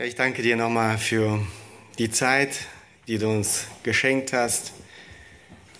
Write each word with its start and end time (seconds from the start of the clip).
Herr, 0.00 0.06
ich 0.06 0.14
danke 0.14 0.40
dir 0.40 0.56
nochmal 0.56 0.96
für 0.96 1.46
die 1.98 2.10
Zeit, 2.10 2.56
die 3.06 3.18
du 3.18 3.28
uns 3.28 3.66
geschenkt 3.82 4.32
hast. 4.32 4.72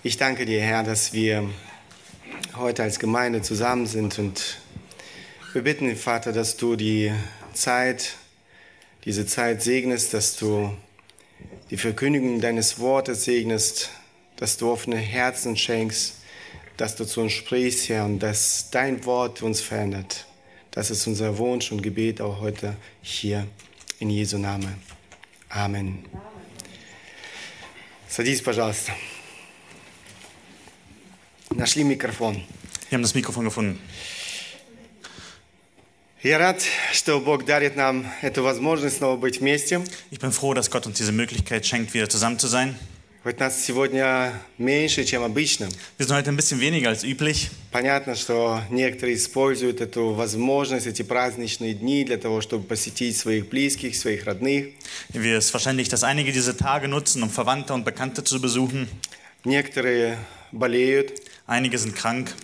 Ich 0.03 0.19
danke 0.19 0.45
dir, 0.45 0.61
Herr, 0.61 0.83
dass 0.83 1.15
wir 1.15 1.49
heute 2.55 2.83
als 2.83 2.99
Gemeinde 2.99 3.41
zusammen 3.41 3.87
sind 3.87 4.19
und 4.19 4.59
wir 5.55 5.63
bitten, 5.63 5.97
Vater, 5.97 6.33
dass 6.33 6.59
du 6.59 6.77
die 6.77 7.15
Zeit, 7.55 8.17
diese 9.07 9.25
Zeit 9.25 9.63
segnest, 9.63 10.13
dass 10.13 10.37
du 10.37 10.71
die 11.71 11.79
Verkündigung 11.79 12.43
deines 12.43 12.79
Wortes 12.79 13.25
segnest, 13.25 13.89
dass 14.37 14.59
du 14.59 14.71
offene 14.71 14.99
Herzen 14.99 15.57
schenkst, 15.57 16.17
dass 16.77 16.95
du 16.95 17.07
zu 17.07 17.23
uns 17.23 17.33
sprichst, 17.33 17.89
Herr, 17.89 18.05
und 18.05 18.19
dass 18.19 18.69
dein 18.71 19.03
Wort 19.07 19.41
uns 19.41 19.63
verändert. 19.63 20.27
Das 20.73 20.91
ist 20.91 21.07
unser 21.07 21.39
Wunsch 21.39 21.73
und 21.73 21.83
Gebet 21.83 22.21
auch 22.21 22.43
heute 22.43 22.77
hier 23.01 23.47
in 24.00 24.10
Jesu 24.10 24.38
Namen. 24.38 24.76
Amen. 25.50 26.04
Садись, 28.10 28.42
пожалуйста. 28.42 28.94
Нашли 31.50 31.84
микрофон. 31.84 32.44
Wir 32.90 32.98
haben 32.98 33.02
das 33.02 33.16
Mikrofon 33.16 33.46
gefunden. 33.46 33.80
Я 36.22 36.40
рад, 36.40 36.64
что 36.92 37.20
Бог 37.20 37.46
дарит 37.46 37.76
нам 37.76 38.12
эту 38.22 38.42
возможность 38.42 38.98
снова 38.98 39.16
быть 39.16 39.42
вместе. 39.42 39.84
Ich 40.12 40.20
bin 40.20 40.32
froh, 40.32 40.54
dass 40.54 40.72
Gott 40.72 40.88
uns 40.88 40.98
diese 40.98 41.12
Möglichkeit 41.12 41.66
schenkt, 41.66 41.94
wieder 41.94 42.10
zusammen 42.10 42.40
zu 42.40 42.48
sein. 42.48 42.76
Хоть 43.23 43.39
нас 43.39 43.63
сегодня 43.63 44.33
меньше, 44.57 45.05
чем 45.05 45.23
обычно. 45.23 45.69
Wir 45.99 46.07
sind 46.07 46.17
heute 46.17 46.31
ein 46.31 46.37
bisschen 46.37 46.59
weniger 46.59 46.89
als 46.89 47.05
üblich. 47.05 47.51
Понятно, 47.71 48.15
что 48.15 48.63
некоторые 48.71 49.17
используют 49.17 49.83
эту 49.83 50.15
возможность, 50.15 50.87
эти 50.87 51.03
праздничные 51.03 51.75
дни 51.75 52.03
для 52.05 52.17
того, 52.17 52.41
чтобы 52.41 52.65
посетить 52.65 53.19
своих 53.19 53.51
близких, 53.51 53.95
своих 53.95 54.25
родных. 54.25 54.69
Wir 55.13 55.37
es 55.37 55.53
wahrscheinlich, 55.53 55.91
dass 55.91 56.03
einige 56.03 56.33
diese 56.33 56.57
Tage 56.57 56.89
nutzen, 56.89 57.23
um 57.23 57.29
Verwandte 57.29 57.75
und 57.75 57.85
Bekannte 57.85 58.25
zu 58.25 58.41
besuchen. 58.41 58.89
Некоторые 59.45 60.17
болеют. 60.51 61.13
Einige 61.47 61.77
sind 61.77 61.95
krank. 61.95 62.35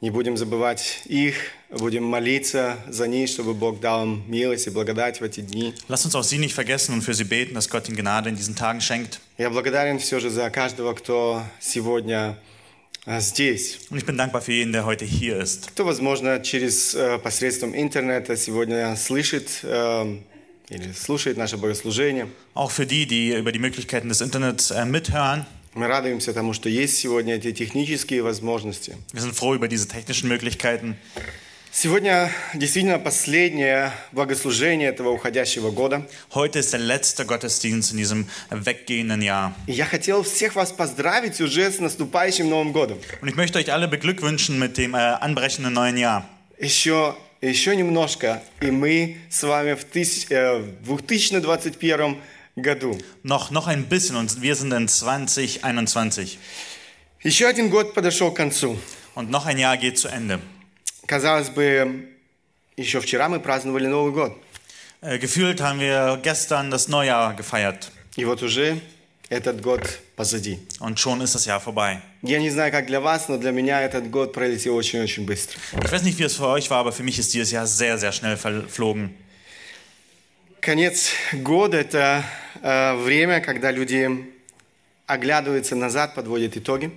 Не 0.00 0.10
будем 0.10 0.38
забывать 0.38 1.02
их, 1.04 1.34
будем 1.68 2.04
молиться 2.04 2.78
за 2.88 3.06
них, 3.06 3.28
чтобы 3.28 3.52
Бог 3.52 3.80
дал 3.80 4.04
им 4.04 4.22
милость 4.28 4.66
и 4.66 4.70
благодать 4.70 5.20
в 5.20 5.24
эти 5.24 5.40
дни. 5.40 5.74
Lasst 5.88 6.06
uns 6.06 6.14
auch 6.14 6.24
sie 6.24 6.38
nicht 6.38 6.54
vergessen 6.54 6.94
und 6.94 7.02
für 7.02 7.12
sie 7.12 7.24
beten, 7.24 7.54
dass 7.54 7.68
Gott 7.68 7.86
ihnen 7.86 7.98
Gnade 7.98 8.30
in 8.30 8.36
diesen 8.36 8.56
Tagen 8.56 8.80
schenkt. 8.80 9.20
Я 9.36 9.50
благодарен 9.50 9.98
все 9.98 10.18
же 10.18 10.30
за 10.30 10.48
каждого, 10.48 10.94
кто 10.94 11.42
сегодня 11.60 12.38
а, 13.04 13.20
здесь. 13.20 13.78
Und 13.90 13.98
ich 13.98 14.06
bin 14.06 14.16
dankbar 14.16 14.40
für 14.40 14.52
jeden, 14.52 14.72
der 14.72 14.86
heute 14.86 15.04
hier 15.04 15.38
ist. 15.38 15.68
Кто, 15.72 15.84
возможно, 15.84 16.40
через 16.42 16.94
э, 16.94 17.18
посредством 17.18 17.74
интернета 17.74 18.38
сегодня 18.38 18.96
слышит 18.96 19.60
э, 19.64 20.16
или 20.70 20.92
слушает 20.92 21.36
наше 21.36 21.58
богослужение. 21.58 22.26
Auch 22.54 22.70
für 22.70 22.86
die, 22.86 23.06
die 23.06 23.34
über 23.34 23.52
die 23.52 23.58
Möglichkeiten 23.58 24.08
des 24.08 24.22
Internets 24.22 24.70
äh, 24.70 24.86
mithören. 24.86 25.44
Мы 25.75 25.87
радуемся 25.87 26.31
тому, 26.33 26.53
что 26.53 26.69
есть 26.69 26.97
сегодня 26.97 27.35
эти 27.35 27.51
технические 27.51 28.21
возможности. 28.21 28.95
Wir 29.11 29.19
sind 29.21 29.33
froh 29.35 29.53
über 29.55 29.67
diese 29.67 29.87
technischen 29.89 30.29
Möglichkeiten. 30.29 30.95
Сегодня 31.69 32.31
действительно 32.53 32.97
последнее 32.97 33.91
богослужение 34.13 34.87
этого 34.87 35.09
уходящего 35.09 35.71
года. 35.71 36.07
Heute 36.33 36.59
ist 36.59 36.71
der 36.71 36.79
letzte 36.79 37.25
Gottesdienst 37.25 37.91
in 37.91 37.97
diesem 37.97 38.25
weggehenden 38.49 39.21
Jahr. 39.21 39.53
И 39.67 39.73
я 39.73 39.83
хотел 39.85 40.23
всех 40.23 40.55
вас 40.55 40.71
поздравить 40.71 41.41
уже 41.41 41.69
с 41.69 41.79
наступающим 41.79 42.49
Новым 42.49 42.71
годом. 42.71 42.97
Und 43.21 43.27
ich 43.27 43.35
möchte 43.35 43.59
euch 43.59 43.73
alle 43.73 43.89
beglückwünschen 43.89 44.57
mit 44.57 44.77
dem 44.77 44.93
äh, 44.93 44.97
anbrechenden 44.97 45.73
neuen 45.73 45.97
Jahr. 45.97 46.23
Еще, 46.57 47.13
еще 47.41 47.75
немножко, 47.75 48.41
и 48.61 48.71
мы 48.71 49.17
с 49.29 49.43
вами 49.43 49.73
в, 49.73 49.83
тысяч- 49.83 50.27
э, 50.29 50.59
в 50.59 50.85
2021 50.85 52.15
году. 52.56 52.98
Noch, 53.22 53.50
noch 53.50 53.66
ein 53.66 53.88
bisschen 53.88 54.16
und 54.16 54.42
wir 54.42 54.54
sind 54.54 54.72
in 54.72 54.88
2021. 54.88 56.38
Еще 57.22 57.46
один 57.46 57.70
год 57.70 57.94
подошел 57.94 58.32
к 58.32 58.36
концу. 58.36 58.78
Und 59.14 59.30
noch 59.30 59.46
ein 59.46 59.58
Jahr 59.58 59.76
geht 59.76 59.98
zu 59.98 60.08
Ende. 60.08 60.40
Казалось 61.06 61.50
бы, 61.50 62.08
еще 62.76 63.00
вчера 63.00 63.28
мы 63.28 63.40
праздновали 63.40 63.86
Новый 63.86 64.12
год. 64.12 64.32
Äh, 65.02 65.18
gefühlt 65.18 65.60
haben 65.60 65.80
wir 65.80 66.18
gestern 66.22 66.70
das 66.70 66.88
Neujahr 66.88 67.34
gefeiert. 67.34 67.90
И 68.16 68.24
вот 68.24 68.42
уже 68.42 68.80
этот 69.28 69.60
год 69.60 69.80
позади. 70.16 70.58
Und 70.80 70.98
schon 71.00 71.20
ist 71.20 71.34
das 71.34 71.46
Jahr 71.46 71.60
vorbei. 71.60 72.00
Я 72.22 72.38
не 72.38 72.50
знаю, 72.50 72.70
как 72.70 72.86
для 72.86 73.00
вас, 73.00 73.28
но 73.28 73.38
для 73.38 73.50
меня 73.50 73.80
этот 73.82 74.10
год 74.10 74.32
пролетел 74.32 74.76
очень-очень 74.76 75.24
быстро. 75.24 75.58
Ich 75.82 75.90
weiß 75.90 76.02
nicht, 76.02 76.18
wie 76.18 76.24
es 76.24 76.36
für 76.36 76.46
euch 76.46 76.70
war, 76.70 76.78
aber 76.78 76.92
für 76.92 77.02
mich 77.02 77.18
ist 77.18 77.32
dieses 77.34 77.50
Jahr 77.50 77.66
sehr, 77.66 77.98
sehr 77.98 78.12
schnell 78.12 78.36
verflogen. 78.36 79.14
Конец 80.64 81.10
года – 81.32 81.80
это 81.80 82.24
э, 82.62 82.94
время, 82.96 83.40
когда 83.40 83.70
люди 83.70 84.08
оглядываются 85.06 85.74
назад, 85.74 86.14
подводят 86.14 86.56
итоги. 86.56 86.90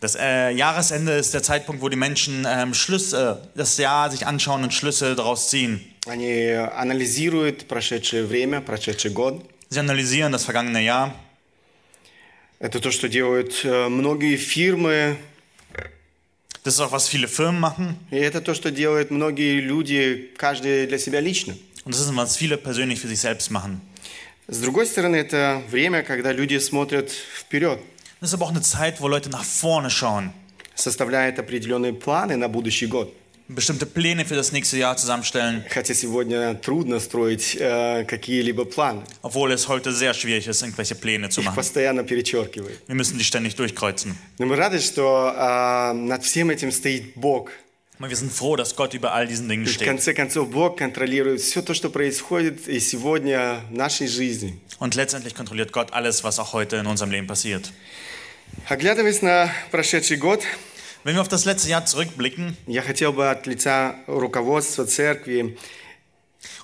Das 0.00 0.14
äh, 0.14 0.50
Jahresende 0.52 1.12
ist 1.18 1.34
der 1.34 1.42
Zeitpunkt, 1.42 1.82
wo 1.82 1.88
die 1.88 1.96
Menschen 1.96 2.46
ähm, 2.48 2.72
Schlüsse, 2.74 3.50
das 3.54 3.76
Jahr 3.78 4.10
sich 4.10 4.26
anschauen 4.26 4.62
und 4.62 4.72
Schlüsse 4.72 5.14
daraus 5.16 5.50
ziehen. 5.50 5.80
Они 6.06 6.50
анализируют 6.52 7.66
прошедшее 7.66 8.24
время, 8.24 8.60
прошедший 8.60 9.10
год. 9.10 9.44
Sie 9.70 9.78
analysieren 9.80 10.32
das 10.32 10.44
vergangene 10.44 10.82
Jahr. 10.82 11.12
Это 12.60 12.80
то, 12.80 12.90
что 12.90 13.08
делают 13.08 13.60
э, 13.64 13.88
многие 13.88 14.36
фирмы, 14.36 15.16
Das 16.64 16.74
ist 16.74 16.80
auch, 16.80 16.92
was 16.92 17.08
viele 17.08 17.28
Firmen 17.28 17.60
machen. 17.60 17.96
и 18.10 18.16
это 18.16 18.40
то, 18.40 18.52
что 18.54 18.70
делают 18.70 19.10
многие 19.10 19.60
люди, 19.60 20.30
каждый 20.36 20.86
для 20.86 20.98
себя 20.98 21.20
лично. 21.20 21.56
Und 21.84 21.94
das 21.94 22.00
ist, 22.00 22.14
was 22.16 22.36
viele 22.36 22.56
persönlich 22.58 23.00
für 23.00 23.08
sich 23.08 23.20
selbst 23.20 23.50
machen. 23.50 23.80
С 24.48 24.60
другой 24.60 24.86
стороны, 24.86 25.16
это 25.16 25.62
время, 25.70 26.02
когда 26.02 26.32
люди 26.32 26.58
смотрят 26.58 27.10
вперед, 27.10 27.78
Das 28.20 28.30
ist 28.30 28.34
aber 28.34 28.46
auch 28.46 28.50
eine 28.50 28.62
Zeit, 28.62 29.00
wo 29.00 29.06
Leute 29.08 29.30
nach 29.30 29.44
vorne 29.44 29.90
schauen, 29.90 30.32
составляют 30.74 31.38
определенные 31.38 31.92
планы 31.92 32.36
на 32.36 32.48
будущий 32.48 32.86
год. 32.86 33.12
bestimmte 33.50 33.86
Pläne 33.86 34.26
für 34.26 34.34
das 34.36 34.52
nächste 34.52 34.76
Jahr 34.76 34.96
zusammenstellen, 34.96 35.64
Хотя 35.70 35.94
сегодня 35.94 36.54
трудно 36.54 37.00
строить 37.00 37.56
э, 37.58 38.04
какие-либо 38.06 38.64
планы. 38.66 39.02
obwohl 39.22 39.52
es 39.52 39.68
heute 39.68 39.92
sehr 39.92 40.12
schwierig 40.14 40.46
ist, 40.48 40.60
irgendwelche 40.62 40.94
Pläne 40.94 41.28
zu 41.30 41.40
Их 41.40 41.46
machen. 41.46 41.56
постоянно 41.56 42.04
перечеркивают. 42.04 42.78
Wir 42.86 42.94
müssen 42.94 43.16
die 43.18 43.24
ständig 43.24 43.54
durchkreuzen. 43.56 44.16
Но 44.38 44.46
мы 44.46 44.56
рады, 44.56 44.78
что 44.80 45.32
э, 45.34 45.92
над 45.94 46.24
всем 46.24 46.50
этим 46.50 46.70
стоит 46.72 47.14
Бог. 47.16 47.50
Aber 48.02 48.08
wir 48.10 48.16
sind 48.16 48.32
froh, 48.32 48.54
dass 48.54 48.76
Gott 48.76 48.94
über 48.94 49.12
all 49.12 49.26
diesen 49.26 49.48
Dingen 49.48 49.64
И 49.64 49.68
в 49.68 49.72
steht. 49.72 49.88
конце 49.88 50.14
концов, 50.14 50.48
Бог 50.50 50.78
контролирует 50.78 51.40
все 51.40 51.62
то, 51.62 51.74
что 51.74 51.90
происходит 51.90 52.68
и 52.68 52.78
сегодня 52.78 53.60
в 53.70 53.74
нашей 53.74 54.06
жизни. 54.06 54.60
Und 54.78 54.94
letztendlich 54.94 55.34
kontrolliert 55.34 55.72
Gott 55.72 55.92
alles, 55.92 56.22
was 56.22 56.38
auch 56.38 56.52
heute 56.52 56.76
in 56.76 56.86
unserem 56.86 57.10
Leben 57.10 57.26
passiert. 57.26 57.72
Оглядываясь 58.68 59.22
на 59.22 59.50
прошедший 59.70 60.16
год, 60.16 60.42
Wenn 61.04 61.14
wir 61.14 61.20
auf 61.22 61.28
das 61.28 61.44
letzte 61.44 61.68
Jahr 61.70 61.84
zurückblicken, 61.86 62.56
я 62.66 62.82
хотел 62.82 63.12
бы 63.12 63.30
от 63.30 63.46
лица 63.46 63.96
руководства 64.06 64.84
церкви 64.84 65.56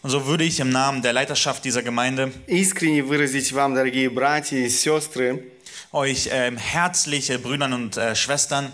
und 0.02 0.10
so 0.10 0.26
würde 0.26 0.44
ich 0.44 0.60
im 0.60 0.70
Namen 0.70 1.02
der 1.02 1.12
Leiterschaft 1.12 1.64
dieser 1.64 1.82
Gemeinde 1.82 2.30
искренне 2.46 3.02
выразить 3.02 3.52
вам, 3.52 3.74
дорогие 3.74 4.10
братья 4.10 4.58
и 4.58 4.68
сестры, 4.68 5.44
euch 5.92 6.28
ähm, 6.30 6.56
herzliche 6.58 7.38
Brüdern 7.38 7.72
und 7.72 7.96
äh, 7.96 8.14
Schwestern 8.14 8.72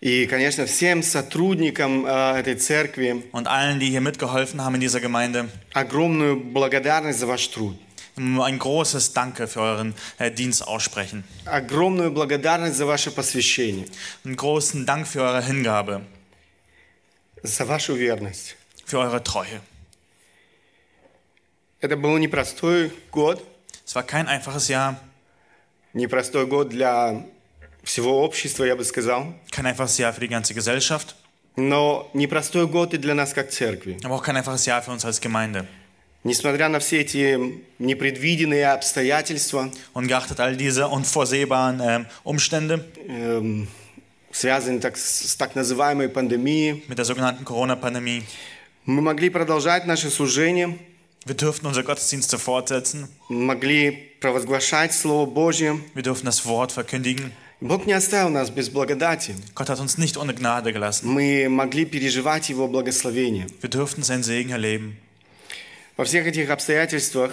и, 0.00 0.26
конечно, 0.26 0.64
всем 0.66 1.02
сотрудникам 1.02 2.06
э, 2.06 2.38
этой 2.38 2.54
церкви 2.54 3.24
und 3.32 3.46
allen, 3.46 3.78
die 3.80 3.90
hier 3.90 4.00
mitgeholfen 4.00 4.62
haben 4.64 4.74
in 4.76 4.80
dieser 4.80 5.00
Gemeinde, 5.00 5.48
огромную 5.74 6.36
благодарность 6.40 7.18
за 7.18 7.26
ваш 7.26 7.48
труд. 7.48 7.76
ein 8.16 8.58
großes 8.58 9.12
Danke 9.14 9.46
für 9.46 9.60
euren 9.60 9.94
äh, 10.18 10.30
Dienst 10.30 10.66
aussprechen. 10.66 11.24
Огромную 11.46 12.10
благодарность 12.12 12.76
за 12.76 12.86
ваше 12.86 13.10
посвящение, 13.10 13.86
Einen 14.24 14.36
großen 14.36 14.84
Dank 14.86 15.06
für 15.06 15.22
eure 15.22 15.42
Hingabe, 15.44 16.02
за 17.42 17.64
вашу 17.66 17.94
верность. 17.94 18.56
für 18.86 18.98
eure 18.98 19.22
Treue. 19.22 19.60
Это 21.80 21.96
был 21.96 22.16
непростой 22.18 22.92
год, 23.10 23.42
Es 23.86 23.94
war 23.94 24.02
kein 24.02 24.28
einfaches 24.28 24.68
Jahr, 24.68 25.00
непростой 25.94 26.46
год 26.46 26.68
для 26.68 27.24
всего 27.85 28.23
общества, 28.23 28.65
я 28.65 28.75
бы 28.75 28.83
сказал, 28.83 29.33
kein 29.51 29.65
einfaches 29.65 29.97
Jahr 29.97 30.11
für 30.13 30.19
die 30.21 30.27
ganze 30.27 30.53
Gesellschaft, 30.53 31.15
но 31.55 32.09
непростой 32.13 32.67
год 32.67 32.93
и 32.93 32.97
для 32.97 33.13
нас 33.13 33.33
как 33.33 33.49
церкви. 33.49 33.97
aber 34.03 34.15
auch 34.15 34.23
kein 34.23 34.35
einfaches 34.35 34.65
Jahr 34.65 34.81
für 34.81 34.91
uns 34.91 35.05
als 35.05 35.21
Gemeinde. 35.21 35.65
Несмотря 36.23 36.69
на 36.69 36.79
все 36.79 37.01
эти 37.01 37.61
непредвиденные 37.77 38.71
обстоятельства, 38.71 39.71
Und 39.93 40.07
geachtet 40.07 40.39
all 40.39 40.55
diese 40.57 40.87
unvorsehbaren 40.87 41.79
ähm, 41.81 42.05
Umstände 42.23 42.83
эм, 43.07 43.67
связанные 44.31 44.79
так, 44.81 44.97
с 44.97 45.35
так 45.35 45.53
называемой 45.55 46.09
пандемией, 46.09 46.83
mit 46.87 46.97
der 46.97 47.05
sogenannten 47.05 47.45
Corona-Pandemie, 47.45 48.23
мы 48.85 49.01
могли 49.01 49.29
продолжать 49.29 49.85
наше 49.85 50.09
служение, 50.09 50.77
wir 51.27 51.35
durften 51.35 51.67
unsere 51.67 51.85
Gottesdienste 51.85 52.37
fortsetzen, 52.39 53.07
могли 53.29 53.91
провозглашать 54.19 54.93
Слово 54.93 55.27
Божье. 55.27 55.79
wir 55.93 56.03
durften 56.03 56.25
das 56.25 56.45
Wort 56.47 56.71
verkündigen. 56.71 57.31
Бог 57.61 57.85
не 57.85 57.93
оставил 57.93 58.29
нас 58.29 58.49
без 58.49 58.69
благодати. 58.69 59.35
Gott 59.55 59.69
hat 59.69 59.79
uns 59.79 59.97
nicht 59.97 60.17
ohne 60.17 60.33
Gnade 60.33 60.73
gelassen. 60.73 61.07
Мы 61.07 61.47
могли 61.49 61.85
переживать 61.85 62.49
Его 62.49 62.67
благословение. 62.67 63.47
Wir 63.61 63.69
durften 63.69 64.03
seinen 64.03 64.23
Segen 64.23 64.51
erleben. 64.51 64.97
Во 65.95 66.03
всех 66.03 66.27
этих 66.27 66.49
обстоятельствах 66.49 67.31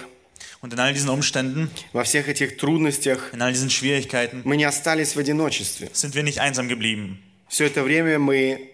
Und 0.60 0.72
in 0.72 0.78
all 0.78 0.92
diesen 0.94 1.08
Umständen, 1.08 1.70
во 1.92 2.04
всех 2.04 2.28
этих 2.28 2.56
трудностях 2.56 3.34
in 3.34 3.42
all 3.42 3.52
diesen 3.52 3.69
Schwierigkeiten 3.69 4.42
мы 4.44 4.56
не 4.56 4.64
остались 4.64 5.16
в 5.16 5.19
одиночестве. 5.19 5.90
sind 5.92 6.14
wir 6.14 6.22
nicht 6.22 6.38
einsam 6.38 6.69
geblieben. 6.69 7.19
Все 7.48 7.66
это 7.66 7.82
время 7.82 8.20
мы 8.20 8.70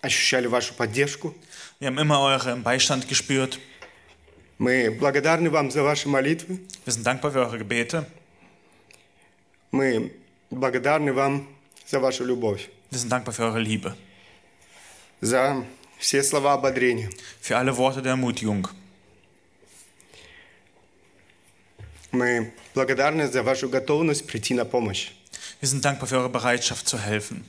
ощущали 0.00 0.46
вашу 0.46 0.72
поддержку. 0.72 1.34
Wir 1.78 1.88
haben 1.88 1.98
immer 1.98 2.20
euren 2.20 2.62
Beistand 2.62 3.06
gespürt. 3.06 3.58
Мы 4.58 4.90
благодарны 4.90 5.50
вам 5.50 5.70
за 5.70 5.82
ваши 5.82 6.08
молитвы. 6.08 6.58
Wir 6.86 6.92
sind 6.94 7.06
dankbar 7.06 7.32
für 7.32 7.40
eure 7.40 7.58
Gebete. 7.58 8.06
Мы 9.70 10.10
благодарны 10.49 11.13
вам 11.13 11.47
за 11.87 11.99
вашу 11.99 12.25
любовь, 12.25 12.69
Wir 12.91 12.99
sind 12.99 13.09
dankbar 13.09 13.33
für 13.33 13.43
eure 13.45 13.59
Liebe. 13.59 13.95
за 15.21 15.65
все 15.99 16.23
слова 16.23 16.53
ободрения. 16.53 17.09
Für 17.41 17.57
alle 17.57 17.75
Worte 17.77 18.01
der 18.01 18.11
Ermutigung. 18.13 18.67
Мы 22.11 22.51
благодарны 22.75 23.27
за 23.31 23.41
вашу 23.43 23.69
готовность 23.69 24.27
прийти 24.27 24.53
на 24.53 24.65
помощь. 24.65 25.11
Wir 25.61 25.67
sind 25.69 25.85
dankbar 25.85 26.07
für 26.09 26.17
eure 26.17 26.29
Bereitschaft 26.29 26.87
zu 26.87 26.97
helfen. 26.97 27.45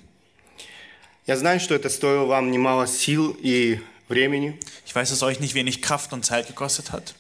Я 1.27 1.37
знаю, 1.37 1.61
что 1.61 1.75
это 1.75 1.89
стоило 1.89 2.25
вам 2.27 2.51
немало 2.51 2.87
сил 2.87 3.37
и 3.41 3.81
времени, 4.09 4.59
Ich 4.87 4.95
weiß, 4.95 5.09
dass 5.11 5.19
es 5.19 5.23
euch 5.23 5.41
nicht 5.41 5.55
wenig 5.55 5.81
Kraft 5.83 6.13
und 6.13 6.25
Zeit 6.25 6.47
gekostet 6.47 6.93
hat. 6.93 7.15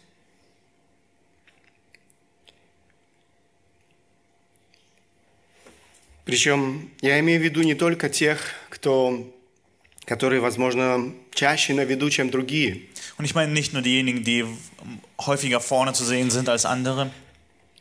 Причем 6.26 6.88
я 7.00 7.18
имею 7.20 7.40
в 7.40 7.44
виду 7.44 7.62
не 7.62 7.74
только 7.74 8.08
тех, 8.08 8.38
кто, 8.70 9.28
которые, 10.04 10.40
возможно, 10.40 11.12
чаще 11.34 11.74
на 11.74 11.84
виду, 11.84 12.10
чем 12.10 12.30
другие. 12.30 12.82
Und 13.18 13.24
ich 13.24 13.34
meine 13.34 13.52
nicht 13.52 13.72
nur 13.72 13.82
diejenigen, 13.82 14.22
die 14.24 14.44
häufiger 15.20 15.60
vorne 15.60 15.92
zu 15.92 16.04
sehen 16.04 16.30
sind 16.30 16.48
als 16.48 16.64
andere. 16.64 17.10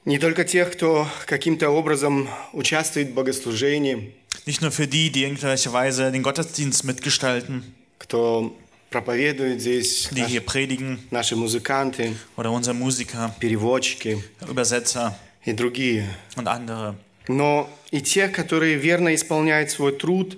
Не 0.05 0.17
только 0.17 0.43
тех, 0.43 0.71
кто 0.71 1.07
каким-то 1.27 1.69
образом 1.69 2.27
участвует 2.53 3.09
в 3.09 3.13
богослужении, 3.13 4.13
Nicht 4.47 4.61
nur 4.61 4.71
für 4.71 4.87
die, 4.87 5.11
die 5.11 5.23
in 5.23 5.31
irgendwelcher 5.35 5.71
Weise 5.73 6.11
den 6.11 6.23
Gottesdienst 6.23 6.83
mitgestalten, 6.83 7.75
кто 7.99 8.57
проповедует 8.89 9.61
здесь, 9.61 10.09
die 10.11 10.21
наш- 10.21 10.31
hier 10.31 10.41
predigen 10.41 10.97
наши 11.11 11.35
музыканты, 11.35 12.15
oder 12.35 12.49
unsere 12.51 12.73
Musiker, 12.73 13.35
переводчики 13.39 14.23
Übersetzer 14.49 15.13
и 15.45 15.53
другие. 15.53 16.07
und 16.35 16.47
andere. 16.47 16.95
Но 17.27 17.69
и 17.91 18.01
тех, 18.01 18.31
которые 18.31 18.75
верно 18.75 19.13
исполняют 19.15 19.71
свой 19.71 19.91
труд, 19.93 20.37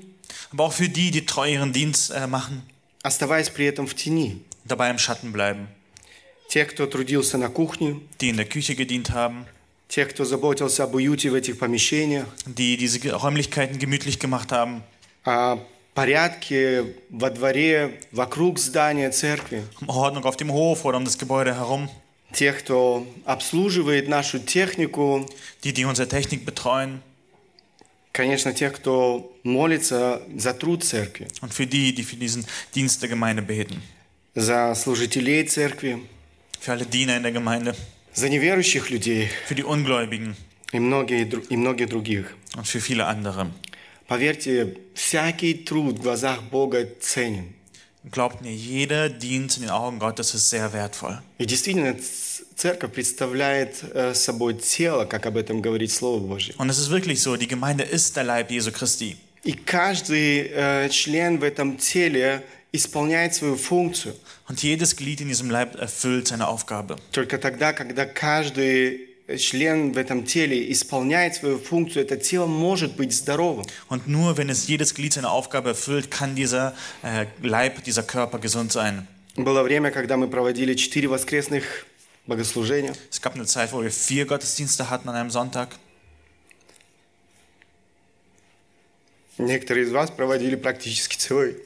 Aber 0.51 0.65
auch 0.65 0.73
für 0.73 0.89
die, 0.89 1.09
die 1.11 1.25
treu 1.25 1.47
ihren 1.47 1.73
Dienst 1.73 2.11
äh, 2.11 2.27
machen 2.27 2.61
оставаясь 3.03 3.49
при 3.49 3.65
этом 3.65 3.85
в 3.87 3.95
тени. 3.95 4.41
und 4.63 4.71
dabei 4.71 4.89
im 4.89 4.97
Schatten 4.97 5.31
bleiben. 5.33 5.67
Те, 6.49 6.65
кто 6.65 6.85
трудился 6.87 7.37
на 7.37 7.49
кухне, 7.49 7.99
Die 8.21 8.29
in 8.29 8.37
der 8.37 8.45
Küche 8.47 8.75
gedient 8.75 9.11
haben, 9.11 9.45
те, 9.89 10.05
кто 10.05 10.23
заботился 10.25 10.83
об 10.83 10.95
уюте 10.95 11.29
в 11.29 11.35
этих 11.35 11.57
помещениях, 11.59 12.25
die 12.45 12.77
diese 12.77 12.99
Räumlichkeiten 13.13 13.79
gemütlich 13.79 14.19
gemacht 14.19 14.51
haben, 14.51 14.83
о 15.25 15.57
порядке 15.95 16.95
во 17.09 17.29
дворе, 17.29 17.99
вокруг 18.11 18.59
здания 18.59 19.09
церкви, 19.11 19.63
um 19.81 19.89
Ordnung 19.89 20.25
auf 20.25 20.37
dem 20.37 20.51
Hof 20.51 20.85
oder 20.85 20.97
um 20.97 21.05
das 21.05 21.17
Gebäude 21.17 21.55
herum, 21.55 21.89
тех, 22.32 22.58
кто 22.58 23.06
обслуживает 23.24 24.08
нашу 24.08 24.38
технику, 24.38 25.26
die, 25.62 25.72
die 25.72 25.84
unsere 25.86 26.08
Technik 26.08 26.44
betreuen 26.44 27.00
конечно, 28.12 28.52
тех, 28.52 28.72
кто 28.74 29.32
молится 29.44 30.22
за 30.36 30.52
труд 30.52 30.82
церкви, 30.84 31.28
und 31.40 31.52
für 31.54 31.66
die, 31.66 31.94
die 31.94 32.02
für 32.02 32.16
diesen 32.16 32.44
Dienst 32.74 33.00
der 33.02 33.08
Gemeinde 33.08 33.42
beten. 33.42 33.80
за 34.34 34.74
служителей 34.74 35.44
церкви, 35.44 35.98
Für 36.60 36.72
alle 36.72 36.84
Diener 36.86 37.16
in 37.16 37.22
der 37.22 37.32
Gemeinde, 37.32 37.74
за 38.14 38.28
неверующих 38.28 38.90
людей 38.90 39.28
für 39.46 39.54
die 39.54 39.64
Ungläubigen 39.64 40.34
и 40.72 40.78
многие, 40.80 41.22
и 41.48 41.56
многих 41.56 41.88
других. 41.88 42.34
und 42.56 42.66
für 42.66 42.80
viele 42.80 43.06
andere. 43.06 43.50
Поверьте, 44.08 44.74
всякий 44.94 45.54
труд 45.54 45.98
в 45.98 46.02
глазах 46.02 46.42
Бога 46.44 46.88
ценен. 47.00 47.54
Glaubt 48.10 48.42
mir, 48.42 48.52
jeder 48.52 49.08
Dienst 49.08 49.56
in 49.56 49.64
den 49.64 49.70
Augen 49.70 49.98
Gottes 49.98 50.34
ist 50.34 50.48
sehr 50.50 50.72
wertvoll. 50.72 51.20
И 51.38 51.46
действительно, 51.46 51.96
церковь 52.56 52.92
представляет 52.92 53.82
э, 53.92 54.14
собой 54.14 54.54
тело, 54.54 55.04
как 55.04 55.26
об 55.26 55.36
этом 55.36 55.60
говорит 55.60 55.90
Слово 55.90 56.20
Божье. 56.20 56.54
Und 56.58 56.70
es 56.70 56.78
ist 56.78 56.90
wirklich 56.90 57.20
so, 57.20 57.36
die 57.36 57.48
Gemeinde 57.48 57.84
ist 57.84 58.16
der 58.16 58.24
Leib 58.24 58.50
Jesu 58.50 58.70
Christi. 58.70 59.16
И 59.44 59.52
каждый 59.52 60.50
э, 60.52 60.88
член 60.90 61.38
в 61.38 61.44
этом 61.44 61.76
теле 61.76 62.44
исполняет 62.72 63.34
свою 63.34 63.56
функцию. 63.56 64.14
Und 64.48 64.62
jedes 64.62 64.96
Glied 64.96 65.20
in 65.20 65.28
diesem 65.28 65.50
Leib 65.50 65.76
erfüllt 65.76 66.28
seine 66.28 66.48
Aufgabe. 66.48 66.98
Только 67.12 67.38
тогда, 67.38 67.72
когда 67.72 68.06
каждый 68.06 69.07
член 69.36 69.92
в 69.92 69.98
этом 69.98 70.24
теле 70.24 70.72
исполняет 70.72 71.34
свою 71.34 71.58
функцию, 71.58 72.04
это 72.04 72.16
тело 72.16 72.46
может 72.46 72.96
быть 72.96 73.12
здоровым. 73.12 73.66
Und 73.88 74.06
nur 74.08 74.36
wenn 74.38 74.48
es 74.48 74.66
jedes 74.66 74.94
Glied 74.94 75.12
seine 75.12 75.30
Aufgabe 75.30 75.70
erfüllt, 75.70 76.10
kann 76.10 76.34
dieser 76.34 76.74
äh, 77.02 77.26
Leib, 77.42 77.84
dieser 77.84 78.02
Körper 78.02 78.38
gesund 78.38 78.72
sein. 78.72 79.06
Было 79.36 79.62
время, 79.62 79.90
когда 79.90 80.16
мы 80.16 80.28
проводили 80.28 80.74
четыре 80.74 81.08
воскресных 81.08 81.86
богослужения. 82.26 82.94
Es 83.10 83.20
gab 83.20 83.34
eine 83.34 83.44
Zeit, 83.44 83.72
wo 83.72 83.82
wir 83.82 83.90
vier 83.90 84.26
Gottesdienste 84.26 84.88
hatten 84.90 85.08
an 85.08 85.14
einem 85.14 85.30
Sonntag. 85.30 85.76
Некоторые 89.36 89.84
из 89.86 89.92
вас 89.92 90.10
проводили 90.10 90.56
практически 90.56 91.16
целый 91.16 91.58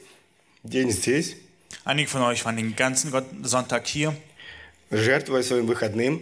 день 0.63 0.91
здесь, 0.91 1.37
Einige 1.85 2.07
von 2.07 2.21
euch 2.21 2.45
waren 2.45 2.55
den 2.55 2.75
ganzen 2.75 3.11
Sonntag 3.43 3.87
hier, 3.87 4.15
жертвуя 4.91 5.41
своим 5.41 5.65
выходным. 5.65 6.21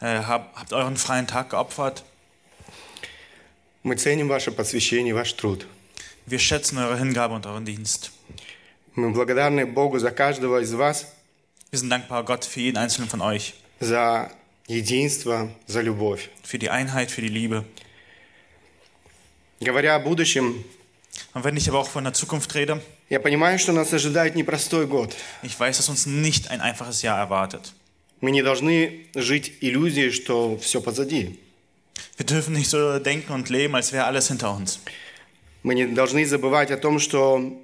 äh, 0.00 0.18
hab, 0.22 0.54
habt 0.56 0.72
euren 0.72 0.96
freien 0.96 1.26
Tag 1.26 1.50
geopfert. 1.50 2.04
Мы 3.84 3.96
ценим 3.96 4.28
ваше 4.28 4.52
посвящение, 4.52 5.12
ваш 5.14 5.32
труд. 5.32 5.66
Wir 6.26 6.38
schätzen 6.38 6.78
eure 6.78 6.96
Hingabe 6.98 7.34
und 7.34 7.46
euren 7.46 7.64
Dienst. 7.64 8.12
Мы 8.94 9.10
благодарны 9.10 9.66
Богу 9.66 9.98
за 9.98 10.10
каждого 10.10 10.60
из 10.60 10.72
вас, 10.72 11.06
Wir 11.70 11.78
sind 11.78 11.90
dankbar 11.90 12.22
Gott 12.24 12.44
für 12.44 12.60
jeden 12.60 12.76
einzelnen 12.76 13.08
von 13.08 13.20
euch, 13.22 13.54
за 13.80 14.30
единство, 14.68 15.50
за 15.66 15.80
любовь. 15.80 16.28
für 16.44 16.58
die 16.58 16.70
Einheit, 16.70 17.10
für 17.10 17.22
die 17.22 17.28
Liebe. 17.28 17.64
Говоря 19.60 19.96
о 19.96 20.00
будущем, 20.00 20.64
Und 21.34 21.44
wenn 21.44 21.56
ich 21.56 21.68
aber 21.68 21.78
auch 21.80 21.88
von 21.88 22.04
der 22.04 22.12
Zukunft 22.14 22.54
rede, 22.54 22.80
я 23.10 23.18
понимаю, 23.20 23.58
что 23.58 23.72
нас 23.72 23.92
ожидает 23.92 24.34
непростой 24.34 24.86
год. 24.86 25.14
ich 25.42 25.58
weiß, 25.58 25.76
dass 25.78 25.88
uns 25.88 26.06
nicht 26.06 26.50
ein 26.50 26.60
einfaches 26.60 27.02
Jahr 27.02 27.18
erwartet. 27.18 27.72
Мы 28.21 28.31
не 28.31 28.41
должны 28.41 29.07
жить 29.13 29.53
иллюзией, 29.61 30.11
что 30.11 30.57
все 30.57 30.81
позади. 30.81 31.39
Wir 32.17 32.25
dürfen 32.25 32.53
nicht 32.53 32.69
so 32.69 32.99
denken 32.99 33.31
und 33.31 33.49
leben, 33.49 33.75
als 33.75 33.91
wäre 33.91 34.05
alles 34.05 34.27
hinter 34.27 34.55
uns. 34.55 34.79
Мы 35.63 35.75
не 35.75 35.85
должны 35.85 36.25
забывать 36.25 36.71
о 36.71 36.77
том, 36.77 36.99
что 36.99 37.61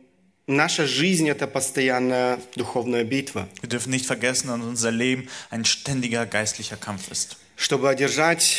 наша 0.47 0.85
жизнь– 0.85 1.27
это 1.29 1.47
постоянная 1.47 2.39
духовная 2.55 3.03
битва. 3.03 3.47
Wir 3.61 3.69
dürfen 3.69 3.91
nicht 3.91 4.05
vergessen, 4.05 4.47
dass 4.47 4.59
unser 4.59 4.91
Leben 4.91 5.27
ein 5.49 5.65
ständiger 5.65 6.25
geistlicher 6.25 6.77
Kampf 6.77 7.11
ist. 7.11 7.37
Чтобы 7.55 7.89
одержать 7.89 8.57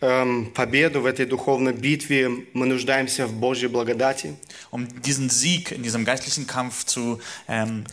эм, 0.00 0.52
победу 0.52 1.00
в 1.00 1.06
этой 1.06 1.26
духовной 1.26 1.72
битве, 1.72 2.28
мы 2.52 2.66
нуждаемся 2.66 3.26
в 3.26 3.32
Божьей 3.34 3.68
благодати. 3.68 4.36
Um 4.70 4.88
diesen 5.02 5.30
Sieg 5.30 5.72
in 5.72 5.82
diesem 5.82 6.04
geistlichen 6.04 6.46
Kampf 6.46 6.84
zu, 6.84 7.20
ähm, 7.48 7.84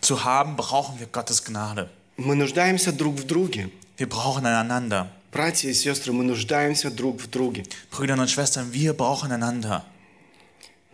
zu 0.00 0.24
haben, 0.24 0.56
brauchen 0.56 0.98
wir 0.98 1.06
Gottes 1.06 1.44
Gnade. 1.44 1.90
Мы 2.17 2.35
нуждаемся 2.35 2.91
друг 2.91 3.15
в 3.15 3.25
друге. 3.25 3.69
Wir 3.97 4.07
brauchen 4.07 4.45
einander. 4.45 5.07
Братья 5.31 5.69
и 5.69 5.73
сестры, 5.73 6.13
мы 6.13 6.23
нуждаемся 6.23 6.89
друг 6.89 7.21
в 7.21 7.29
друге. 7.29 7.65
Brüder 7.91 8.17
und 8.17 8.29
Schwestern, 8.29 8.71
wir 8.73 8.93
brauchen 8.93 9.31
einander. 9.31 9.83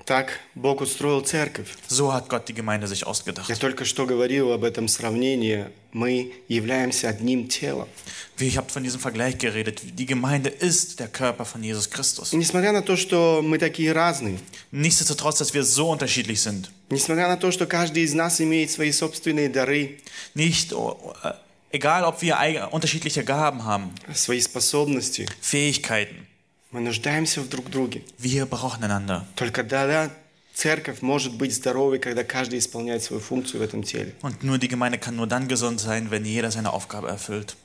Так 0.08 0.40
Бог 0.54 0.82
устроил 0.82 1.22
церковь. 1.22 1.70
So 1.88 2.12
hat 2.12 2.28
Gott 2.28 2.50
die 2.50 2.54
Gemeinde 2.54 2.88
sich 2.88 3.02
Я 3.02 3.08
ausgedacht. 3.08 3.48
только 3.60 3.86
что 3.86 4.06
говорил 4.06 4.52
об 4.52 4.66
этом 4.66 4.90
сравнении. 4.90 5.68
Мы 5.94 6.34
являемся 6.50 7.08
одним 7.08 7.48
телом. 7.48 7.88
Wie 8.36 8.48
ich 8.48 8.58
habe 8.58 8.70
von 8.70 8.84
diesem 8.84 9.00
Vergleich 9.00 9.38
geredet. 9.38 9.80
Die 9.98 10.06
Gemeinde 10.06 10.50
ist 10.50 11.00
der 11.00 11.08
Körper 11.08 11.46
von 11.46 11.64
Jesus 11.64 11.90
Christus. 11.90 12.34
И 12.34 12.36
несмотря 12.36 12.74
на 12.74 12.82
то, 12.82 12.98
что 12.98 13.42
мы 13.42 13.58
такие 13.58 13.94
разные, 13.94 14.40
Nichtsdestotrotz, 14.74 15.38
dass 15.38 15.54
wir 15.54 15.64
so 15.64 15.90
unterschiedlich 15.90 16.42
sind. 16.42 16.70
несмотря 16.90 17.30
на 17.30 17.38
то, 17.38 17.50
что 17.52 17.66
каждый 17.66 18.04
из 18.04 18.14
нас 18.14 18.42
имеет 18.42 18.72
свои 18.72 18.92
собственные 18.92 19.48
дары, 19.48 20.00
Nicht, 20.36 20.74
oh, 20.74 21.14
äh, 21.24 21.32
egal 21.72 22.04
ob 22.04 22.22
wir 22.22 22.40
eig- 22.42 22.68
unterschiedliche 22.72 23.24
Gaben 23.24 23.64
haben, 23.64 23.92
свои 24.14 24.42
способности, 24.42 25.28
Fähigkeiten, 25.40 26.28
мы 26.72 26.80
нуждаемся 26.82 27.42
в 27.42 27.50
друг 27.50 27.70
друге. 27.70 28.04
wir 28.20 28.46
brauchen 28.46 28.84
einander. 28.84 29.24
Только 29.36 29.64
тогда 29.64 30.12
церковь 30.54 31.02
может 31.02 31.34
быть 31.36 31.54
здоровой, 31.54 32.00
когда 32.00 32.24
каждый 32.24 32.60
исполняет 32.60 33.04
свою 33.04 33.22
функцию 33.22 33.62
в 33.62 33.64
этом 33.64 33.84
теле. 33.84 34.14
Und 34.22 34.44
nur 34.44 34.58
die 34.58 34.68
Gemeinde 34.68 34.98
kann 34.98 35.16
nur 35.16 35.28
dann 35.28 35.48
gesund 35.48 35.80
sein, 35.80 36.12
wenn 36.12 36.26
jeder 36.26 36.52
seine 36.52 36.72
Aufgabe 36.74 37.08
erfüllt. 37.10 37.56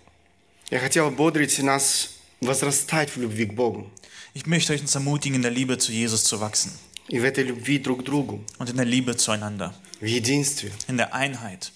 Я 0.70 0.78
хотел 0.80 1.10
бодрить 1.10 1.58
нас 1.60 2.10
возрастать 2.40 3.10
в 3.10 3.20
любви 3.20 3.46
к 3.46 3.54
Богу 3.54 3.90
Ich 4.34 4.46
möchte 4.46 4.72
euch 4.72 4.82
uns 4.82 4.94
ermutigen, 4.94 5.37
in 5.37 5.42
der 5.42 5.50
Liebe 5.50 5.78
zu 5.78 5.92
Jesus 5.92 6.25
zu 6.25 6.40
wachsen 6.40 6.70
и 7.08 7.18
в 7.18 7.25
этой 7.25 7.42
любви 7.44 7.78
друг 7.78 8.02
к 8.02 8.04
другу, 8.04 8.44
und 8.58 8.68
in 8.68 8.76
der 8.76 8.84
Liebe 8.84 9.16
zueinander, 9.16 9.72
в 10.00 10.04
единстве. 10.04 10.70
in 10.88 10.98
der 10.98 11.14
Einheit. 11.14 11.72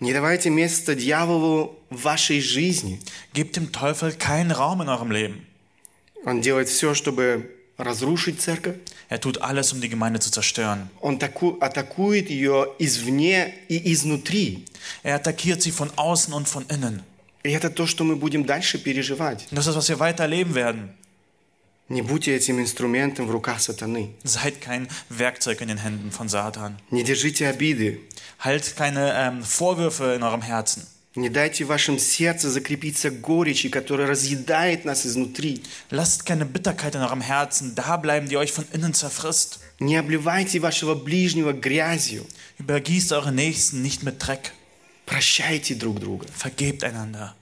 Не 0.00 0.12
давайте 0.12 0.50
место 0.50 0.94
дьяволу 0.94 1.78
в 1.90 2.02
вашей 2.02 2.40
жизни. 2.40 3.00
Gebt 3.34 3.56
dem 3.56 3.72
Teufel 3.72 4.12
keinen 4.12 4.50
Raum 4.50 4.80
in 4.80 4.88
eurem 4.88 5.10
Leben. 5.10 5.46
Он 6.24 6.40
делает 6.40 6.68
все, 6.68 6.94
чтобы 6.94 7.50
разрушить 7.76 8.40
церковь. 8.40 8.76
Er 9.10 9.20
tut 9.20 9.38
alles, 9.42 9.72
um 9.72 9.80
die 9.80 9.88
Gemeinde 9.88 10.18
zu 10.20 10.30
zerstören. 10.30 10.88
Он 11.00 11.18
таку- 11.18 11.58
атакует 11.60 12.30
ее 12.30 12.68
извне 12.78 13.52
и 13.68 13.92
изнутри. 13.92 14.64
Er 15.02 15.16
attackiert 15.16 15.60
sie 15.62 15.70
von 15.72 15.90
außen 15.96 16.32
und 16.32 16.48
von 16.48 16.64
innen. 16.68 17.02
И 17.42 17.50
это 17.50 17.68
то, 17.68 17.86
что 17.86 18.04
мы 18.04 18.16
будем 18.16 18.46
дальше 18.46 18.78
переживать. 18.78 19.46
Und 19.50 19.56
das 19.58 19.66
ist, 19.66 19.76
was 19.76 19.88
wir 19.90 19.98
weiter 20.00 20.22
erleben 20.24 20.54
werden. 20.54 20.90
Не 21.90 22.00
будьте 22.00 22.34
этим 22.34 22.58
инструментом 22.60 23.26
в 23.26 23.30
руках 23.30 23.60
сатаны. 23.60 24.14
Seid 24.24 24.62
kein 24.62 24.88
Werkzeug 25.10 25.60
in 25.60 25.68
den 25.68 25.76
Händen 25.76 26.10
von 26.10 26.30
Satan. 26.30 26.78
Не 26.90 27.02
держите 27.04 27.46
обиды. 27.46 28.00
Halt 28.40 28.74
keine 28.76 29.12
ähm, 29.14 29.42
Vorwürfe 29.42 30.14
in 30.14 30.22
eurem 30.22 30.40
Herzen. 30.40 30.86
Не 31.15 31.29
дайте 31.29 31.65
в 31.65 31.69
вашем 31.69 31.97
сердце 31.97 32.51
закрепиться 32.51 33.09
горечи, 33.09 33.67
которая 33.67 34.07
разъедает 34.07 34.85
нас 34.85 35.07
изнутри. 35.07 35.63
Lasst 35.89 36.23
keine 36.25 36.45
Bitterkeit 36.45 36.93
in 36.93 37.01
eurem 37.01 37.21
Herzen 37.21 37.73
da 37.73 37.97
bleiben, 37.97 38.29
die 38.29 38.37
euch 38.37 38.51
von 38.51 38.65
innen 38.73 38.93
zerfrisst. 38.93 39.59
Не 39.79 39.95
обливайте 39.95 40.59
вашего 40.59 40.93
ближнего 40.93 41.51
грязью. 41.51 42.27
Übergießt 42.59 43.11
eure 43.11 43.31
Nächsten 43.31 43.81
nicht 43.81 44.03
mit 44.03 44.19
Dreck. 44.19 44.51
Прощайте 45.07 45.73
друг 45.73 45.99
друга. 45.99 46.27
Vergebt 46.31 46.83
einander. 46.83 47.33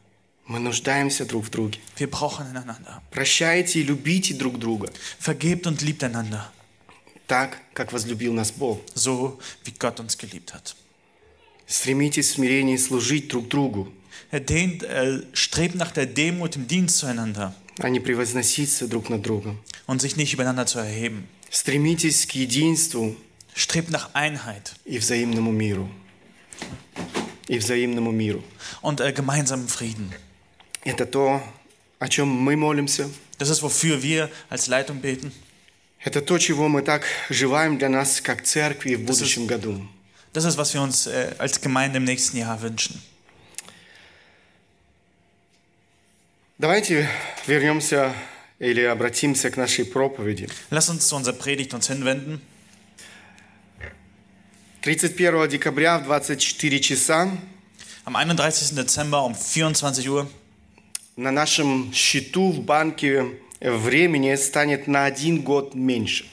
Мы 0.45 0.59
нуждаемся 0.59 1.25
друг 1.25 1.43
в 1.45 1.49
друге. 1.49 1.79
Wir 1.97 2.09
brauchen 2.09 2.47
einander. 2.47 3.01
Прощайте 3.11 3.81
и 3.81 3.83
любите 3.83 4.33
друг 4.33 4.59
друга. 4.59 4.89
Vergebt 5.19 5.67
und 5.67 5.81
liebt 5.81 6.05
einander. 6.05 6.45
Так, 7.27 7.57
как 7.73 7.91
возлюбил 7.91 8.31
нас 8.31 8.51
Бог. 8.51 8.79
So, 8.95 9.39
wie 9.65 9.73
Gott 9.77 9.99
uns 9.99 10.17
geliebt 10.17 10.53
hat. 10.53 10.73
Стремитесь 11.67 12.29
в 12.29 12.33
смирении 12.35 12.77
служить 12.77 13.27
друг 13.27 13.47
другу, 13.49 13.91
Er 14.29 14.41
dehnt, 14.41 14.83
äh, 14.83 15.21
strebt 15.33 15.75
nach 15.75 15.91
der 15.91 16.05
Demut 16.05 16.55
im 16.57 16.67
Dienst 16.67 16.97
zueinander 16.97 17.53
а 17.79 17.89
не 17.89 17.99
превозноситься 17.99 18.87
друг 18.87 19.09
над 19.09 19.21
другом. 19.21 19.59
und 19.85 20.01
sich 20.01 20.17
nicht 20.17 20.33
übereinander 20.33 20.65
zu 20.65 20.79
erheben. 20.79 21.27
Стремитесь 21.49 22.25
к 22.25 22.31
единству 22.31 23.15
Strebt 23.55 23.89
nach 23.89 24.13
Einheit 24.13 24.75
и 24.85 24.97
взаимному 24.99 25.51
миру. 25.51 25.89
И 27.47 27.57
взаимному 27.57 28.11
миру. 28.11 28.43
und 28.81 28.99
äh, 28.99 29.11
gemeinsamen 29.13 29.67
Frieden. 29.67 30.11
Это 30.83 31.05
то, 31.05 31.41
о 31.99 32.07
чем 32.07 32.27
мы 32.27 32.55
молимся. 32.55 33.09
Das 33.39 33.49
ist, 33.49 33.61
wofür 33.61 34.01
wir 34.03 34.29
als 34.49 34.67
Leitung 34.67 35.01
beten. 35.01 35.31
Это 36.03 36.21
то, 36.21 36.37
чего 36.37 36.67
мы 36.67 36.81
так 36.81 37.05
желаем 37.29 37.77
для 37.77 37.89
нас, 37.89 38.21
как 38.21 38.43
церкви, 38.43 38.95
в 38.95 39.01
будущем 39.03 39.47
году. 39.47 39.87
Das 40.36 40.44
ist, 40.44 40.56
was 40.56 40.72
wir 40.72 40.80
uns 40.82 41.06
äh, 41.06 41.34
als 41.38 41.60
Gemeinde 41.60 41.98
im 41.98 42.04
nächsten 42.04 42.38
Jahr 42.38 42.60
wünschen. 42.62 43.02
Давайте 46.58 47.08
вернемся 47.46 48.14
или 48.60 48.82
обратимся 48.82 49.50
к 49.50 49.56
нашей 49.56 49.84
проповеди. 49.84 50.48
Lass 50.70 50.88
uns 50.88 51.08
zu 51.08 51.16
unserer 51.16 51.34
Predigt 51.34 51.74
uns 51.74 51.88
hinwenden. 51.88 52.40
31 54.82 55.48
декабря 55.48 55.98
в 55.98 56.04
24 56.04 56.80
часа 56.80 57.28
Am 58.04 58.14
31. 58.14 58.76
Dezember 58.76 59.24
um 59.24 59.34
24 59.34 60.08
Uhr 60.08 60.28
на 61.16 61.30
нашем 61.30 61.92
счету 61.92 62.52
в 62.52 62.60
банке 62.60 63.26
времени 63.60 64.34
станет 64.36 64.86
на 64.86 65.04
один 65.04 65.42
год 65.42 65.74
меньше. 65.74 66.24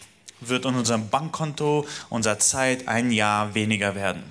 wird 0.43 0.65
in 0.65 0.75
unserem 0.75 1.09
Bankkonto 1.09 1.85
unserer 2.09 2.39
Zeit 2.39 2.87
ein 2.87 3.11
Jahr 3.11 3.53
weniger 3.55 3.95
werden. 3.95 4.23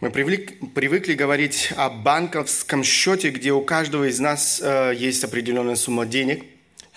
Мы 0.00 0.10
привык- 0.10 0.72
привыкли 0.74 1.14
говорить 1.14 1.72
о 1.76 1.88
банковском 1.88 2.84
счете, 2.84 3.30
где 3.30 3.52
у 3.52 3.62
каждого 3.62 4.04
из 4.04 4.20
нас 4.20 4.60
э, 4.62 4.92
есть 4.94 5.24
определенная 5.24 5.76
сумма 5.76 6.04
денег. 6.04 6.44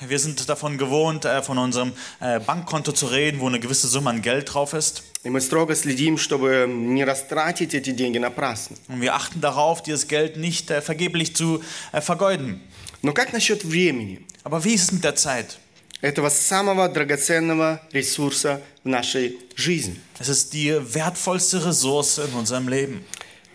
Wir 0.02 0.20
sind 0.20 0.48
davon 0.50 0.78
gewohnt, 0.78 1.26
äh, 1.26 1.42
von 1.42 1.58
unserem 1.58 1.94
äh, 2.20 2.40
Bankkonto 2.40 2.92
zu 2.92 3.06
reden, 3.08 3.40
wo 3.40 3.48
eine 3.48 3.60
gewisse 3.60 3.88
Summe 3.88 4.10
an 4.10 4.22
Geld 4.22 4.54
drauf 4.54 4.74
ist. 4.74 5.04
И 5.24 5.30
мы 5.30 5.40
строго 5.42 5.74
следим, 5.76 6.18
чтобы 6.18 6.68
не 6.68 7.04
растратить 7.06 7.74
эти 7.74 7.92
деньги 7.92 8.18
напрасно. 8.18 8.76
Und 8.90 9.00
wir 9.02 9.16
achten 9.16 9.42
darauf, 9.42 9.82
dieses 9.82 10.08
Geld 10.08 10.36
nicht 10.38 10.70
äh, 10.70 10.82
vergeblich 10.82 11.36
zu 11.36 11.64
äh, 11.94 12.02
vergeuden. 12.02 12.62
Но 13.02 13.14
как 13.14 13.32
насчет 13.32 13.64
времени? 13.64 14.20
Aber 14.44 14.64
wie 14.66 14.74
ist 14.74 14.84
es 14.84 14.92
mit 14.92 15.04
der 15.04 15.16
Zeit? 15.16 15.60
Этого 16.02 16.30
самого 16.30 16.88
драгоценного 16.90 17.82
ресурса 17.92 18.62
в 18.84 18.88
нашей 18.88 19.38
жизни. 19.56 20.00
Es 20.20 20.30
ist 20.30 20.54
die 20.54 20.74
wertvollste 20.94 21.66
Ressource 21.66 22.20
in 22.20 22.34
unserem 22.34 22.68
Leben. 22.68 23.04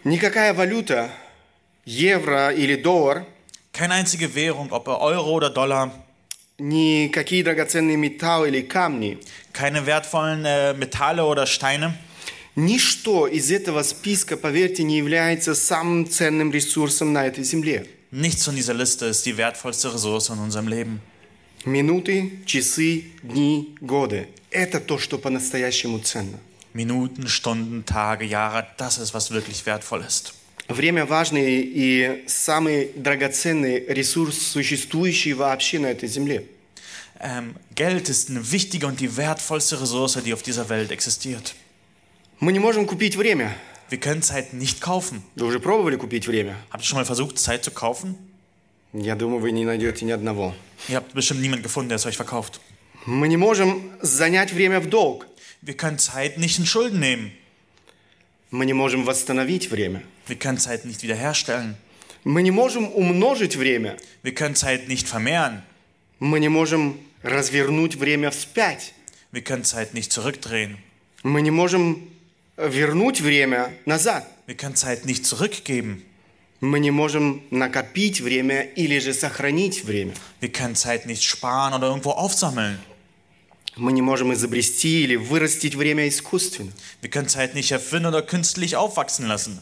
Никакая 0.04 0.52
валюта, 0.52 1.10
евро 1.84 2.50
или 2.50 2.76
доллар, 2.76 3.26
Keine 3.72 3.94
einzige 3.94 4.34
Währung, 4.34 4.70
ob 4.70 4.86
Euro 4.86 5.30
oder 5.30 5.48
Dollar, 5.48 5.90
никакие 6.58 7.42
драгоценные 7.42 7.96
металлы 7.96 8.48
или 8.48 8.60
камни, 8.60 9.18
keine 9.54 9.86
wertvollen 9.86 10.44
äh, 10.44 10.74
Metalle 10.74 11.24
oder 11.24 11.46
Steine, 11.46 11.94
ничто 12.54 13.26
из 13.26 13.50
этого 13.50 13.82
списка, 13.82 14.36
поверьте, 14.36 14.82
не 14.82 14.98
является 14.98 15.54
самым 15.54 16.06
ценным 16.10 16.52
ресурсом 16.52 17.14
на 17.14 17.26
этой 17.26 17.44
земле. 17.44 17.86
nichts 18.10 18.44
von 18.44 18.54
dieser 18.54 18.74
Liste 18.74 19.06
ist 19.06 19.24
die 19.24 19.38
wertvollste 19.38 19.94
Ressource 19.94 20.28
in 20.28 20.38
unserem 20.38 20.68
Leben. 20.68 21.00
Минуты, 21.66 22.40
часы, 22.46 23.04
дни, 23.22 23.76
годы – 23.80 24.50
это 24.52 24.80
то, 24.80 24.98
что 24.98 25.18
по-настоящему 25.18 25.98
ценно. 25.98 26.38
Minuten, 26.74 27.26
Stunden, 27.26 27.84
Tage, 27.84 28.24
Jahre, 28.24 28.66
das 28.78 28.98
ist, 28.98 29.12
was 29.14 29.30
wirklich 29.30 29.66
wertvoll 29.66 30.02
ist. 30.06 30.34
Время 30.68 31.04
важный 31.06 31.60
и 31.60 32.24
самый 32.28 32.92
драгоценный 32.94 33.84
ресурс, 33.88 34.38
существующий 34.38 35.34
вообще 35.34 35.78
на 35.78 35.86
этой 35.86 36.08
земле. 36.08 36.46
Ähm, 37.20 37.56
Geld 37.74 38.08
ist 38.08 38.30
eine 38.30 38.50
wichtige 38.50 38.86
und 38.86 39.00
die 39.00 39.16
wertvollste 39.16 39.80
Ressource, 39.80 40.18
die 40.24 40.32
auf 40.32 40.42
dieser 40.42 40.68
Welt 40.68 40.90
existiert. 40.90 41.54
Мы 42.40 42.52
не 42.52 42.58
можем 42.58 42.86
купить 42.86 43.16
время. 43.16 43.54
Wir 43.90 43.98
können 43.98 44.22
Zeit 44.22 44.54
nicht 44.54 44.80
kaufen. 44.80 45.22
Вы 45.36 45.46
уже 45.46 45.60
пробовали 45.60 45.96
купить 45.96 46.26
время? 46.26 46.56
Habt 46.70 46.84
ihr 46.84 46.86
schon 46.86 46.98
mal 46.98 47.04
versucht, 47.04 47.38
Zeit 47.38 47.64
zu 47.64 47.70
kaufen? 47.70 48.16
Я 48.99 49.15
думаю, 49.15 49.39
вы 49.39 49.51
не 49.51 49.63
найдете 49.63 50.05
ни 50.05 50.11
одного. 50.11 50.55
Ihr 50.89 50.95
habt 50.95 51.13
bestimmt 51.13 51.41
niemanden 51.41 51.61
gefunden, 51.61 51.89
der 51.89 51.97
es 51.97 52.05
euch 52.07 52.17
verkauft. 52.17 52.59
Мы 53.05 53.27
не 53.27 53.37
можем 53.37 53.91
занять 54.01 54.51
время 54.51 54.79
в 54.79 54.89
долг. 54.89 55.27
Wir 55.61 55.75
können 55.75 55.99
Zeit 55.99 56.37
nicht 56.39 56.57
in 56.57 56.65
Schulden 56.65 56.99
nehmen. 56.99 57.31
Мы 58.49 58.65
не 58.65 58.73
можем 58.73 59.03
восстановить 59.03 59.69
время. 59.69 60.01
Wir 60.27 60.37
können 60.37 60.57
Zeit 60.57 60.83
nicht 60.85 61.03
wiederherstellen. 61.03 61.75
Мы 62.23 62.41
не 62.41 62.49
можем 62.49 62.91
умножить 62.91 63.55
время. 63.55 63.97
Wir 64.23 64.33
können 64.33 64.55
Zeit 64.55 64.87
nicht 64.87 65.07
vermehren. 65.07 65.61
Мы 66.19 66.39
не 66.39 66.49
можем 66.49 66.99
развернуть 67.21 67.95
время 67.95 68.31
вспять. 68.31 68.93
Wir 69.31 69.43
können 69.43 69.63
Zeit 69.63 69.93
nicht 69.93 70.11
zurückdrehen. 70.11 70.77
Мы 71.21 71.41
не 71.43 71.51
можем 71.51 72.09
вернуть 72.57 73.21
время 73.21 73.71
назад. 73.85 74.25
Wir 74.47 74.55
können 74.55 74.75
Zeit 74.75 75.05
nicht 75.05 75.23
zurückgeben. 75.23 76.03
Мы 76.59 76.79
не 76.79 76.89
можем 76.89 77.43
накопить 77.51 78.19
время 78.19 78.61
или 78.61 78.97
же 78.97 79.13
сохранить 79.13 79.83
время. 79.83 80.13
Wir 80.41 80.51
können 80.51 80.75
Zeit 80.75 81.05
nicht 81.05 81.23
sparen 81.23 81.73
oder 81.73 81.87
irgendwo 81.87 82.11
aufsammeln. 82.11 82.79
Мы 83.75 83.91
не 83.91 84.01
можем 84.01 84.33
изобрести 84.33 85.03
или 85.03 85.15
вырастить 85.15 85.75
время 85.75 86.07
искусственно. 86.07 86.71
Wir 87.03 87.11
können 87.11 87.27
Zeit 87.27 87.53
nicht 87.53 87.71
erfinden 87.71 88.07
oder 88.07 88.23
künstlich 88.23 88.75
aufwachsen 88.75 89.27
lassen. 89.27 89.59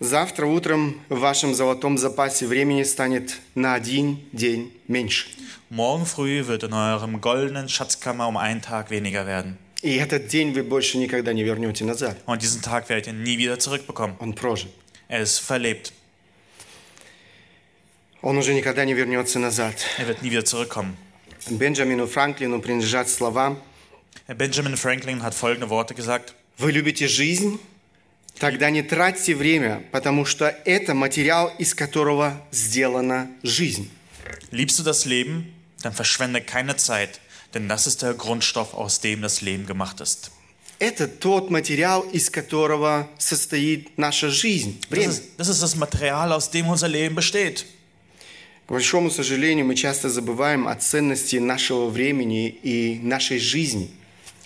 Завтра 0.00 0.46
утром 0.46 1.00
в 1.08 1.20
вашем 1.20 1.54
золотом 1.54 1.96
запасе 1.96 2.46
времени 2.46 2.82
станет 2.82 3.38
на 3.54 3.74
один 3.74 4.18
день 4.32 4.72
меньше. 4.88 5.28
Morgen 5.70 6.06
früh 6.06 6.46
wird 6.46 6.64
in 6.64 6.72
eurem 6.72 7.20
goldenen 7.20 7.68
Schatzkammer 7.68 8.26
um 8.26 8.36
einen 8.36 8.62
Tag 8.62 8.90
weniger 8.90 9.26
werden. 9.26 9.58
И 9.82 9.94
этот 9.94 10.26
день 10.26 10.52
вы 10.52 10.64
больше 10.64 10.98
никогда 10.98 11.32
не 11.32 11.44
вернете 11.44 11.84
назад. 11.84 12.16
Und 12.26 12.42
diesen 12.42 12.62
Tag 12.62 12.88
werdet 12.88 13.06
ihr 13.06 13.12
nie 13.12 13.38
wieder 13.38 13.60
zurückbekommen. 13.60 14.16
Он 14.18 14.32
прожит. 14.32 14.70
Er 15.07 15.21
ist 15.21 15.39
verlebt. 15.39 15.93
Он 18.21 18.37
уже 18.37 18.53
никогда 18.53 18.85
не 18.85 18.93
вернется 18.93 19.39
назад. 19.39 19.75
Er 19.97 20.07
wird 20.07 20.21
nie 20.21 20.31
wieder 20.31 20.45
zurückkommen. 20.45 20.97
Бенджамину 21.49 22.07
Франклину 22.07 22.61
принадлежат 22.61 23.09
слова 23.09 23.57
Benjamin 24.27 24.77
Franklin 24.77 25.21
hat 25.21 25.33
folgende 25.33 25.69
Worte 25.69 25.93
gesagt. 25.93 26.33
«Вы 26.57 26.71
любите 26.71 27.07
жизнь? 27.07 27.59
Тогда 28.39 28.69
не 28.69 28.81
тратьте 28.81 29.35
время, 29.35 29.83
потому 29.91 30.25
что 30.25 30.47
это 30.65 30.93
материал, 30.93 31.51
из 31.59 31.75
которого 31.75 32.41
сделана 32.51 33.29
жизнь». 33.43 33.91
Liebst 34.51 34.79
du 34.79 34.83
das 34.83 35.05
Leben? 35.05 35.53
Dann 35.81 35.93
verschwende 35.93 36.41
keine 36.41 36.77
Zeit, 36.77 37.19
denn 37.53 37.67
das 37.67 37.87
ist 37.87 38.01
der 38.01 38.13
Grundstoff, 38.13 38.73
aus 38.73 39.01
dem 39.01 39.21
das 39.21 39.41
Leben 39.41 39.65
gemacht 39.65 39.99
ist. 39.99 40.31
Это 40.79 41.07
тот 41.07 41.49
материал, 41.49 42.01
из 42.01 42.29
которого 42.29 43.07
состоит 43.17 43.97
наша 43.97 44.29
жизнь. 44.29 44.79
Das 44.81 44.89
Время. 44.89 45.09
ist, 45.09 45.23
das 45.37 45.49
ist 45.49 45.61
das 45.61 45.75
Material, 45.75 46.33
aus 46.33 46.49
dem 46.49 46.67
unser 46.67 46.87
Leben 46.87 47.15
besteht. 47.15 47.65
К 48.67 48.71
большому 48.71 49.11
сожалению, 49.11 49.65
мы 49.65 49.75
часто 49.75 50.09
забываем 50.09 50.67
о 50.67 50.75
ценности 50.75 51.35
нашего 51.37 51.89
времени 51.89 52.47
и 52.49 52.99
нашей 53.01 53.39
жизни. 53.39 53.91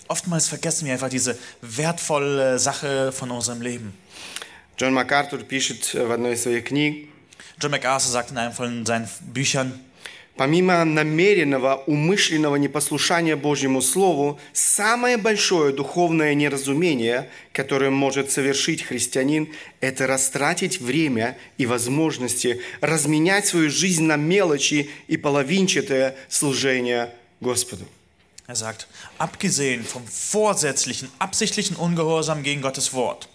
Oftmals 0.07 0.47
vergessen 0.47 0.85
wir 0.85 0.93
einfach 0.93 1.09
diese 1.09 1.37
wertvolle 1.61 2.59
Sache 2.59 3.11
von 3.11 3.31
unserem 3.31 3.61
Leben. 3.61 3.93
Джон 4.77 4.93
МакАртур 4.93 5.43
пишет 5.43 5.93
в 5.93 6.11
одной 6.11 6.33
из 6.33 6.43
своих 6.43 6.65
книг, 6.65 7.09
John 7.59 7.71
MacArthur 7.71 8.11
sagt 8.11 8.29
in 8.29 8.37
einem 8.37 8.53
von 8.53 8.85
seinen 8.85 9.09
Büchern, 9.21 9.79
Помимо 10.36 10.82
намеренного, 10.84 11.82
умышленного 11.86 12.56
непослушания 12.56 13.36
Божьему 13.36 13.82
Слову, 13.82 14.40
самое 14.54 15.18
большое 15.18 15.74
духовное 15.74 16.34
неразумение, 16.34 17.28
которое 17.52 17.90
может 17.90 18.30
совершить 18.30 18.82
христианин, 18.82 19.52
это 19.80 20.06
растратить 20.06 20.80
время 20.80 21.36
и 21.58 21.66
возможности, 21.66 22.62
разменять 22.80 23.46
свою 23.46 23.70
жизнь 23.70 24.04
на 24.04 24.16
мелочи 24.16 24.90
и 25.06 25.18
половинчатое 25.18 26.16
служение 26.28 27.10
Господу. 27.40 27.86
er 28.48 28.56
sagt, 28.56 28.86
abgesehen 29.18 29.84
vom 29.84 30.06
vorsätzlichen, 30.06 31.08
absichtlichen 31.18 31.76
Ungehorsam 31.76 32.42
gegen 32.42 32.60
Gottes 32.60 32.92
Wort, 32.92 33.28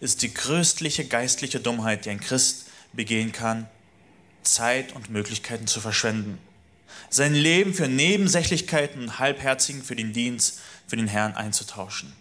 ist 0.00 0.22
die 0.22 0.32
größtliche 0.32 1.04
geistliche 1.04 1.60
Dummheit, 1.60 2.04
die 2.04 2.10
ein 2.10 2.20
Christ 2.20 2.66
begehen 2.92 3.32
kann, 3.32 3.68
Zeit 4.43 4.95
und 4.95 5.09
Möglichkeiten 5.09 5.67
zu 5.67 5.79
verschwenden. 5.79 6.37
Sein 7.09 7.33
Leben 7.33 7.73
für 7.73 7.87
Nebensächlichkeiten 7.87 9.01
und 9.03 9.19
Halbherzigen 9.19 9.83
für 9.83 9.95
den 9.95 10.13
Dienst, 10.13 10.59
für 10.87 10.97
den 10.97 11.07
Herrn 11.07 11.33
einzutauschen. 11.35 12.13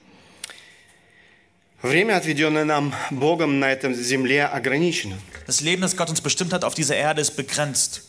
Время, 1.83 2.17
отведенное 2.17 2.65
нам 2.65 2.95
Богом 3.11 3.61
на 3.61 3.71
этом 3.71 3.95
земле, 3.95 4.47
ограничено. 4.47 5.19
Das 5.47 5.61
Leben, 5.61 5.83
das 5.83 5.97
Gott 5.97 6.09
uns 6.11 6.21
bestimmt 6.21 6.53
hat 6.53 6.65
auf 6.65 6.75
dieser 6.75 6.97
Erde, 6.97 7.21
ist 7.21 7.37
begrenzt. 7.37 8.03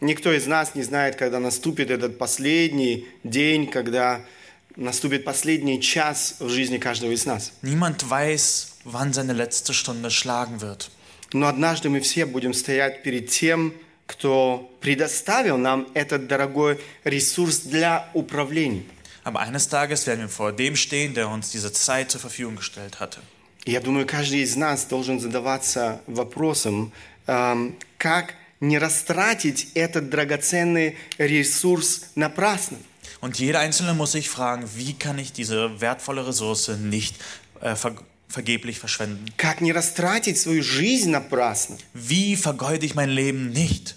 Никто 0.00 0.32
из 0.32 0.46
нас 0.46 0.74
не 0.74 0.82
знает, 0.82 1.16
когда 1.16 1.38
наступит 1.40 1.90
этот 1.90 2.18
последний 2.18 3.06
день, 3.24 3.70
когда 3.70 4.20
наступит 4.76 5.24
последний 5.24 5.80
час 5.80 6.36
в 6.40 6.50
жизни 6.50 6.78
каждого 6.78 7.12
из 7.12 7.24
нас. 7.24 7.52
Niemand 7.62 8.10
weiß, 8.10 8.76
wann 8.84 9.12
seine 9.12 9.32
letzte 9.32 9.72
Stunde 9.72 10.10
schlagen 10.10 10.60
wird. 10.60 10.90
Но 11.33 11.47
однажды 11.47 11.89
мы 11.89 12.01
все 12.01 12.25
будем 12.25 12.53
стоять 12.53 13.03
перед 13.03 13.29
тем, 13.29 13.73
кто 14.05 14.69
предоставил 14.81 15.57
нам 15.57 15.87
этот 15.93 16.27
дорогой 16.27 16.79
ресурс 17.03 17.59
для 17.59 18.09
управления. 18.13 18.83
Aber 19.23 19.41
eines 19.41 19.69
Tages 19.69 20.07
werden 20.07 20.21
wir 20.21 20.29
vor 20.29 20.51
dem 20.51 20.75
stehen, 20.75 21.13
der 21.13 21.29
uns 21.29 21.51
diese 21.51 21.71
Zeit 21.71 22.09
zur 22.11 22.19
Verfügung 22.19 22.55
gestellt 22.55 22.99
hatte. 22.99 23.19
Я 23.65 23.79
думаю, 23.79 24.07
каждый 24.07 24.41
из 24.41 24.55
нас 24.55 24.85
должен 24.85 25.19
задаваться 25.19 26.01
вопросом, 26.07 26.91
эм, 27.27 27.77
как 27.99 28.33
не 28.59 28.79
растратить 28.79 29.67
этот 29.75 30.09
драгоценный 30.09 30.97
ресурс 31.19 32.05
напрасно. 32.15 32.79
Und 33.21 33.37
jeder 33.37 33.59
Einzelne 33.59 33.93
muss 33.93 34.13
sich 34.13 34.29
fragen, 34.29 34.67
wie 34.75 34.93
kann 34.93 35.19
ich 35.19 35.31
diese 35.31 35.79
wertvolle 35.79 36.25
Ressource 36.27 36.69
nicht 36.69 37.15
äh, 37.61 37.75
ver 37.75 37.93
vergeblich 38.30 38.78
verschwenden? 38.78 39.26
Как 39.36 39.60
не 39.60 39.72
растратить 39.72 40.38
свою 40.38 40.62
жизнь 40.62 41.10
напрасно. 41.10 41.78
Wie 41.94 42.36
vergeude 42.36 42.84
ich 42.86 42.94
mein 42.94 43.10
Leben 43.10 43.50
nicht? 43.52 43.94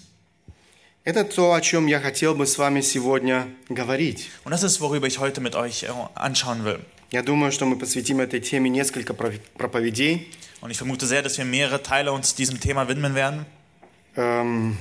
Это 1.04 1.24
то, 1.24 1.54
о 1.54 1.60
чем 1.60 1.86
я 1.86 1.98
хотел 1.98 2.34
бы 2.34 2.46
с 2.46 2.58
вами 2.58 2.82
сегодня 2.82 3.48
говорить. 3.68 4.28
Und 4.44 4.52
das 4.52 4.62
ist, 4.62 4.80
worüber 4.80 5.06
ich 5.06 5.18
heute 5.18 5.40
mit 5.40 5.54
euch 5.54 5.82
äh, 5.84 5.88
anschauen 6.14 6.64
will. 6.64 6.80
Я 7.10 7.22
думаю, 7.22 7.50
что 7.50 7.64
мы 7.66 7.76
посвятим 7.76 8.20
этой 8.20 8.40
теме 8.40 8.68
несколько 8.70 9.14
пров- 9.14 9.40
проповедей. 9.56 10.30
Und 10.60 10.70
ich 10.70 10.76
vermute 10.78 11.06
sehr, 11.06 11.22
dass 11.22 11.38
wir 11.38 11.44
mehrere 11.44 11.82
Teile 11.82 12.12
uns 12.12 12.34
diesem 12.34 12.60
Thema 12.60 12.86
widmen 12.86 13.14
werden. 13.14 13.46
Эм, 14.16 14.76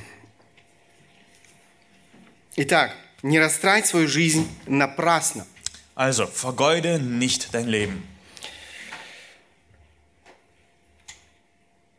Итак, 2.56 2.96
не 3.24 3.40
растрать 3.40 3.88
свою 3.88 4.08
жизнь 4.08 4.48
напрасно. 4.68 5.46
Also, 5.96 6.28
vergeude 6.28 7.00
nicht 7.00 7.54
dein 7.54 7.68
Leben. 7.68 8.04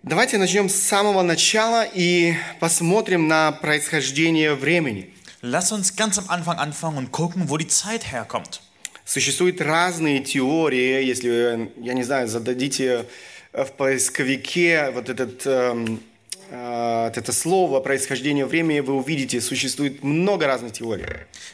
Давайте 0.08 0.38
начнем 0.38 0.70
с 0.70 0.76
самого 0.76 1.24
начала 1.24 1.84
и 1.84 2.36
посмотрим 2.60 3.28
на 3.28 3.52
происхождение 3.52 4.54
времени. 4.54 5.12
Lass 5.42 5.72
uns 5.72 5.96
ganz 5.96 6.20
am 6.20 6.30
Anfang 6.30 6.60
anfangen 6.60 6.98
und 7.00 7.12
gucken, 7.12 7.50
wo 7.50 7.58
die 7.58 7.68
Zeit 7.68 8.12
herkommt. 8.12 8.62
Существуют 9.04 9.62
разные 9.62 10.20
теории, 10.20 11.04
если 11.04 11.72
я 11.82 11.94
не 11.96 12.04
знаю, 12.04 12.28
зададите 12.28 13.08
э, 13.52 13.65
в 13.65 13.72
поисковике 13.72 14.91
вот 14.91 15.10
этот, 15.10 15.44
эм, 15.48 16.00
э, 16.52 17.06
вот 17.06 17.18
это 17.18 17.32
слово 17.32 17.80
происхождение 17.80 18.46
времени, 18.46 18.82
вы 18.82 18.94
увидите, 18.94 19.41
существует 19.41 20.04
много 20.04 20.46
разных 20.46 20.74
теорий. 20.74 21.08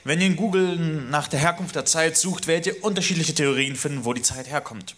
Wenn 0.03 0.19
ihr 0.19 0.27
in 0.27 0.35
Google 0.35 0.75
nach 1.09 1.29
der 1.29 1.39
Herkunft 1.39 1.75
der 1.75 1.85
Zeit 1.85 2.17
sucht, 2.17 2.47
werdet 2.47 2.67
ihr 2.67 2.83
unterschiedliche 2.83 3.33
Theorien 3.33 3.77
finden, 3.77 4.03
wo 4.03 4.11
die 4.11 4.21
Zeit 4.21 4.49
herkommt. 4.49 4.97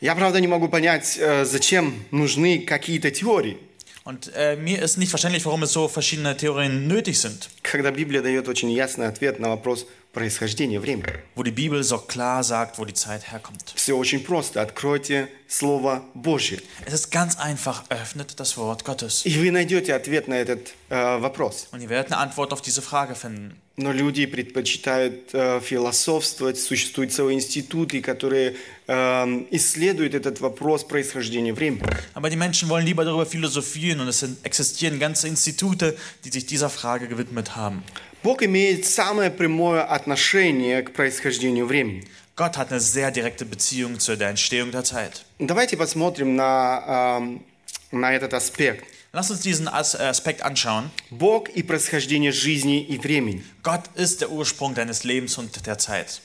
Я, 0.00 0.14
правда, 0.14 0.40
не 0.40 0.46
могу 0.46 0.68
понять, 0.68 1.18
э, 1.18 1.44
зачем 1.44 1.94
нужны 2.10 2.60
какие-то 2.60 3.10
теории, 3.10 3.58
Und 4.02 4.32
äh, 4.34 4.56
mir 4.56 4.80
ist 4.80 4.96
nicht 4.96 5.10
verständlich, 5.10 5.44
warum 5.44 5.62
es 5.62 5.72
so 5.72 5.86
verschiedene 5.86 6.34
Theorien 6.34 6.88
nötig 6.88 7.20
sind, 7.20 7.50
когда 7.62 7.90
Библия 7.90 8.22
дает 8.22 8.48
очень 8.48 8.70
ясный 8.70 9.06
ответ 9.06 9.38
на 9.38 9.50
вопрос 9.50 9.86
происхождения 10.12 10.80
времени. 10.80 11.06
wo 11.34 11.42
die 11.42 11.50
Bibel 11.52 11.82
so 11.82 11.98
klar 11.98 12.42
sagt, 12.42 12.78
wo 12.78 12.84
die 12.84 12.94
Zeit 12.94 13.30
herkommt. 13.30 13.72
Все 13.76 13.96
очень 13.96 14.22
просто. 14.24 14.60
Откройте 14.60 15.28
Слово 15.48 16.02
Божье, 16.14 16.60
Es 16.86 16.94
ist 16.94 17.10
ganz 17.10 17.36
einfach, 17.38 17.84
öffnet 17.90 18.38
das 18.40 18.56
Wort 18.56 18.84
Gottes. 18.84 19.24
и 19.24 19.30
вы 19.38 19.50
найдете 19.50 19.94
ответ 19.94 20.28
на 20.28 20.34
этот 20.34 20.74
э, 20.88 21.18
вопрос. 21.18 21.68
Und 21.72 21.80
ihr 21.82 21.88
werdet 21.88 22.12
eine 22.12 22.20
Antwort 22.20 22.52
auf 22.52 22.60
diese 22.60 22.82
Frage 22.82 23.14
finden. 23.14 23.56
Но 23.76 23.92
люди 23.92 24.26
предпочитают 24.26 25.30
э, 25.32 25.58
философствовать, 25.60 26.58
существуют 26.60 27.12
целые 27.12 27.36
институты, 27.36 28.02
которые 28.02 28.56
э, 28.86 29.44
исследуют 29.52 30.14
этот 30.14 30.40
вопрос 30.40 30.84
происхождения 30.86 31.54
времени. 31.54 31.82
Aber 32.14 32.28
die 32.28 32.36
Menschen 32.36 32.68
wollen 32.68 32.84
lieber 32.84 33.04
darüber 33.04 33.24
philosophieren 33.24 34.00
und 34.00 34.08
es 34.08 34.20
sind, 34.20 34.44
existieren 34.44 34.98
ganze 34.98 35.28
Institute, 35.28 35.96
die 36.24 36.30
sich 36.30 36.44
dieser 36.46 36.68
Frage 36.68 37.08
gewidmet 37.08 37.56
haben. 37.56 37.82
Бог 38.22 38.42
имеет 38.42 38.84
самое 38.84 39.30
прямое 39.30 39.82
отношение 39.82 40.82
к 40.82 40.92
происхождению 40.92 41.66
времени. 41.66 42.04
Gott 42.36 42.56
hat 42.56 42.70
eine 42.70 42.80
sehr 42.80 43.10
direkte 43.10 43.44
Beziehung 43.44 43.98
zu 43.98 44.16
der 44.16 44.28
Entstehung 44.28 44.70
der 44.70 44.84
Zeit. 44.84 45.24
Давайте 45.38 45.76
посмотрим 45.76 46.36
на, 46.36 47.18
эм, 47.18 47.42
на 47.90 48.12
этот 48.14 48.34
аспект. 48.34 48.84
Lass 49.12 49.30
uns 49.30 49.40
diesen 49.40 49.68
As 49.68 49.94
Aspekt 49.94 50.42
anschauen. 50.42 50.90
Бог 51.10 51.48
и 51.48 51.62
происхождение 51.62 52.30
жизни 52.30 52.82
и 52.82 52.98
времени. 52.98 53.42
Gott 53.62 53.84
ist 53.96 54.20
der 54.20 54.30
Ursprung 54.30 54.74
deines 54.74 55.02
Lebens 55.04 55.38
und 55.38 55.66
der 55.66 55.78
Zeit. 55.78 56.20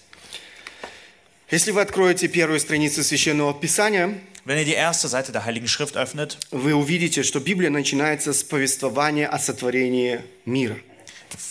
Если 1.50 1.72
вы 1.72 1.82
откроете 1.82 2.28
первую 2.28 2.60
страницу 2.60 3.04
Священного 3.04 3.54
Писания, 3.54 4.20
Wenn 4.48 4.60
ihr 4.60 4.66
die 4.66 4.74
erste 4.74 5.08
Seite 5.08 5.32
der 5.32 5.44
Heiligen 5.46 5.68
Schrift 5.68 5.98
öffnet, 5.98 6.38
вы 6.52 6.76
увидите, 6.76 7.24
что 7.24 7.40
Библия 7.40 7.72
начинается 7.72 8.32
с 8.32 8.44
повествования 8.44 9.28
о 9.28 9.40
сотворении 9.40 10.22
мира. 10.46 10.78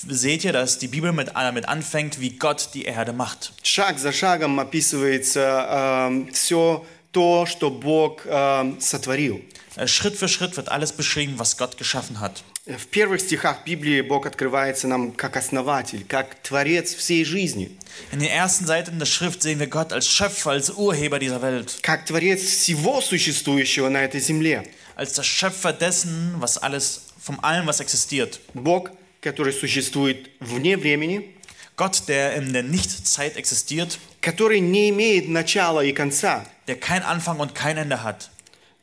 seht 0.07 0.43
ihr, 0.43 0.53
dass 0.53 0.77
die 0.77 0.87
Bibel 0.87 1.11
mit, 1.11 1.29
äh, 1.35 1.51
mit 1.51 1.67
anfängt, 1.67 2.19
wie 2.19 2.31
Gott 2.31 2.69
die 2.73 2.85
Erde 2.85 3.13
macht. 3.13 3.53
Шаг 3.63 3.99
за 3.99 4.11
шагом 4.11 4.59
описывается 4.59 6.11
все 6.33 6.85
то, 7.11 7.45
что 7.45 7.69
Бог 7.71 8.21
э, 8.25 8.73
сотворил. 8.79 9.41
Äh, 9.75 9.87
Schritt 9.87 10.15
für 10.15 10.27
Schritt 10.27 10.57
wird 10.57 10.69
alles 10.69 10.91
beschrieben, 10.91 11.35
was 11.37 11.57
Gott 11.57 11.77
geschaffen 11.77 12.19
hat. 12.19 12.43
В 12.65 12.85
первых 12.87 13.21
стихах 13.21 13.63
Библии 13.65 14.01
Бог 14.01 14.27
открывается 14.27 14.87
нам 14.87 15.13
как 15.13 15.37
основатель, 15.37 16.05
как 16.07 16.35
творец 16.43 16.93
всей 16.93 17.25
жизни, 17.25 17.71
In 18.11 18.19
den 18.19 18.29
ersten 18.29 18.67
Seiten 18.67 18.99
der 18.99 19.07
Schrift 19.07 19.41
sehen 19.41 19.59
wir 19.59 19.65
Gott 19.65 19.91
als 19.91 20.07
Schöpfer, 20.07 20.51
als 20.51 20.69
Urheber 20.69 21.17
dieser 21.17 21.41
Welt, 21.41 21.79
как 21.81 22.05
творец 22.05 22.41
всего 22.43 23.01
существующего 23.01 23.89
на 23.89 24.03
этой 24.03 24.19
земле. 24.19 24.63
als 24.95 25.13
der 25.13 25.23
Schöpfer 25.23 25.73
dessen, 25.73 26.35
was 26.39 26.57
alles, 26.59 27.01
von 27.19 27.39
allem, 27.39 27.65
was 27.65 27.79
existiert. 27.79 28.39
Бог, 28.53 28.91
который 29.23 29.53
существует 29.53 30.29
вне 30.39 30.77
времени, 30.77 31.35
Gott, 31.75 32.09
der 32.09 32.35
in 32.35 32.51
der 32.51 32.63
Nichtzeit 32.63 33.37
existiert, 33.37 33.99
который 34.19 34.59
не 34.59 34.89
имеет 34.89 35.29
начала 35.29 35.79
и 35.83 35.93
конца. 35.93 36.45
der 36.67 36.75
kein 36.75 37.03
Anfang 37.03 37.39
und 37.39 37.55
kein 37.55 37.77
Ende 37.77 38.03
hat. 38.03 38.29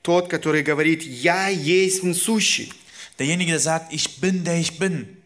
Тот, 0.03 0.29
который 0.29 0.62
говорит 0.62 1.03
«Я 1.03 1.49
есть 1.49 2.03
сущий». 2.14 2.73
Derjenige, 3.19 3.53
der 3.53 3.61
sagt, 3.61 3.92
ich 3.92 4.21
bin, 4.21 4.45
der 4.45 4.59
ich 4.59 4.79
bin. 4.79 5.16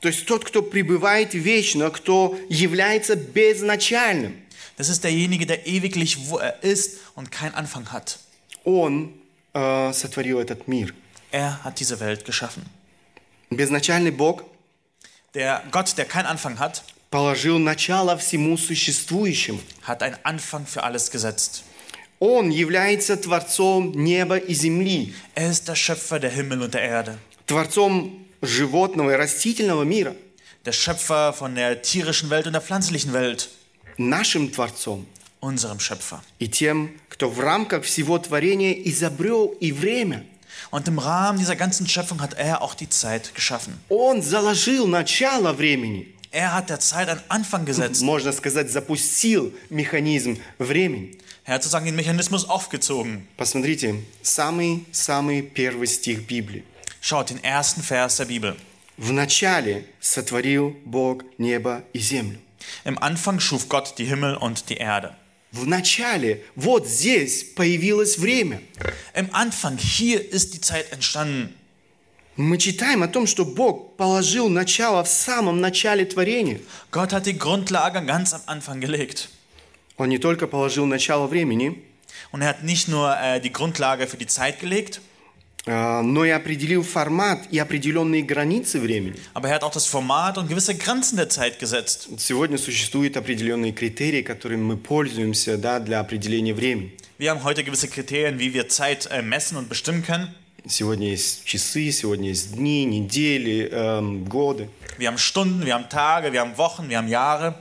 То 0.00 0.08
есть 0.08 0.26
тот, 0.26 0.44
кто 0.44 0.60
пребывает 0.60 1.32
вечно, 1.32 1.90
кто 1.90 2.38
является 2.50 3.16
безначальным. 3.16 4.36
Das 4.76 4.90
ist 4.90 5.02
derjenige, 5.02 5.46
der 5.46 5.66
ewiglich 5.66 6.28
wo 6.28 6.38
er 6.38 6.62
ist 6.62 6.98
und 7.14 7.30
keinen 7.30 7.54
Anfang 7.54 7.90
hat. 7.90 8.18
Он 8.64 9.14
э, 9.54 9.92
сотворил 9.94 10.40
этот 10.40 10.68
мир. 10.68 10.92
Er 11.30 11.64
hat 11.64 11.80
diese 11.80 12.00
Welt 12.00 12.24
geschaffen. 12.24 12.64
Безначальный 13.50 14.10
Бог 14.10 14.44
Der 15.34 15.62
Gott, 15.70 15.96
der 15.98 16.04
keinen 16.04 16.26
Anfang 16.26 16.58
hat, 16.58 16.82
положил 17.10 17.58
начало 17.58 18.16
всему 18.16 18.56
существующему. 18.56 19.60
hat 19.86 20.02
einen 20.02 20.16
Anfang 20.24 20.66
für 20.66 20.82
alles 20.82 21.10
gesetzt. 21.10 21.64
Он 22.20 22.50
является 22.50 23.16
Творцом 23.16 23.92
неба 23.92 24.36
и 24.38 24.54
земли, 24.54 25.14
Er 25.34 25.50
ist 25.50 25.66
der 25.68 25.74
Schöpfer 25.74 26.18
der 26.20 26.30
Himmel 26.30 26.62
und 26.62 26.74
der 26.74 26.82
Erde. 26.82 27.18
Творцом 27.46 28.24
животного 28.42 29.10
и 29.10 29.14
растительного 29.16 29.82
мира, 29.82 30.14
Der 30.64 30.72
Schöpfer 30.72 31.32
von 31.34 31.54
der 31.56 31.82
tierischen 31.82 32.30
Welt 32.30 32.46
und 32.46 32.52
der 32.54 32.62
pflanzlichen 32.62 33.12
Welt. 33.12 33.50
нашим 33.98 34.50
Творцом. 34.52 35.06
unserem 35.40 35.78
Schöpfer. 35.80 36.22
и 36.38 36.48
тем, 36.48 36.92
кто 37.10 37.28
в 37.28 37.38
рамках 37.40 37.84
всего 37.84 38.18
творения 38.18 38.72
изобрел 38.72 39.46
и 39.60 39.72
время. 39.72 40.24
Und 40.70 40.88
im 40.88 40.98
Rahmen 40.98 41.38
dieser 41.38 41.56
ganzen 41.56 41.86
Schöpfung 41.88 42.20
hat 42.20 42.34
er 42.34 42.62
auch 42.62 42.74
die 42.74 42.88
Zeit 42.88 43.34
geschaffen. 43.34 43.78
Он 43.88 44.22
заложил 44.22 44.86
начало 44.86 45.52
времени. 45.52 46.14
Er 46.30 46.52
hat 46.52 46.68
der 46.68 46.80
Zeit 46.80 47.08
einen 47.08 47.22
Anfang 47.28 47.64
gesetzt. 47.64 48.02
Можно 48.02 48.32
сказать, 48.32 48.68
запустил 48.68 49.52
механизм 49.70 50.36
времени. 50.58 51.16
Er 51.44 51.54
hat 51.54 51.62
sozusagen 51.62 51.86
den 51.86 51.94
Mechanismus 51.94 52.48
aufgezogen. 52.48 53.28
Посмотрите, 53.36 54.02
самый-самый 54.22 55.42
первый 55.42 55.86
стих 55.86 56.26
Библии. 56.26 56.64
Schaut 57.00 57.30
den 57.30 57.44
ersten 57.44 57.82
Vers 57.82 58.16
der 58.16 58.24
Bibel. 58.24 58.56
В 58.96 59.12
начале 59.12 59.84
сотворил 60.00 60.76
Бог 60.84 61.24
небо 61.38 61.84
и 61.92 61.98
землю. 61.98 62.38
Im 62.84 62.98
Anfang 62.98 63.40
schuf 63.40 63.68
Gott 63.68 63.94
die 63.98 64.06
Himmel 64.06 64.36
und 64.36 64.68
die 64.70 64.76
Erde. 64.76 65.14
В 65.51 65.65
начале, 65.65 66.43
вот 66.55 66.87
здесь 66.87 67.43
появилось 67.43 68.17
время. 68.17 68.61
Im 69.15 69.33
Anfang, 69.33 69.77
hier 69.77 70.21
ist 70.31 70.53
die 70.53 70.61
Zeit 70.61 70.91
entstanden. 70.91 71.55
Мы 72.35 72.57
читаем 72.57 73.03
о 73.03 73.07
том, 73.07 73.27
что 73.27 73.43
Бог 73.43 73.97
положил 73.97 74.47
начало 74.47 75.03
в 75.03 75.09
самом 75.09 75.59
начале 75.59 76.05
творения. 76.05 76.61
Gott 76.91 77.11
hat 77.11 77.25
die 77.25 77.37
Grundlage 77.37 78.05
ganz 78.05 78.33
am 78.33 78.41
Anfang 78.45 78.79
gelegt. 78.79 79.29
Он 79.97 80.07
не 80.07 80.19
только 80.19 80.47
положил 80.47 80.85
начало 80.85 81.27
времени, 81.27 81.83
Und 82.31 82.41
er 82.41 82.49
hat 82.49 82.63
nicht 82.63 82.87
nur 82.87 83.17
äh, 83.17 83.39
die 83.39 83.51
Grundlage 83.51 84.07
für 84.07 84.17
die 84.17 84.27
Zeit 84.27 84.59
gelegt, 84.59 85.01
а, 85.01 85.08
но 85.69 86.25
и 86.25 86.29
определил 86.29 86.83
формат 86.83 87.47
и 87.51 87.59
определенные 87.59 88.23
границы 88.23 88.79
времени. 88.79 89.15
aber 89.33 89.49
er 89.49 89.55
hat 89.55 89.63
auch 89.63 89.71
das 89.71 89.85
Format 89.85 90.37
und 90.37 90.49
gewisse 90.49 90.75
Grenzen 90.75 91.17
der 91.17 91.29
Zeit 91.29 91.59
gesetzt. 91.59 92.09
Сегодня 92.17 92.57
существуют 92.57 93.17
определенные 93.17 93.71
критерии, 93.71 94.21
которыми 94.21 94.63
мы 94.63 94.77
пользуемся 94.77 95.57
да, 95.57 95.79
для 95.79 95.99
определения 95.99 96.53
времени. 96.53 96.91
Wir 97.17 97.31
haben 97.31 97.43
heute 97.43 97.63
gewisse 97.63 97.87
Kriterien, 97.87 98.39
wie 98.39 98.53
wir 98.53 98.69
Zeit 98.69 99.07
äh, 99.11 99.21
messen 99.21 99.57
und 99.57 99.69
bestimmen 99.69 100.03
können. 100.03 100.29
Сегодня 100.67 101.09
есть 101.09 101.45
часы, 101.45 101.91
сегодня 101.91 102.29
есть 102.29 102.53
дни, 102.55 102.85
недели, 102.85 103.69
эм, 103.71 104.25
годы. 104.25 104.69
Wir 104.97 105.07
haben 105.07 105.17
Stunden, 105.17 105.65
wir 105.65 105.73
haben 105.73 105.87
Tage, 105.89 106.33
wir 106.33 106.41
haben 106.41 106.57
Wochen, 106.57 106.89
wir 106.89 106.97
haben 106.97 107.07
Jahre. 107.07 107.55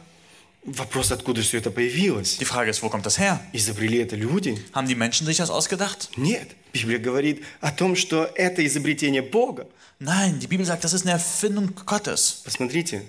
Вопрос, 0.76 1.10
откуда 1.12 1.42
все 1.42 1.58
это 1.58 1.70
появилось? 1.70 2.38
Die 2.38 2.44
Frage 2.44 2.70
ist, 2.70 2.82
wo 2.82 2.88
kommt 2.88 3.06
das 3.06 3.18
her? 3.18 3.40
Изобрели 3.52 3.98
это 3.98 4.16
люди? 4.16 4.58
Haben 4.72 4.86
die 4.86 4.94
Menschen 4.94 5.26
sich 5.26 5.36
das 5.36 5.50
ausgedacht? 5.50 6.10
Нет. 6.16 6.48
Библия 6.72 6.98
говорит 6.98 7.42
о 7.60 7.70
том, 7.72 7.96
что 7.96 8.30
это 8.34 8.64
изобретение 8.66 9.22
Бога. 9.22 9.66
Nein, 9.98 10.38
die 10.38 10.46
Bibel 10.46 10.64
sagt, 10.64 10.84
das 10.84 10.92
ist 10.92 11.02
eine 11.02 11.12
Erfindung 11.12 11.74
Gottes. 11.86 12.42
Посмотрите, 12.44 13.02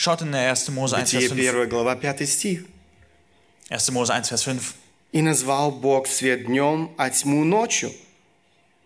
Schaut 0.00 0.20
in 0.22 0.30
der 0.30 0.50
1. 0.50 0.68
Mose 0.70 0.96
1, 0.96 1.10
Vers 1.10 1.28
Бытие 1.28 1.50
5. 1.50 1.62
1 1.62 1.68
глава 1.68 1.96
5 1.96 2.24
стих. 2.28 2.64
1. 3.68 3.90
Mose 3.90 4.14
1, 4.14 4.30
Vers 4.30 4.44
5. 4.44 4.74
«И 5.10 5.22
назвал 5.22 5.72
Бог 5.72 6.06
свет 6.06 6.46
днем, 6.46 6.92
а 6.96 7.10
тьму 7.10 7.44
ночью. 7.44 7.90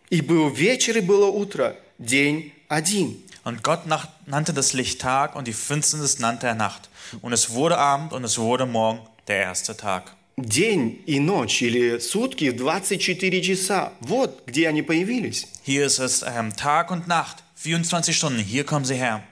И 0.09 0.23
был 0.23 0.49
вечер, 0.49 0.97
и 0.97 1.01
было 1.01 1.27
утро, 1.27 1.77
день 1.99 2.55
один». 2.69 3.23
Und 3.45 3.63
Gott 3.63 3.87
nannte 4.27 4.55
das 4.55 4.73
Licht 4.73 5.01
Tag 5.01 5.37
und 5.37 5.49
die 5.49 5.53
Finsternis 5.53 6.19
nannte 6.19 6.47
er 6.47 6.55
Nacht. 6.55 6.89
Und 7.22 7.34
es 7.34 7.52
wurde 7.52 7.78
Abend 7.78 8.14
und 8.14 8.24
es 8.24 8.38
wurde 8.38 8.66
Morgen, 8.66 9.00
der 9.28 9.38
erste 9.44 9.76
Tag. 9.76 10.14
День 10.38 11.02
и 11.08 11.20
ночь 11.20 11.64
или 11.64 11.98
сутки 11.98 12.52
в 12.52 12.58
24 12.58 13.44
часа. 13.44 13.94
Вот 14.02 14.46
где 14.46 14.68
они 14.68 14.84
появились. 14.84 15.48
Hier 15.64 15.86
ist 15.86 16.00
es 16.00 16.24
ähm, 16.24 16.56
Tag 16.56 16.92
und 16.92 17.08
Nacht, 17.08 17.44
24 17.56 18.16
Stunden, 18.16 18.40
hier 18.40 18.64
kommen 18.64 18.86
sie 18.86 18.96
her. 18.96 19.24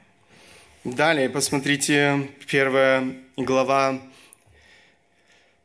Далее 0.84 1.30
посмотрите 1.30 2.30
первая 2.48 3.16
глава, 3.38 4.00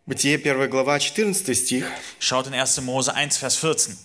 Бытие, 0.06 0.38
первая 0.38 0.68
глава, 0.68 0.98
14 0.98 1.56
стих. 1.56 1.86
Schaut 2.18 2.46
in 2.46 2.54
1. 2.54 2.84
Mose 2.84 3.14
1, 3.14 3.30
Vers 3.40 3.56
14. 3.56 3.96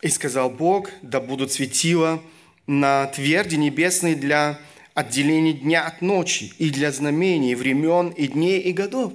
«И 0.00 0.08
сказал 0.08 0.50
Бог, 0.50 0.88
да 1.02 1.20
будут 1.20 1.52
светила 1.52 2.22
на 2.66 3.06
тверди 3.08 3.56
небесной 3.56 4.14
для 4.14 4.58
отделения 4.96 5.52
дня 5.52 5.86
от 5.86 6.02
ночи, 6.02 6.52
и 6.58 6.70
для 6.70 6.92
знамений, 6.92 7.54
времен, 7.54 8.08
и 8.10 8.28
дней, 8.28 8.60
и 8.60 8.72
годов». 8.72 9.12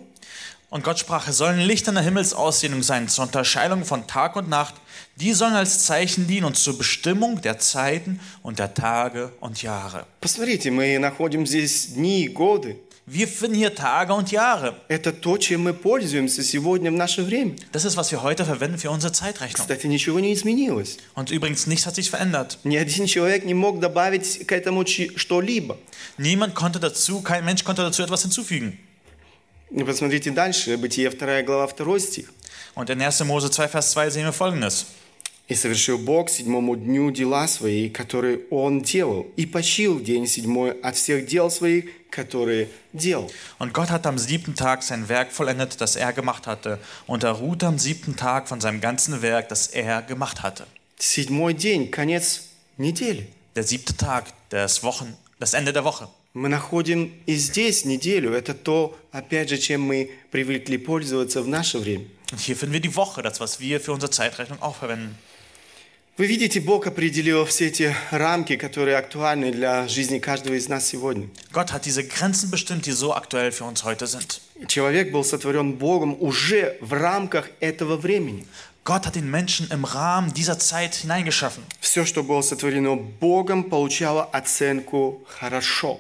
Und 0.70 0.84
Gott 0.84 1.00
sprach, 1.00 1.30
es 1.30 1.38
sollen 1.38 1.60
Lichter 1.60 1.92
in 1.92 1.96
der 1.96 2.04
Himmelsausdehnung 2.04 2.84
sein, 2.84 3.08
zur 3.08 3.24
Unterscheidung 3.24 3.86
von 3.86 4.06
Tag 4.06 4.36
und 4.36 4.50
Nacht. 4.50 4.76
Die 5.16 5.32
sollen 5.32 5.56
als 5.56 5.86
Zeichen 5.86 6.28
dienen 6.28 6.46
und 6.46 6.58
zur 6.58 6.78
Bestimmung 6.78 7.42
der 7.42 7.58
Zeiten 7.58 8.20
und 8.44 8.60
der 8.60 8.74
Tage 8.74 9.32
und 9.40 9.62
Jahre. 9.62 10.06
Посмотрите, 10.20 10.70
мы 10.70 10.98
находим 10.98 11.46
здесь 11.46 11.94
дни 11.94 12.26
и 12.26 12.28
годы. 12.28 12.78
Wir 13.10 13.26
finden 13.28 13.56
hier 13.56 13.74
Tage 13.74 14.14
und 14.14 14.32
Jahre. 14.32 14.76
Это 14.90 15.14
то, 15.14 15.38
чем 15.38 15.64
мы 15.64 15.74
пользуемся 15.74 16.44
сегодня 16.44 16.92
в 16.92 16.96
наше 16.96 17.24
время. 17.24 17.56
Das 17.72 17.86
ist, 17.86 17.96
was 17.96 18.12
wir 18.12 18.22
heute 18.22 18.44
verwenden 18.44 18.78
für 18.78 18.90
unsere 18.92 19.14
Zeitrechnung. 19.14 19.62
Кстати, 19.66 19.88
ничего 19.88 20.20
не 20.20 20.34
изменилось. 20.34 20.98
Und 21.16 21.32
übrigens, 21.32 21.68
nichts 21.68 21.86
hat 21.86 21.96
sich 21.96 22.10
verändert. 22.10 22.58
Ни 22.66 22.76
один 22.78 23.06
человек 23.06 23.46
не 23.46 23.54
мог 23.54 23.80
добавить 23.80 24.46
к 24.46 24.52
этому 24.52 24.84
чи- 24.84 25.12
что-либо. 25.18 25.78
Niemand 26.18 26.54
konnte 26.54 26.80
dazu, 26.82 27.22
kein 27.22 27.46
Mensch 27.46 27.64
konnte 27.64 27.82
dazu 27.82 28.04
etwas 28.04 28.24
hinzufügen. 28.24 28.78
И 29.72 29.84
Посмотрите 29.84 30.32
дальше, 30.32 30.76
Бытие 30.78 31.10
2 31.10 31.44
глава 31.44 31.68
2 31.68 32.00
стих. 32.00 32.28
Und 32.76 32.90
in 32.90 33.02
1. 33.02 33.24
Mose 33.26 33.50
2, 33.50 33.68
Vers 33.70 33.92
2 33.92 34.10
sehen 34.10 34.26
wir 34.26 34.34
folgendes. 34.34 34.86
«И 35.48 35.56
совершил 35.56 35.98
Бог 35.98 36.30
седьмому 36.30 36.76
дню 36.76 37.10
дела 37.12 37.48
свои, 37.48 37.90
которые 37.90 38.42
Он 38.50 38.82
делал, 38.82 39.28
и 39.38 39.46
почил 39.46 39.96
в 39.96 40.04
день 40.04 40.28
седьмой 40.28 40.72
от 40.82 40.98
всех 40.98 41.26
дел 41.26 41.50
своих, 41.50 41.86
которые 42.10 42.70
делал». 42.92 43.32
Und 43.60 43.74
Gott 43.74 43.90
hat 43.90 44.06
am 44.06 44.18
siebten 44.18 44.56
Tag 44.56 44.84
sein 44.84 45.08
Werk 45.08 45.32
vollendet, 45.32 45.80
das 45.80 45.96
er 45.96 46.12
gemacht 46.12 46.48
hatte. 46.48 46.80
Und 47.06 47.24
er 47.24 47.32
ruhte 47.32 47.68
am 47.68 47.80
siebten 47.80 48.16
Tag 48.16 48.50
von 48.50 48.60
seinem 48.60 48.82
ganzen 48.82 49.22
Werk, 49.22 49.48
das 49.48 49.68
er 49.68 50.02
gemacht 50.02 50.44
hatte. 50.44 50.68
Седьмой 51.00 51.54
день, 51.54 51.92
конец 51.92 52.50
недели. 52.78 53.28
Der 53.56 53.64
siebte 53.64 53.96
Tag, 53.96 54.26
das 54.50 54.84
Wochen, 54.84 55.16
das 55.40 55.54
Ende 55.54 55.72
der 55.72 55.84
Woche. 55.84 56.10
Мы 56.34 56.50
находим 56.50 57.14
и 57.26 57.36
здесь 57.36 57.86
неделю. 57.86 58.32
Это 58.32 58.54
то, 58.54 58.96
опять 59.12 59.50
же, 59.50 59.58
чем 59.58 59.82
мы 59.82 60.12
привыкли 60.30 60.78
пользоваться 60.78 61.42
в 61.42 61.48
наше 61.48 61.80
время. 61.80 62.06
Und 62.32 62.40
hier 62.40 62.56
finden 62.56 62.74
wir 62.74 62.80
die 62.80 62.96
Woche, 62.96 63.24
das, 63.24 63.40
was 63.40 63.60
wir 63.60 63.80
für 63.80 63.94
unsere 63.94 64.12
Zeitrechnung 64.12 64.62
auch 64.62 64.76
verwenden. 64.76 65.18
Вы 66.19 66.27
видите, 66.27 66.61
Бог 66.61 66.87
определил 66.87 67.47
все 67.47 67.69
эти 67.69 67.97
рамки, 68.11 68.57
которые 68.57 68.99
актуальны 68.99 69.51
для 69.51 69.89
жизни 69.89 70.19
каждого 70.19 70.53
из 70.53 70.69
нас 70.69 70.87
сегодня. 70.87 71.31
Gott 71.55 71.73
hat 71.73 71.87
diese 71.87 72.05
Grenzen 72.05 72.51
bestimmt, 72.51 72.85
die 72.85 72.93
so 72.93 73.15
aktuell 73.15 73.51
für 73.51 73.65
uns 73.65 73.83
heute 73.83 74.07
sind. 74.07 74.43
Человек 74.69 75.11
был 75.11 75.25
сотворен 75.25 75.73
Богом 75.79 76.15
уже 76.21 76.77
в 76.83 76.93
рамках 76.93 77.49
этого 77.61 77.97
времени. 77.97 78.47
Gott 78.85 79.07
hat 79.07 79.15
den 79.15 79.31
Menschen 79.31 79.71
im 79.71 79.85
Rahmen 79.85 80.35
dieser 80.35 80.59
Zeit 80.59 80.97
hineingeschaffen. 80.97 81.65
Все, 81.81 82.05
что 82.05 82.23
было 82.23 82.43
сотворено 82.43 82.95
Богом, 82.95 83.71
получало 83.71 84.25
оценку 84.25 85.25
«хорошо». 85.27 85.99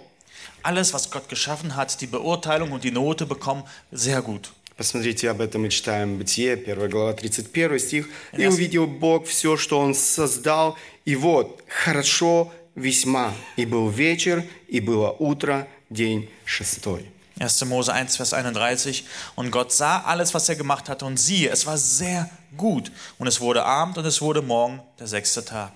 Alles, 0.62 0.92
was 0.92 1.10
Gott 1.10 1.30
geschaffen 1.30 1.74
hat, 1.74 2.02
die 2.02 2.06
Beurteilung 2.06 2.72
und 2.72 2.84
die 2.84 2.90
Note 2.90 3.24
bekommen, 3.24 3.64
sehr 3.90 4.20
gut. 4.20 4.52
Посмотрите, 4.76 5.28
об 5.30 5.40
этом 5.40 5.62
мы 5.62 5.68
читаем 5.68 6.16
Бытие, 6.18 6.54
1 6.54 6.88
глава, 6.88 7.12
31 7.12 7.78
стих. 7.78 8.08
«И 8.36 8.46
увидел 8.46 8.86
Бог 8.86 9.26
все, 9.26 9.56
что 9.56 9.78
Он 9.78 9.94
создал, 9.94 10.76
и 11.04 11.14
вот, 11.14 11.62
хорошо 11.68 12.52
весьма. 12.74 13.34
И 13.56 13.66
был 13.66 13.88
вечер, 13.88 14.44
и 14.68 14.80
было 14.80 15.14
утро, 15.18 15.68
день 15.90 16.30
шестой». 16.44 17.06
1. 17.38 17.68
Mose 17.68 17.92
1, 17.92 18.16
Vers 18.16 18.32
31. 18.32 19.04
Und 19.36 19.50
Gott 19.50 19.72
sah 19.72 20.02
alles, 20.06 20.32
was 20.32 20.48
er 20.48 20.56
gemacht 20.56 20.88
hatte, 20.88 21.04
und 21.04 21.18
siehe, 21.18 21.50
es 21.50 21.66
war 21.66 21.76
sehr 21.76 22.30
gut. 22.56 22.90
Und 23.18 23.26
es 23.26 23.40
wurde 23.40 23.64
Abend 23.64 23.98
und 23.98 24.06
es 24.06 24.20
wurde 24.20 24.42
Morgen, 24.42 24.80
der 24.98 25.06
sechste 25.06 25.44
Tag. 25.44 25.72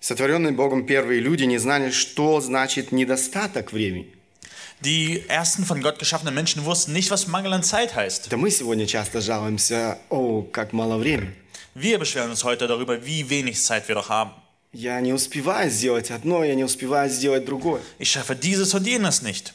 Сотворенные 0.00 0.52
Богом 0.52 0.86
первые 0.86 1.20
люди 1.20 1.44
не 1.44 1.58
знали, 1.58 1.90
что 1.90 2.40
значит 2.40 2.90
недостаток 2.90 3.72
времени. 3.72 4.08
Die 4.81 5.23
ersten 5.27 5.65
von 5.65 5.81
Gott 5.81 5.99
geschaffenen 5.99 6.33
Menschen 6.33 6.65
wussten 6.65 6.93
nicht, 6.93 7.11
was 7.11 7.27
Mangel 7.27 7.53
an 7.53 7.63
Zeit 7.63 7.95
heißt. 7.95 8.27
Да 8.29 8.37
мы 8.37 8.51
сегодня 8.51 8.85
часто 8.85 9.21
жалуемся, 9.21 9.97
о, 10.09 10.43
как 10.43 10.73
мало 10.73 10.97
времени. 10.97 11.33
Wir 11.73 11.99
beschweren 11.99 12.29
uns 12.31 12.43
heute 12.43 12.67
darüber, 12.67 13.05
wie 13.05 13.29
wenig 13.29 13.61
Zeit 13.61 13.87
wir 13.87 13.95
doch 13.95 14.09
haben. 14.09 14.31
Я 14.71 14.99
не 15.01 15.13
успеваю 15.13 15.69
сделать 15.69 16.11
одно, 16.11 16.43
я 16.43 16.55
не 16.55 16.63
успеваю 16.63 17.09
сделать 17.09 17.45
другое. 17.45 17.81
Ich 17.97 18.11
schaffe 18.11 18.35
dieses 18.35 18.73
und 18.73 18.85
jenes 18.85 19.21
nicht. 19.21 19.53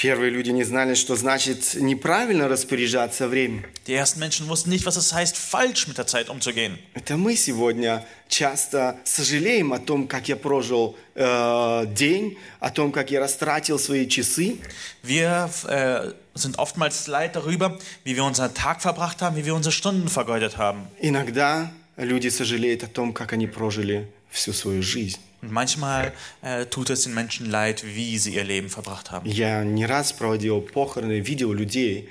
Первые 0.00 0.30
люди 0.30 0.48
не 0.48 0.64
знали, 0.64 0.94
что 0.94 1.14
значит 1.14 1.74
неправильно 1.74 2.48
распоряжаться 2.48 3.28
временем. 3.28 3.66
Die 3.86 3.92
ersten 3.92 4.18
Menschen 4.18 4.48
wussten 4.48 4.70
nicht, 4.70 4.86
was 4.86 4.96
es 4.96 5.12
heißt, 5.12 5.36
falsch 5.36 5.88
mit 5.88 5.98
der 5.98 6.06
Zeit 6.06 6.30
umzugehen. 6.30 6.78
Это 6.94 7.18
мы 7.18 7.36
сегодня 7.36 8.06
часто 8.26 8.96
сожалеем 9.04 9.74
о 9.74 9.78
том, 9.78 10.08
как 10.08 10.26
я 10.26 10.36
прожил 10.36 10.96
э, 11.14 11.84
день, 11.94 12.38
о 12.60 12.70
том, 12.70 12.92
как 12.92 13.10
я 13.10 13.20
растратил 13.20 13.78
свои 13.78 14.08
часы. 14.08 14.56
Wir 15.02 15.50
äh, 15.68 16.12
sind 16.34 16.58
oftmals 16.58 17.06
leid 17.06 17.36
darüber, 17.36 17.78
wie 18.02 18.16
wir 18.16 18.24
unseren 18.24 18.54
Tag 18.54 18.80
verbracht 18.80 19.20
haben, 19.20 19.36
wie 19.36 19.44
wir 19.44 19.54
unsere 19.54 19.72
Stunden 19.72 20.08
vergeudet 20.08 20.56
haben. 20.56 20.88
Иногда 20.98 21.70
люди 21.98 22.28
сожалеют 22.28 22.82
о 22.84 22.86
том, 22.86 23.12
как 23.12 23.34
они 23.34 23.46
прожили 23.46 24.08
всю 24.30 24.54
свою 24.54 24.82
жизнь. 24.82 25.20
Und 25.41 25.51
manchmal 25.51 26.11
äh, 26.41 26.65
tut 26.65 26.89
es 26.89 27.03
den 27.03 27.13
Menschen 27.13 27.49
leid, 27.49 27.83
wie 27.85 28.17
sie 28.17 28.35
ihr 28.35 28.43
Leben 28.43 28.69
verbracht 28.69 29.11
haben. 29.11 29.29
Я 29.29 29.63
не 29.63 29.85
раз 29.85 30.11
проводил 30.13 30.61
похороны, 30.61 31.19
видел 31.19 31.53
людей, 31.53 32.09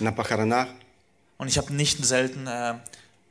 на 0.00 0.12
похоронах. 0.12 0.68
Und 1.38 1.48
ich 1.48 1.58
habe 1.58 1.74
nicht 1.74 2.04
selten 2.04 2.46
äh, 2.46 2.74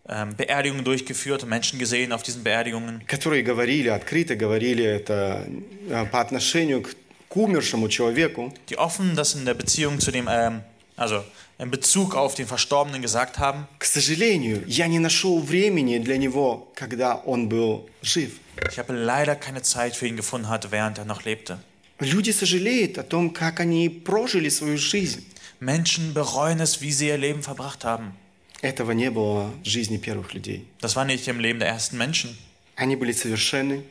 äh, 0.05 0.25
Beerdigungen 0.35 0.83
durchgeführt 0.83 1.43
und 1.43 1.49
Menschen 1.49 1.79
gesehen 1.79 2.11
auf 2.11 2.23
diesen 2.23 2.43
Beerdigungen, 2.43 3.01
которые 3.07 3.43
говорили, 3.43 3.87
открыто 3.87 4.35
говорили 4.35 4.83
это 4.83 5.47
э, 5.89 6.05
по 6.11 6.19
отношению 6.19 6.81
к, 6.81 6.89
к 7.29 7.37
умершему 7.37 7.87
человеку, 7.87 8.53
die 8.69 8.77
offen 8.77 9.15
das 9.15 9.35
in 9.35 9.45
der 9.45 9.53
Beziehung 9.53 9.99
zu 9.99 10.11
dem, 10.11 10.27
ähm, 10.29 10.61
also 10.95 11.23
in 11.57 11.71
Bezug 11.71 12.15
auf 12.15 12.35
den 12.35 12.47
Verstorbenen 12.47 13.01
gesagt 13.01 13.39
haben. 13.39 13.67
к 13.79 13.85
сожалению, 13.85 14.63
я 14.67 14.87
не 14.87 14.99
нашел 14.99 15.39
времени 15.39 15.97
для 15.99 16.17
него, 16.17 16.71
когда 16.75 17.15
он 17.15 17.49
был 17.49 17.89
жив. 18.01 18.39
Ich 18.69 18.77
habe 18.77 18.93
leider 18.93 19.35
keine 19.35 19.61
Zeit 19.61 19.95
für 19.95 20.07
ihn 20.07 20.15
gefunden 20.15 20.49
hatte, 20.49 20.71
während 20.71 20.97
er 20.97 21.05
noch 21.05 21.23
lebte. 21.23 21.59
Люди 21.99 22.31
сожалеют 22.31 22.97
о 22.97 23.03
том, 23.03 23.31
как 23.31 23.59
они 23.59 23.89
прожили 23.89 24.49
свою 24.49 24.77
жизнь. 24.77 25.25
Menschen 25.59 26.13
bereuen 26.13 26.59
es, 26.59 26.81
wie 26.81 26.91
sie 26.91 27.07
ihr 27.07 27.17
Leben 27.17 27.43
verbracht 27.43 27.85
haben. 27.85 28.13
Этого 28.61 28.91
не 28.91 29.09
было 29.09 29.51
в 29.63 29.67
жизни 29.67 29.97
первых 29.97 30.33
людей. 30.33 30.65
Das 30.81 30.95
war 30.95 31.05
nicht 31.05 31.27
im 31.27 31.39
Leben 31.39 31.59
der 31.59 31.69
ersten 31.69 31.97
Menschen. 31.97 32.37
Они 32.75 32.95
были 32.95 33.11
совершенны, 33.11 33.83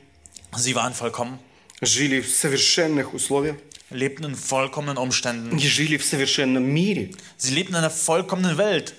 Sie 0.56 0.74
waren 0.74 0.94
vollkommen, 0.94 1.38
жили 1.80 2.20
в 2.20 2.28
совершенных 2.28 3.14
условиях 3.14 3.56
lebten 3.90 4.24
in 4.24 4.34
vollkommenen 4.36 4.96
Umständen. 4.96 5.56
и 5.56 5.66
жили 5.66 5.96
в 5.96 6.04
совершенном 6.04 6.64
мире. 6.64 7.10
Sie 7.38 7.54
lebten 7.54 7.74
in 7.74 7.76
einer 7.76 7.90
vollkommenen 7.90 8.56
Welt. 8.56 8.94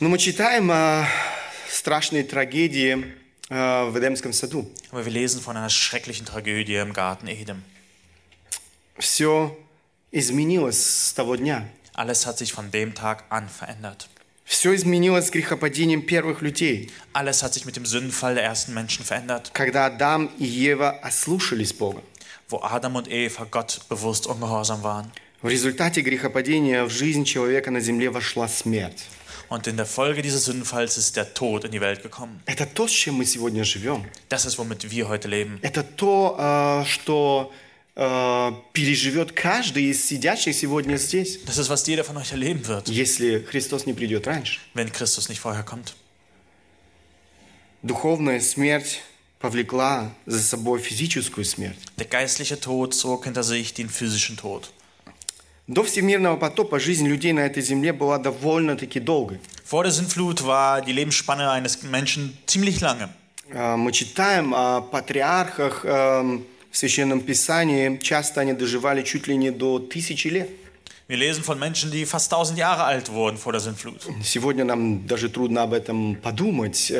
Но 0.00 0.08
мы 0.08 0.18
читаем 0.18 0.70
о 0.70 1.06
страшной 1.70 2.22
трагедии 2.22 3.04
э, 3.50 3.84
в 3.90 3.98
Эдемском 3.98 4.32
саду. 4.32 4.70
Aber 4.90 5.04
wir 5.04 5.12
lesen 5.12 5.40
von 5.40 5.56
einer 5.56 5.70
schrecklichen 5.70 6.24
Tragödie 6.26 6.76
im 6.76 6.92
Garten 6.92 7.28
Eden. 7.28 7.62
Все 8.98 9.56
изменилось 10.10 10.84
с 10.84 11.12
того 11.12 11.36
дня. 11.36 11.68
Alles 11.94 12.26
hat 12.26 12.38
sich 12.38 12.52
von 12.52 12.70
dem 12.70 12.94
Tag 12.94 13.24
an 13.28 13.48
verändert. 13.48 14.08
Все 14.44 14.74
изменилось 14.74 15.26
с 15.26 15.30
грехопадением 15.30 16.02
первых 16.02 16.40
людей, 16.40 16.90
Alles 17.12 17.42
hat 17.42 17.54
sich 17.54 17.66
mit 17.66 17.76
dem 17.76 17.86
Sündenfall 17.86 18.34
der 18.34 18.42
ersten 18.42 18.74
Menschen 18.74 19.04
verändert, 19.04 19.52
когда 19.54 19.86
Адам 19.86 20.28
и 20.38 20.44
Ева 20.44 20.98
ослушались 21.02 21.72
Бога. 21.72 22.02
wo 22.48 22.58
Adam 22.62 22.96
und 22.96 23.08
Eva 23.08 23.46
Gott 23.50 23.80
bewusst 23.88 24.26
ungehorsam 24.26 24.82
waren. 24.82 25.10
В 25.42 25.48
результате 25.48 26.02
грехопадения 26.02 26.84
в 26.84 26.90
жизнь 26.90 27.24
человека 27.24 27.70
на 27.70 27.80
земле 27.80 28.10
вошла 28.10 28.46
смерть. 28.48 29.04
Und 29.48 29.66
in 29.66 29.76
der 29.76 29.86
Folge 29.86 30.22
dieses 30.22 30.44
Sündenfalls 30.44 30.96
ist 30.96 31.16
der 31.16 31.34
Tod 31.34 31.64
in 31.64 31.72
die 31.72 31.80
Welt 31.80 32.02
gekommen. 32.02 32.40
Это 32.46 32.66
то, 32.66 32.86
с 32.86 32.92
чем 32.92 33.14
мы 33.14 33.24
сегодня 33.24 33.64
живем. 33.64 34.04
Das 34.28 34.44
ist, 34.44 34.58
womit 34.58 34.90
wir 34.90 35.08
heute 35.08 35.28
leben. 35.28 35.58
Это 35.62 35.82
то, 35.82 36.36
э, 36.38 36.84
что 36.86 37.52
э, 37.96 38.52
переживет 38.72 39.32
каждый 39.32 39.84
из 39.90 40.06
сидящих 40.06 40.54
сегодня 40.54 40.96
здесь, 40.96 41.40
Das 41.46 41.58
ist, 41.58 41.68
was 41.68 41.84
jeder 41.86 42.04
von 42.04 42.16
euch 42.18 42.30
erleben 42.30 42.64
wird, 42.68 42.88
если 42.88 43.40
Христос 43.40 43.86
не 43.86 43.92
придет 43.92 44.26
раньше. 44.28 44.60
wenn 44.74 44.92
Christus 44.92 45.28
nicht 45.28 45.40
vorher 45.40 45.64
kommt. 45.64 45.94
Духовная 47.82 48.40
смерть 48.40 49.00
повлекла 49.45 50.09
за 50.25 50.41
собой 50.41 50.79
физическую 50.79 51.45
смерть. 51.45 51.77
Der 51.97 52.07
geistliche 52.07 52.59
Tod 52.59 52.95
zog 52.95 53.25
hinter 53.25 53.43
sich 53.43 53.75
den 53.75 53.89
physischen 53.89 54.37
Tod. 54.37 54.63
До 55.67 55.83
всемирного 55.83 56.35
потопа 56.35 56.79
жизнь 56.79 57.07
людей 57.07 57.31
на 57.31 57.41
этой 57.41 57.61
земле 57.61 57.93
была 57.93 58.17
довольно-таки 58.17 58.99
долгой. 58.99 59.39
Vor 59.63 59.83
der 59.83 59.91
Sintflut 59.91 60.43
war 60.47 60.81
die 60.81 60.93
Lebensspanne 60.93 61.51
eines 61.51 61.83
Menschen 61.83 62.35
ziemlich 62.47 62.81
lange. 62.81 63.09
Э, 63.51 63.75
Мы 63.75 63.91
читаем 63.91 64.55
о 64.55 64.81
патриархах 64.81 65.85
э, 65.85 66.39
в 66.71 66.77
Священном 66.77 67.21
Писании. 67.21 67.97
Часто 68.01 68.41
они 68.41 68.53
доживали 68.53 69.03
чуть 69.03 69.27
ли 69.27 69.37
не 69.37 69.51
до 69.51 69.77
тысячи 69.77 70.27
лет. 70.29 70.49
Wir 71.07 71.17
lesen 71.17 71.43
von 71.43 71.59
Menschen, 71.59 71.91
die 71.91 72.07
fast 72.07 72.33
1000 72.33 72.57
Jahre 72.57 72.85
alt 72.85 73.11
wurden 73.11 73.37
vor 73.37 73.51
der 73.51 73.61
Sintflut. 73.61 74.07
Сегодня 74.23 74.65
нам 74.65 75.05
даже 75.05 75.29
трудно 75.29 75.61
об 75.61 75.73
этом 75.73 76.15
подумать. 76.15 76.91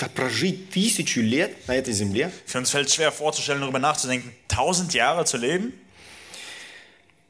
да 0.00 0.08
прожить 0.08 0.70
тысячу 0.70 1.20
лет 1.20 1.68
на 1.68 1.74
этой 1.74 1.94
земле. 1.94 2.30
Für 2.46 2.58
uns 2.58 2.70
fällt 2.70 2.88
es 2.88 2.94
schwer 2.94 3.12
vorzustellen, 3.12 3.60
darüber 3.60 3.78
nachzudenken, 3.78 4.32
1000 4.48 4.94
Jahre 4.94 5.24
zu 5.24 5.38
leben. 5.38 5.72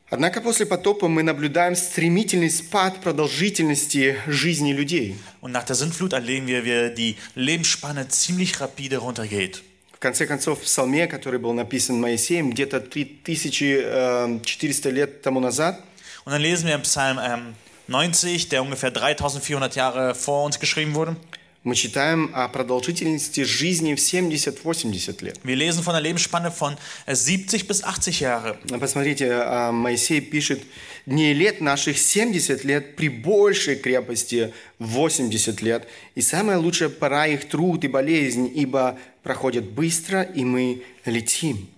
Однако 0.08 0.40
после 0.40 0.66
потопа 0.66 1.08
мы 1.08 1.24
наблюдаем 1.24 1.74
стремительный 1.74 2.48
спад 2.48 3.00
продолжительности 3.00 4.20
жизни 4.28 4.72
людей. 4.72 5.16
Und 5.40 5.50
nach 5.50 5.64
der 5.64 5.74
Sintflut 5.74 6.12
erleben 6.12 6.46
wir, 6.46 6.64
wie 6.64 6.94
die 6.94 7.16
Lebensspanne 7.34 8.06
ziemlich 8.08 8.60
rapide 8.60 8.98
runtergeht. 8.98 9.64
В 9.92 9.98
конце 9.98 10.26
концов, 10.26 10.60
в 10.60 10.62
псалме, 10.62 11.08
который 11.08 11.40
был 11.40 11.54
написан 11.54 12.00
Моисеем 12.00 12.50
где-то 12.50 12.80
3400 12.80 14.92
лет 14.92 15.22
тому 15.22 15.40
назад, 15.40 15.82
Und 16.24 16.32
dann 16.32 16.42
lesen 16.42 16.66
wir 16.66 16.74
im 16.74 16.82
Psalm 16.82 17.18
ähm, 17.22 17.54
90, 17.86 18.48
der 18.48 18.62
ungefähr 18.62 18.90
3400 18.90 19.76
Jahre 19.76 20.14
vor 20.14 20.44
uns 20.44 20.60
geschrieben 20.60 20.94
wurde. 20.94 21.16
Мы 21.63 21.75
читаем 21.75 22.31
о 22.33 22.47
продолжительности 22.47 23.41
жизни 23.43 23.93
в 23.93 23.99
70-80 23.99 25.23
лет. 25.23 25.39
Wir 25.43 25.55
lesen 25.55 25.83
von 25.83 25.93
einer 25.93 26.01
Lebensspanne 26.01 26.51
von 26.51 26.75
äh, 27.05 27.13
70 27.13 27.67
bis 27.67 27.83
80 27.83 28.19
Jahre. 28.19 28.57
А 28.71 28.79
Посмотрите, 28.79 29.31
а, 29.31 29.71
Моисей 29.71 30.21
пишет, 30.21 30.63
дней 31.05 31.33
лет 31.33 31.61
наших 31.61 31.99
70 31.99 32.63
лет 32.63 32.95
при 32.95 33.09
большей 33.09 33.75
крепости 33.75 34.53
80 34.79 35.61
лет. 35.61 35.87
И 36.15 36.21
самая 36.21 36.57
лучшая 36.57 36.89
пора 36.89 37.27
их 37.27 37.47
труд 37.47 37.83
и 37.83 37.87
болезнь, 37.87 38.51
ибо 38.55 38.97
проходят 39.21 39.65
быстро, 39.65 40.23
и 40.23 40.43
мы 40.43 40.81
летим. 41.05 41.69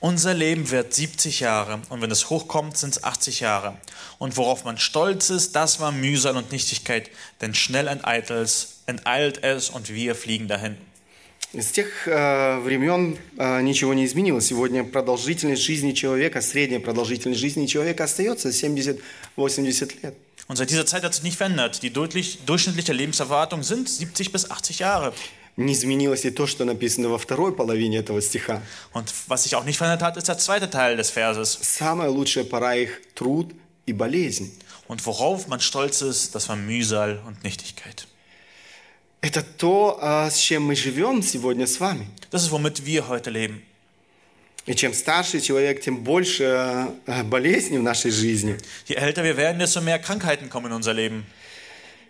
Unser 0.00 0.34
Leben 0.34 0.70
wird 0.70 0.94
70 0.94 1.40
Jahre 1.40 1.80
und 1.88 2.00
wenn 2.00 2.10
es 2.10 2.30
hochkommt, 2.30 2.76
sind 2.76 2.96
es 2.96 3.04
80 3.04 3.40
Jahre. 3.40 3.76
Und 4.18 4.36
worauf 4.36 4.64
man 4.64 4.78
stolz 4.78 5.30
ist, 5.30 5.56
das 5.56 5.80
war 5.80 5.90
Mühsal 5.90 6.36
und 6.36 6.52
Nichtigkeit, 6.52 7.10
denn 7.40 7.54
schnell 7.54 7.88
enteilt 7.88 8.30
es, 8.30 8.77
enteilt 8.87 9.43
es 9.43 9.69
und 9.69 9.93
wir 9.93 10.15
fliegen 10.15 10.47
dahin. 10.47 10.77
С 11.55 11.71
тех 11.71 12.07
э, 12.07 12.59
времен 12.61 13.15
э, 13.37 13.61
ничего 13.61 13.93
не 13.93 14.05
изменилось. 14.05 14.47
Сегодня 14.47 14.83
продолжительность 14.83 15.61
жизни 15.61 15.91
человека, 15.91 16.41
средняя 16.41 16.79
продолжительность 16.79 17.39
жизни 17.39 17.67
человека 17.67 18.05
остается 18.05 18.49
70-80 18.49 20.01
лет. 20.01 20.15
Und 20.47 20.55
seit 20.57 20.71
dieser 20.71 20.87
Zeit 20.87 21.03
hat 21.03 21.13
sich 21.13 21.23
nicht 21.23 21.37
verändert. 21.37 21.83
Die 21.83 21.91
deutlich, 21.91 22.39
durchschnittliche 22.47 22.91
Lebenserwartung 22.91 23.61
sind 23.61 23.87
70 23.87 24.31
bis 24.31 24.49
80 24.49 24.79
Jahre. 24.79 25.13
Не 25.55 25.73
изменилось 25.73 26.25
и 26.25 26.31
то, 26.31 26.47
что 26.47 26.65
написано 26.65 27.09
во 27.09 27.19
второй 27.19 27.55
половине 27.55 27.99
этого 27.99 28.19
стиха. 28.19 28.63
Und 28.91 29.13
was 29.27 29.43
sich 29.43 29.55
auch 29.55 29.63
nicht 29.63 29.77
verändert 29.77 30.01
hat, 30.01 30.17
ist 30.17 30.27
der 30.27 30.39
zweite 30.39 30.71
Teil 30.71 30.97
des 30.97 31.11
Verses. 31.11 31.59
Самая 31.61 32.09
лучшая 32.09 32.45
пора 32.45 32.75
их 32.75 32.99
труд 33.13 33.53
и 33.85 33.93
болезнь. 33.93 34.51
Und 34.87 35.05
worauf 35.05 35.47
man 35.47 35.59
stolz 35.59 36.01
ist, 36.01 36.33
das 36.33 36.49
war 36.49 36.55
Mühsal 36.55 37.21
und 37.27 37.43
Nichtigkeit. 37.43 38.06
Это 39.21 39.41
то, 39.41 39.97
а, 40.01 40.29
с 40.29 40.37
чем 40.37 40.63
мы 40.63 40.75
живем 40.75 41.21
сегодня 41.23 41.65
с 41.65 41.79
вами. 41.79 42.07
Das 42.31 42.43
ist, 42.43 42.51
womit 42.51 42.85
wir 42.85 43.07
heute 43.07 43.29
leben. 43.31 43.61
И 44.65 44.73
чем 44.75 44.93
старше 44.93 45.39
человек, 45.41 45.81
тем 45.81 46.03
больше 46.03 46.43
а, 47.07 47.23
болезней 47.23 47.77
в 47.77 47.83
нашей 47.83 48.11
жизни. 48.11 48.57
Je 48.87 48.95
älter 48.95 49.23
wir 49.23 49.35
werden, 49.37 49.59
desto 49.59 49.81
mehr 49.81 49.99
Krankheiten 49.99 50.49
kommen 50.49 50.67
in 50.67 50.73
unser 50.73 50.93
Leben. 50.93 51.25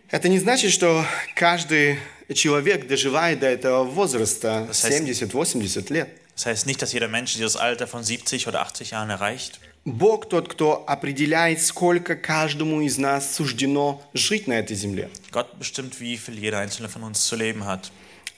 Это 0.10 0.28
не 0.30 0.38
значит, 0.40 0.72
что 0.72 1.04
каждый 1.36 1.98
человек 2.34 2.88
доживает 2.88 3.40
до 3.40 3.48
этого 3.48 3.84
возраста 3.84 4.68
Das 4.70 4.84
heißt- 4.84 5.04
70-80 5.34 5.92
лет. 5.92 6.10
Das 6.36 6.46
heißt 6.48 6.66
nicht, 6.66 6.82
dass 6.82 6.94
jeder 6.94 7.08
Mensch 7.08 7.34
dieses 7.34 7.56
Alter 7.56 7.88
von 7.88 8.04
70 8.04 8.48
oder 8.48 8.62
80 8.62 8.92
Jahren 8.92 9.10
erreicht. 9.10 9.60
Бог 9.85 10.29
тот, 10.29 10.49
кто 10.49 10.85
определяет, 10.87 11.63
сколько 11.63 12.15
каждому 12.17 12.83
из 12.83 12.99
нас 12.99 13.35
суждено 13.35 14.03
жить 14.13 14.47
на 14.47 14.55
этой 14.55 14.77
земле. 14.77 15.11
Gott 15.33 15.59
bestimmt, 15.59 16.01
wie 16.01 16.17
viel 16.17 16.39
jeder 16.39 16.59
einzelne 16.59 16.89
von 16.89 17.03
uns 17.03 17.27
zu 17.27 17.37
leben 17.37 17.65
hat. 17.65 17.91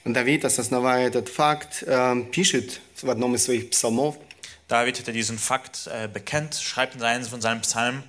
Давид, 0.05 0.45
осознавая 0.45 1.07
этот 1.07 1.29
факт, 1.29 1.83
э, 1.85 2.23
пишет 2.31 2.81
в 3.01 3.09
одном 3.09 3.35
из 3.35 3.43
своих 3.43 3.69
псалмов, 3.69 4.15
David 4.71 5.05
hat 5.05 5.13
diesen 5.13 5.37
Fakt 5.37 5.87
äh, 5.87 6.07
bekennt, 6.07 6.55
schreibt 6.55 6.95
in 6.95 7.03
einem 7.03 7.25
von 7.25 7.41
seinen 7.41 7.59
Psalmen. 7.61 8.03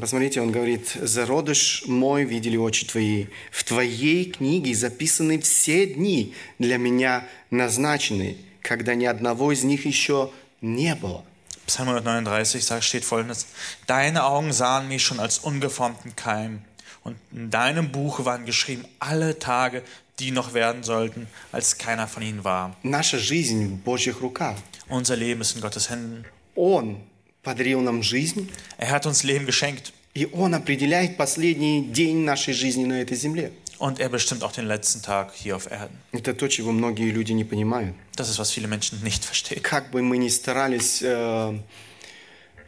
Посмотрите, 0.00 0.40
он 0.40 0.50
говорит, 0.50 0.88
«Зародыш 1.00 1.84
мой 1.86 2.24
видели 2.24 2.56
очи 2.56 2.86
твои, 2.86 3.26
в 3.52 3.62
твоей 3.62 4.24
книге 4.24 4.74
записаны 4.74 5.38
все 5.38 5.86
дни 5.86 6.34
для 6.58 6.76
меня 6.78 7.28
назначены, 7.50 8.36
когда 8.62 8.94
ни 8.96 9.04
одного 9.04 9.52
из 9.52 9.62
них 9.62 9.84
еще 9.84 10.32
не 10.60 10.94
было». 10.96 11.22
Psalm 11.67 11.89
139 11.89 12.65
sagt, 12.65 12.83
steht 12.83 13.05
folgendes: 13.05 13.47
Deine 13.87 14.23
Augen 14.25 14.51
sahen 14.51 14.87
mich 14.87 15.03
schon 15.03 15.19
als 15.19 15.39
ungeformten 15.39 16.15
Keim, 16.15 16.61
und 17.03 17.17
in 17.31 17.49
deinem 17.49 17.91
Buch 17.91 18.25
waren 18.25 18.45
geschrieben 18.45 18.85
alle 18.99 19.39
Tage, 19.39 19.83
die 20.19 20.31
noch 20.31 20.53
werden 20.53 20.83
sollten, 20.83 21.27
als 21.51 21.77
keiner 21.77 22.07
von 22.07 22.23
ihnen 22.23 22.43
war. 22.43 22.75
Наша 22.83 23.17
жизнь 23.17 23.67
в 23.67 23.83
Божьих 23.83 24.21
руках. 24.21 24.57
Unser 24.89 25.15
Leben 25.15 25.41
ist 25.41 25.55
in 25.55 25.61
Gottes 25.61 25.89
Händen. 25.89 26.25
Он 26.55 26.97
подарил 27.43 27.81
нам 27.81 28.03
жизнь, 28.03 28.49
Er 28.77 28.91
hat 28.91 29.05
uns 29.05 29.23
Leben 29.23 29.45
geschenkt 29.45 29.93
и 30.13 30.27
Он 30.33 30.53
определяет 30.53 31.17
последний 31.17 31.85
день 31.85 32.25
нашей 32.25 32.53
жизни 32.53 32.85
на 32.85 33.01
этой 33.01 33.15
земле. 33.15 33.51
und 33.77 33.99
er 33.99 34.09
bestimmt 34.09 34.43
auch 34.43 34.51
den 34.51 34.67
letzten 34.67 35.01
Tag 35.01 35.33
hier 35.33 35.55
auf 35.55 35.69
Erden. 35.69 35.97
Это 36.11 36.33
то, 36.33 36.47
чего 36.47 36.71
многие 36.71 37.11
люди 37.11 37.33
не 37.33 37.43
понимают. 37.43 37.95
Das 38.15 38.29
ist, 38.29 38.39
was 38.39 38.51
viele 38.51 38.67
Menschen 38.67 39.01
nicht 39.03 39.25
verstehen. 39.25 39.61
Как 39.61 39.91
бы 39.91 40.01
мы 40.01 40.17
ни 40.17 40.29
старались 40.29 41.01
э, 41.01 41.59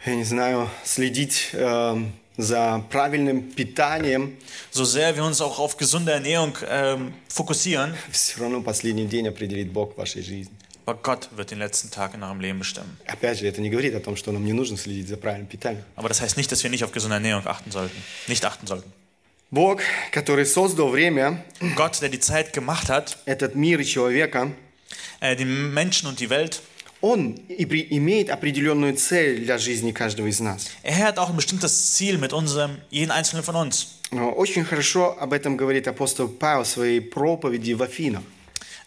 я 0.06 0.16
не 0.16 0.24
знаю, 0.24 0.70
следить 0.84 1.50
э, 1.54 2.04
за 2.38 2.84
правильным 2.90 3.52
питанием, 3.52 4.38
So 4.72 4.86
sehr 4.86 5.16
wir 5.16 5.24
uns 5.24 5.40
auch 5.40 5.60
auf 5.60 5.78
gesunde 5.78 6.12
Ernährung 6.12 6.58
ähm, 6.68 7.14
fokussieren, 7.30 7.94
все 8.12 8.42
равно 8.42 8.62
последний 8.62 9.06
день 9.06 9.28
определит 9.28 9.72
Бог 9.72 9.94
в 9.94 9.98
вашей 9.98 10.24
жизни. 10.24 10.52
aber 10.86 11.00
Gott 11.02 11.30
wird 11.38 11.52
den 11.52 11.60
letzten 11.60 11.92
Tag 11.92 12.14
in 12.14 12.24
eurem 12.24 12.42
Leben 12.42 12.60
bestimmen. 12.60 12.98
Опять 13.08 13.40
же, 13.40 13.48
это 13.48 13.62
не 13.62 13.70
говорит 13.70 13.96
о 13.96 14.02
том, 14.02 14.18
что 14.18 14.32
нам 14.32 14.44
не 14.44 14.52
нужно 14.52 14.78
следить 14.78 15.08
за 15.08 15.16
правильным 15.16 15.48
питанием. 15.48 15.86
Aber 15.96 16.10
das 16.10 16.20
heißt 16.20 16.36
nicht, 16.36 16.52
dass 16.52 16.64
wir 16.64 16.70
nicht 16.70 16.84
auf 16.84 16.92
gesunde 16.92 17.16
Ernährung 17.16 17.48
achten 17.48 17.72
sollten. 17.72 17.96
Nicht 18.28 18.44
achten 18.44 18.68
sollten. 18.68 18.92
Бог, 19.51 19.81
который 20.13 20.45
создал 20.45 20.89
время, 20.91 21.45
Gott, 21.75 22.03
der 22.03 22.11
die 22.11 22.21
Zeit 22.21 22.53
gemacht 22.53 22.91
hat, 22.91 23.17
этот 23.25 23.55
мир 23.55 23.81
и 23.81 23.85
человека, 23.85 24.53
äh, 25.21 25.37
den 25.37 25.73
Menschen 25.73 26.09
und 26.09 26.21
die 26.21 26.29
Welt, 26.31 26.61
Он 27.01 27.37
имеет 27.49 28.29
определенную 28.29 28.97
цель 28.97 29.45
для 29.45 29.57
жизни 29.59 29.93
каждого 29.93 30.27
из 30.27 30.41
нас. 30.41 30.67
er 30.83 30.97
hat 30.99 31.19
auch 31.19 31.31
ein 31.31 31.37
bestimmtes 31.37 31.95
Ziel 31.95 32.19
mit 32.19 32.33
unserem, 32.33 32.79
jeden 32.91 33.13
einzelnen 33.13 33.45
von 33.45 33.55
uns. 33.55 33.99
Очень 34.11 34.65
хорошо 34.65 35.17
об 35.21 35.33
этом 35.33 35.57
говорит 35.57 35.87
апостол 35.87 36.29
Павел 36.29 36.65
в 36.65 36.69
своей 36.69 37.01
проповеди 37.01 37.73
в 37.75 37.83
Афинах. 37.83 38.23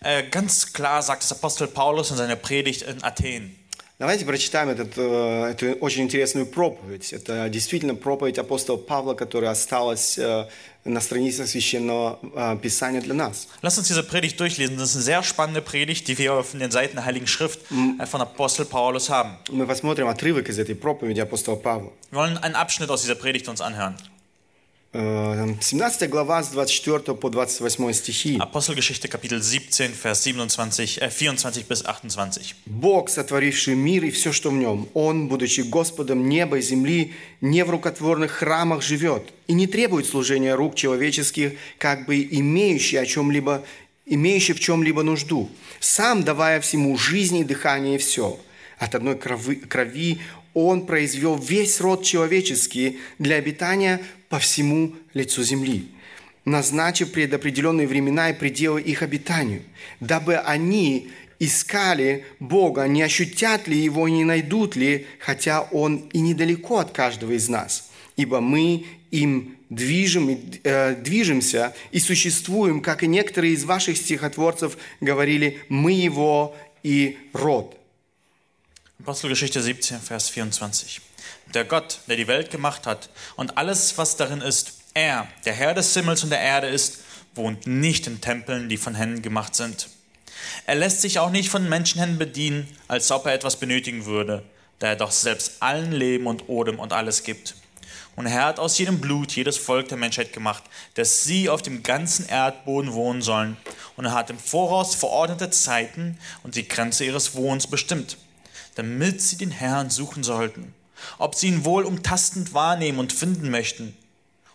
Äh, 0.03 0.23
ganz 0.29 0.73
klar 0.73 1.01
sagt 1.01 1.23
es 1.23 1.31
Apostel 1.31 1.67
Paulus 1.67 2.11
in 2.11 2.17
seiner 2.17 2.35
Predigt 2.35 2.81
in 2.81 3.01
Athen. 3.03 3.55
Давайте 4.00 4.26
прочитаем 4.26 4.68
этот, 4.68 4.92
э, 4.98 5.52
эту 5.52 5.72
очень 5.80 6.02
интересную 6.02 6.46
проповедь. 6.46 7.14
Это 7.14 7.48
действительно 7.48 7.94
проповедь 7.94 8.38
апостола 8.38 8.76
Павла, 8.76 9.14
которая 9.14 9.52
осталась 9.52 10.18
э, 10.18 10.46
на 10.84 11.00
страницах 11.00 11.48
Священного 11.48 12.18
э, 12.22 12.58
Писания 12.60 13.00
для 13.00 13.14
нас. 13.14 13.48
Lass 13.62 13.78
uns 13.78 13.88
diese 13.88 14.02
Predigt 14.02 14.38
durchlesen. 14.38 14.76
Das 14.76 14.90
ist 14.90 14.96
eine 14.96 15.04
sehr 15.04 15.22
spannende 15.22 15.62
Predigt, 15.62 16.08
die 16.08 16.18
wir 16.18 16.34
auf 16.34 16.52
den 16.52 16.70
Seiten 16.70 16.96
der 16.96 17.06
Heiligen 17.06 17.26
Schrift 17.26 17.60
äh, 17.70 18.04
von 18.04 18.20
Apostel 18.20 18.66
Paulus 18.66 19.08
haben. 19.08 19.38
Мы 19.50 19.66
посмотрим 19.66 20.08
отрывок 20.08 20.50
из 20.50 20.58
этой 20.58 20.74
проповеди 20.74 21.20
апостола 21.20 21.56
Павла. 21.56 21.90
Wir 22.10 22.18
wollen 22.18 22.36
einen 22.36 22.54
Abschnitt 22.54 22.90
aus 22.90 23.00
dieser 23.00 23.14
Predigt 23.14 23.48
uns 23.48 23.62
anhören. 23.62 23.96
Э, 24.93 25.35
там 25.37 25.61
17 25.61 26.09
глава 26.09 26.43
с 26.43 26.49
24 26.49 27.15
по 27.15 27.29
28 27.29 27.93
стихи. 27.93 28.37
Apostelgeschichte 28.37 29.07
Kapitel 29.07 29.41
17, 29.41 29.93
Vers 29.95 30.23
27, 30.23 30.99
äh, 30.99 31.09
24 31.09 31.65
bis 31.65 31.83
28. 31.83 32.55
Бог, 32.65 33.09
сотворивший 33.09 33.75
мир 33.75 34.03
и 34.03 34.11
все, 34.11 34.33
что 34.33 34.49
в 34.49 34.53
нем, 34.53 34.89
Он, 34.93 35.29
будучи 35.29 35.61
Господом 35.61 36.27
неба 36.27 36.57
и 36.57 36.61
земли, 36.61 37.13
не 37.39 37.63
в 37.63 37.69
рукотворных 37.69 38.31
храмах 38.31 38.81
живет 38.81 39.31
и 39.47 39.53
не 39.53 39.65
требует 39.65 40.07
служения 40.07 40.55
рук 40.55 40.75
человеческих, 40.75 41.53
как 41.77 42.05
бы 42.05 42.21
имеющий 42.29 42.97
о 42.97 43.05
чем-либо, 43.05 43.63
имеющий 44.05 44.51
в 44.51 44.59
чем-либо 44.59 45.03
нужду, 45.03 45.49
сам 45.79 46.23
давая 46.23 46.59
всему 46.59 46.97
жизнь 46.97 47.37
и 47.37 47.45
дыхание 47.45 47.95
и 47.95 47.97
все. 47.97 48.37
От 48.77 48.95
одной 48.95 49.15
крови, 49.15 49.55
крови 49.55 50.19
Он 50.53 50.85
произвел 50.85 51.37
весь 51.37 51.79
род 51.81 52.03
человеческий 52.03 52.99
для 53.19 53.35
обитания 53.35 54.01
по 54.29 54.39
всему 54.39 54.95
лицу 55.13 55.43
земли 55.43 55.89
назначив 56.45 57.11
предопределенные 57.11 57.87
времена 57.87 58.29
и 58.29 58.33
пределы 58.33 58.81
их 58.81 59.03
обитанию, 59.03 59.61
дабы 59.99 60.37
они 60.37 61.09
искали 61.39 62.25
Бога, 62.39 62.83
не 62.83 63.01
ощутят 63.01 63.67
ли 63.67 63.77
Его, 63.77 64.07
не 64.07 64.23
найдут 64.23 64.75
ли, 64.75 65.07
хотя 65.19 65.61
Он 65.61 65.97
и 66.13 66.19
недалеко 66.19 66.77
от 66.77 66.91
каждого 66.91 67.31
из 67.31 67.49
нас. 67.49 67.89
Ибо 68.15 68.41
мы 68.41 68.85
им 69.09 69.57
движем, 69.69 70.29
и, 70.29 70.37
э, 70.63 70.95
движемся 70.95 71.73
и 71.91 71.99
существуем, 71.99 72.81
как 72.81 73.03
и 73.03 73.07
некоторые 73.07 73.53
из 73.53 73.63
ваших 73.63 73.97
стихотворцев 73.97 74.77
говорили, 74.99 75.59
мы 75.67 75.93
Его 75.93 76.55
и 76.83 77.17
род. 77.33 77.75
Apostelgeschichte 79.01 79.63
17, 79.63 79.99
Vers 79.99 80.29
24. 80.29 81.01
Der 81.55 81.65
Gott, 81.65 82.01
der 82.07 82.17
die 82.17 82.27
Welt 82.27 82.51
gemacht 82.51 82.85
hat 82.85 83.09
und 83.35 83.57
alles, 83.57 83.97
was 83.97 84.15
darin 84.15 84.41
ist, 84.41 84.73
er, 84.93 85.27
der 85.43 85.53
Herr 85.53 85.73
des 85.73 85.91
Himmels 85.95 86.23
und 86.23 86.29
der 86.29 86.39
Erde 86.39 86.67
ist, 86.67 86.99
wohnt 87.33 87.65
nicht 87.65 88.05
in 88.05 88.21
Tempeln, 88.21 88.69
die 88.69 88.77
von 88.77 88.93
Händen 88.93 89.23
gemacht 89.23 89.55
sind. 89.55 89.89
Er 90.67 90.75
lässt 90.75 91.01
sich 91.01 91.17
auch 91.17 91.31
nicht 91.31 91.49
von 91.49 91.67
Menschenhänden 91.67 92.19
bedienen, 92.19 92.67
als 92.87 93.09
ob 93.09 93.25
er 93.25 93.33
etwas 93.33 93.55
benötigen 93.55 94.05
würde, 94.05 94.43
da 94.77 94.89
er 94.89 94.95
doch 94.97 95.11
selbst 95.11 95.63
allen 95.63 95.93
Leben 95.93 96.27
und 96.27 96.47
Odem 96.47 96.77
und 96.77 96.93
alles 96.93 97.23
gibt. 97.23 97.55
Und 98.15 98.27
er 98.27 98.45
hat 98.45 98.59
aus 98.59 98.77
jedem 98.77 99.01
Blut 99.01 99.31
jedes 99.31 99.57
Volk 99.57 99.87
der 99.87 99.97
Menschheit 99.97 100.31
gemacht, 100.31 100.63
dass 100.93 101.23
sie 101.23 101.49
auf 101.49 101.63
dem 101.63 101.81
ganzen 101.81 102.29
Erdboden 102.29 102.93
wohnen 102.93 103.23
sollen. 103.23 103.57
Und 103.97 104.05
er 104.05 104.13
hat 104.13 104.29
im 104.29 104.37
Voraus 104.37 104.93
verordnete 104.93 105.49
Zeiten 105.49 106.19
und 106.43 106.55
die 106.55 106.67
Grenze 106.67 107.03
ihres 107.03 107.33
Wohnens 107.33 107.65
bestimmt, 107.65 108.17
damit 108.74 109.20
sie 109.20 109.36
den 109.36 109.50
Herrn 109.50 109.90
suchen 109.90 110.22
sollten, 110.24 110.74
ob 111.18 111.34
sie 111.34 111.48
ihn 111.48 111.64
wohl 111.64 111.84
umtastend 111.84 112.54
wahrnehmen 112.54 112.98
und 112.98 113.12
finden 113.12 113.50
möchten. 113.50 113.96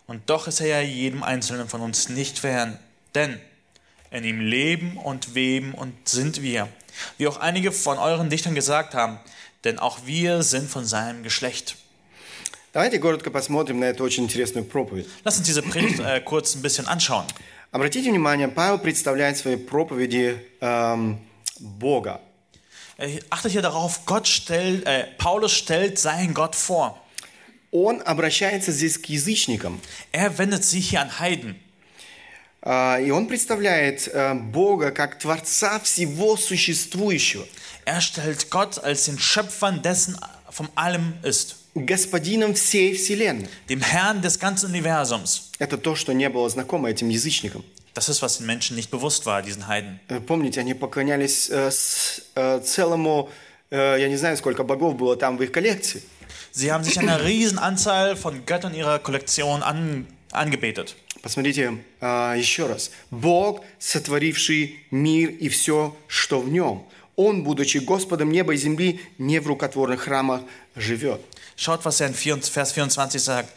Und 0.07 0.29
doch 0.29 0.47
ist 0.47 0.59
er 0.59 0.67
ja 0.67 0.81
jedem 0.81 1.23
Einzelnen 1.23 1.67
von 1.67 1.81
uns 1.81 2.09
nicht 2.09 2.39
fern, 2.39 2.77
denn 3.15 3.39
in 4.11 4.23
ihm 4.23 4.41
leben 4.41 4.97
und 4.97 5.35
weben 5.35 5.73
und 5.73 5.93
sind 6.07 6.41
wir, 6.41 6.67
wie 7.17 7.27
auch 7.27 7.37
einige 7.37 7.71
von 7.71 7.97
euren 7.97 8.29
Dichtern 8.29 8.55
gesagt 8.55 8.93
haben, 8.93 9.19
denn 9.63 9.79
auch 9.79 9.99
wir 10.05 10.43
sind 10.43 10.69
von 10.69 10.85
seinem 10.85 11.23
Geschlecht. 11.23 11.77
Давайте 12.73 12.99
коротко 12.99 13.31
посмотрим 13.31 13.81
на 13.81 13.85
эту 13.85 14.05
очень 14.05 14.23
интересную 14.23 14.65
проповедь. 14.65 15.05
Lass 15.25 15.37
uns 15.37 15.45
diese 15.45 15.61
Predigt 15.61 15.99
äh, 15.99 16.21
kurz 16.21 16.55
ein 16.55 16.61
bisschen 16.61 16.87
anschauen. 16.87 17.25
Обратите 17.73 18.09
внимание, 18.09 18.47
Павел 18.47 18.79
представляет 18.79 19.37
в 19.37 19.41
своей 19.41 19.57
проповеди 19.57 20.37
эм, 20.61 21.19
Бога. 21.59 22.21
Äh, 22.97 23.19
achtet 23.29 23.51
hier 23.51 23.61
darauf, 23.61 24.05
Gott 24.05 24.27
stellt, 24.27 24.85
äh, 24.85 25.07
Paulus 25.17 25.53
stellt 25.53 25.97
seinen 25.99 26.33
Gott 26.33 26.55
vor. 26.55 26.99
Он 27.71 28.01
обращается 28.01 28.71
здесь 28.71 29.01
к 29.01 29.05
язычникам. 29.05 29.79
Er 30.11 30.37
wendet 30.37 30.63
sich 30.65 30.89
hier 30.89 31.01
an 31.01 31.19
Heiden. 31.19 31.55
А, 32.61 32.99
И 32.99 33.09
он 33.11 33.27
представляет 33.27 34.07
э, 34.07 34.33
Бога 34.35 34.91
как 34.91 35.17
Творца 35.19 35.79
всего 35.79 36.37
существующего, 36.37 37.47
Er 37.85 38.01
stellt 38.01 38.51
Gott 38.51 38.77
als 38.83 39.05
den 39.05 39.17
Schöpfer 39.17 39.71
dessen 39.71 40.15
vom 40.51 40.69
allem 40.75 41.13
ist, 41.23 41.55
господином 41.73 42.53
всей 42.53 42.93
Вселенной. 42.93 43.47
dem 43.69 43.81
Herrn 43.81 44.21
des 44.21 44.37
ganzen 44.37 44.69
Universums. 44.69 45.49
Это 45.57 45.77
то, 45.77 45.95
что 45.95 46.13
не 46.13 46.29
было 46.29 46.47
знакомо 46.49 46.89
этим 46.91 47.09
язычникам. 47.09 47.63
Das 47.95 48.07
ist, 48.07 48.21
was 48.21 48.37
den 48.37 48.45
Menschen 48.47 48.75
nicht 48.77 48.89
bewusst 48.89 49.25
war, 49.25 49.41
diesen 49.41 49.67
Heiden. 49.67 49.99
Э, 50.07 50.19
Помните, 50.21 50.61
они 50.61 50.73
поклонялись 50.73 51.49
э, 51.49 51.69
с- 51.69 52.21
э, 52.35 52.61
целому, 52.61 53.29
э, 53.69 53.97
я 53.99 54.07
не 54.07 54.15
знаю, 54.17 54.37
сколько 54.37 54.63
богов 54.63 54.95
было 54.95 55.17
там 55.17 55.37
в 55.37 55.43
их 55.43 55.51
коллекции. 55.51 56.01
Sie 56.53 56.71
haben 56.71 56.83
sich 56.83 56.97
einer 56.99 57.23
riesen 57.25 57.59
Anzahl 57.59 58.15
von 58.15 58.45
Göttern 58.45 58.73
ihrer 58.73 58.99
Kollektion 58.99 59.61
an, 59.63 60.07
angebetet. 60.31 60.95
Посмотрите 61.21 61.77
э, 61.99 62.33
еще 62.37 62.65
раз. 62.67 62.91
Бог, 63.11 63.61
сотворивший 63.77 64.79
мир 64.91 65.29
и 65.29 65.49
все, 65.49 65.95
что 66.07 66.39
в 66.41 66.49
нем. 66.49 66.83
Он, 67.17 67.43
будучи 67.43 67.77
Господом 67.79 68.31
неба 68.31 68.53
и 68.53 68.57
земли, 68.57 69.01
не 69.17 69.39
в 69.39 69.47
рукотворных 69.47 70.01
храмах 70.01 70.41
живет. 70.75 71.21
Schaut, 71.57 71.83
was 71.83 71.99
er 72.01 72.07
in 72.07 72.13
4 72.15 72.37
Vers 72.41 72.73
24 72.73 73.19
sagt. 73.19 73.49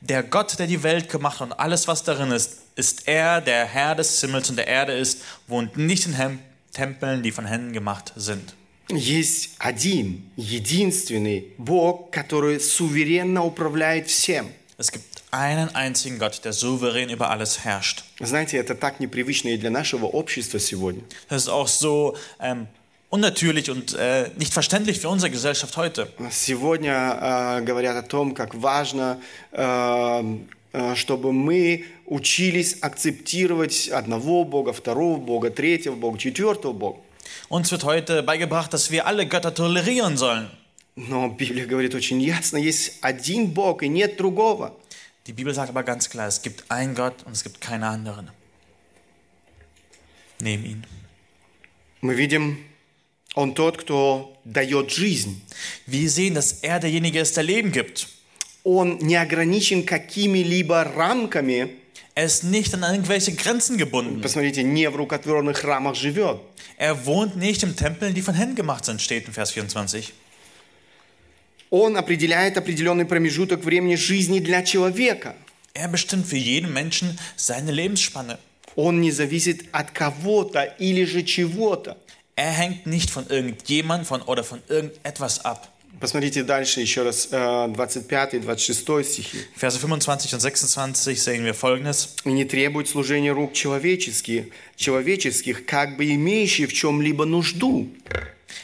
Der 0.00 0.22
Gott, 0.22 0.58
der 0.58 0.66
die 0.66 0.82
Welt 0.82 1.08
gemacht 1.08 1.40
hat 1.40 1.48
und 1.48 1.52
alles, 1.52 1.86
was 1.86 2.02
darin 2.02 2.32
ist, 2.32 2.58
ist 2.74 3.06
er, 3.06 3.40
der 3.40 3.66
Herr 3.66 3.94
des 3.94 4.20
Himmels 4.20 4.50
und 4.50 4.56
der 4.56 4.66
Erde 4.66 4.92
ist, 4.92 5.22
wohnt 5.46 5.76
nicht 5.76 6.06
in 6.06 6.14
Hem 6.14 6.38
Tempeln, 6.72 7.22
die 7.22 7.30
von 7.30 7.44
Händen 7.44 7.72
gemacht 7.72 8.12
sind. 8.16 8.54
Есть 8.88 9.50
один, 9.58 10.30
единственный 10.36 11.52
Бог, 11.58 12.10
который 12.10 12.60
суверенно 12.60 13.44
управляет 13.44 14.08
всем. 14.08 14.50
Es 14.78 14.90
gibt 14.90 15.22
einen 15.30 15.74
einzigen 15.74 16.18
Gott, 16.18 16.44
der 16.44 16.52
souverän 16.52 17.08
über 17.08 17.30
alles 17.30 17.64
herrscht. 17.64 18.04
Знаете, 18.20 18.58
это 18.58 18.74
так 18.74 19.00
непривычно 19.00 19.48
и 19.48 19.56
для 19.56 19.70
нашего 19.70 20.06
общества 20.06 20.58
сегодня. 20.58 21.02
Das 21.28 21.42
ist 21.42 21.48
auch 21.48 21.68
so 21.68 22.16
ähm, 22.40 22.66
unnatürlich 23.10 23.70
und 23.70 23.94
äh, 23.94 24.30
nicht 24.36 24.52
verständlich 24.52 25.00
für 25.00 25.08
unsere 25.10 25.30
Gesellschaft 25.30 25.76
heute. 25.76 26.10
Сегодня 26.30 27.58
э, 27.60 27.62
говорят 27.62 27.96
о 27.96 28.02
том, 28.02 28.34
как 28.34 28.54
важно, 28.54 29.20
э, 29.52 30.38
э, 30.72 30.94
чтобы 30.94 31.32
мы 31.32 31.84
учились 32.06 32.82
акцептировать 32.82 33.88
одного 33.88 34.44
Бога, 34.44 34.72
второго 34.72 35.18
Бога, 35.18 35.50
третьего 35.50 35.94
Бога, 35.94 36.18
четвертого 36.18 36.72
Бога. 36.72 37.00
Uns 37.48 37.70
wird 37.70 37.84
heute 37.84 38.22
beigebracht, 38.22 38.72
dass 38.72 38.90
wir 38.90 39.06
alle 39.06 39.26
Götter 39.26 39.54
tolerieren 39.54 40.16
sollen. 40.16 40.48
Но 40.94 41.28
Библия 41.28 41.66
говорит 41.66 41.94
очень 41.94 42.20
ясно, 42.20 42.58
есть 42.58 42.98
один 43.00 43.52
Бог 43.52 43.82
и 43.82 43.88
нет 43.88 44.16
другого. 44.16 44.74
Die 45.26 45.32
Bibel 45.32 45.54
sagt 45.54 45.70
aber 45.70 45.84
ganz 45.84 46.10
klar, 46.10 46.26
es 46.26 46.42
gibt 46.42 46.70
einen 46.70 46.94
Gott 46.94 47.22
und 47.24 47.32
es 47.32 47.44
gibt 47.44 47.60
keine 47.60 47.88
anderen. 47.88 48.30
Neben 50.40 50.64
ihn. 50.64 50.84
Мы 52.00 52.14
видим, 52.14 52.58
Он 53.36 53.54
тот, 53.54 53.78
кто 53.78 54.38
дает 54.44 54.90
жизнь. 54.90 55.40
Wir 55.86 56.08
sehen, 56.10 56.34
dass 56.34 56.62
er 56.62 56.80
derjenige 56.80 57.20
ist, 57.20 57.36
der 57.36 57.44
Leben 57.44 57.72
gibt. 57.72 58.08
Он 58.64 58.98
не 58.98 59.16
ограничен 59.16 59.84
какими-либо 59.84 60.84
рамками. 60.84 61.76
Er 62.14 62.26
ist 62.26 62.44
nicht 62.44 62.74
an 62.74 62.82
irgendwelche 62.82 63.32
Grenzen 63.32 63.78
gebunden. 63.78 64.20
Посмотрите, 64.20 64.62
не 64.62 64.88
в 64.90 64.96
рукотворных 64.96 65.58
храмах 65.58 65.94
живет. 65.94 66.40
Er 66.76 67.06
wohnt 67.06 67.36
nicht 67.36 67.62
in 67.62 67.74
Tempeln, 67.74 68.14
die 68.14 68.22
von 68.22 68.34
Händen 68.34 68.54
gemacht 68.54 68.84
sind, 68.84 69.00
steht 69.00 69.26
in 69.26 69.32
Vers 69.32 69.52
24. 69.52 70.12
Он 71.70 71.96
определяет 71.96 72.58
определенный 72.58 73.06
промежуток 73.06 73.64
времени 73.64 73.94
жизни 73.94 74.40
для 74.40 74.62
человека. 74.62 75.34
Er 75.74 75.88
bestimmt 75.88 76.26
für 76.26 76.36
jeden 76.36 76.70
Menschen 76.70 77.18
seine 77.34 77.72
Lebensspanne. 77.72 78.38
Он 78.76 79.00
не 79.00 79.10
зависит 79.10 79.64
от 79.72 79.90
кого-то 79.90 80.62
или 80.78 81.04
же 81.04 81.22
чего-то. 81.22 81.96
Er 82.36 82.50
hängt 82.50 82.86
nicht 82.86 83.10
von 83.10 83.26
irgendjemand 83.28 84.06
von, 84.06 84.22
oder 84.22 84.42
von 84.42 84.60
irgendetwas 84.68 85.44
ab. 85.44 85.68
Посмотрите 86.00 86.42
дальше 86.42 86.80
еще 86.80 87.02
раз, 87.02 87.28
э, 87.30 87.36
25-26 87.36 89.04
стихи. 89.04 89.38
Verse 89.54 89.78
25 89.78 90.34
und 90.34 90.40
26 90.40 91.22
sehen 91.22 91.44
wir 91.44 91.54
folgendes. 91.54 92.16
«И 92.24 92.32
не 92.32 92.44
требует 92.44 92.88
служения 92.88 93.32
рук 93.32 93.52
человеческих, 93.52 94.46
человеческих, 94.76 95.66
как 95.66 95.96
бы 95.96 96.06
имеющих 96.06 96.70
в 96.70 96.72
чем-либо 96.72 97.24
нужду». 97.26 97.88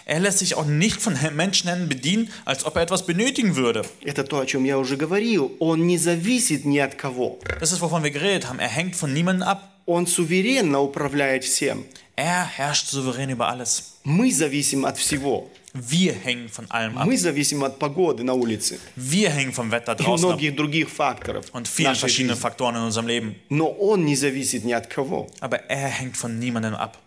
Er 0.05 0.21
lässt 0.21 0.39
sich 0.39 0.55
auch 0.55 0.67
nicht 0.67 1.01
von 1.01 1.17
Menschenhänden 1.35 1.89
bedienen, 1.89 2.31
als 2.45 2.65
ob 2.65 2.77
er 2.77 2.83
etwas 2.83 3.07
benötigen 3.07 3.57
würde. 3.57 3.85
Это 4.03 4.25
то, 4.25 4.41
о 4.41 4.47
чем 4.47 4.65
я 4.65 4.79
уже 4.79 4.97
говорил. 4.97 5.55
Он 5.61 5.87
не 5.87 5.99
зависит 5.99 6.65
ни 6.65 6.79
от 6.79 6.95
кого. 6.95 7.39
Das 7.61 7.73
ist, 7.73 7.81
wovon 7.81 8.03
wir 8.03 8.11
geredet 8.11 8.49
haben. 8.49 8.59
Er 8.59 8.69
hängt 8.69 8.97
von 8.97 9.13
niemandem 9.13 9.47
ab. 9.47 9.75
Он 9.87 10.07
суверенно 10.07 10.81
управляет 10.81 11.45
всем. 11.45 11.85
Er 12.17 12.47
herrscht 12.47 12.89
souverän 12.89 13.31
über 13.31 13.49
alles. 13.49 13.99
Мы 14.05 14.33
зависим 14.33 14.85
от 14.85 14.99
всего. 14.99 15.51
Wir 15.75 16.13
hängen 16.13 16.49
von 16.49 16.71
allem 16.71 16.99
ab. 16.99 17.07
Мы 17.07 17.17
зависим 17.17 17.63
от 17.63 17.79
погоды 17.79 18.25
на 18.25 18.35
улице 18.35 18.79
Wir 18.97 19.31
hängen 19.31 19.53
vom 19.53 19.71
Wetter 19.71 19.95
и 19.95 20.03
draußen 20.03 20.25
ab 20.25 20.37
многих 20.37 20.57
других 20.57 20.89
факторов 20.89 21.47
und 21.53 21.69
vielen 21.69 21.91
нашей 21.91 22.01
verschiedenen 22.01 22.35
жизни. 22.35 22.43
Faktoren 22.43 22.77
in 22.77 22.83
unserem 22.83 23.07
Leben. 23.07 23.37
Но 23.51 23.69
он 23.69 24.05
не 24.05 24.17
зависит 24.17 24.65
ни 24.65 24.73
от 24.73 24.89
кого. 24.89 25.29
Aber 25.41 25.69
er 25.69 25.89
hängt 25.89 26.17
von 26.17 26.39
niemandem 26.39 26.75
ab. 26.75 26.99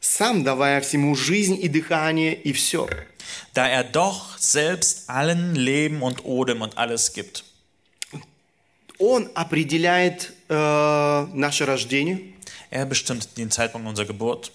Сам 0.00 0.44
давая 0.44 0.80
всему 0.80 1.14
жизнь 1.16 1.58
и 1.60 1.68
дыхание 1.68 2.34
и 2.34 2.52
все. 2.52 2.88
Da 3.54 3.66
er 3.66 3.84
doch 3.84 4.38
selbst 4.38 5.10
allen 5.10 5.54
Leben 5.54 6.02
und 6.02 6.24
Odem 6.24 6.62
und 6.62 6.78
alles 6.78 7.12
gibt. 7.12 7.44
Он 8.98 9.28
определяет 9.34 10.32
э, 10.48 11.26
наше 11.34 11.66
рождение, 11.66 12.20
Er 12.71 12.85
bestimmt 12.85 13.37
den 13.37 13.51
Zeitpunkt 13.51 13.87
unserer 13.87 14.07
Geburt. 14.07 14.51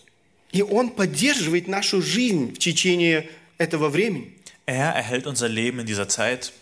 и 0.53 0.63
он 0.63 0.91
поддерживает 0.91 1.69
нашу 1.69 2.01
жизнь 2.01 2.55
в 2.55 2.59
течение 2.59 3.29
этого 3.59 3.89
времени. 3.89 4.33
Er 4.67 4.95
erhält 4.95 5.27
unser 5.27 5.49
Leben 5.49 5.81
in 5.81 5.87
dieser 5.87 6.09
Zeit. 6.09 6.53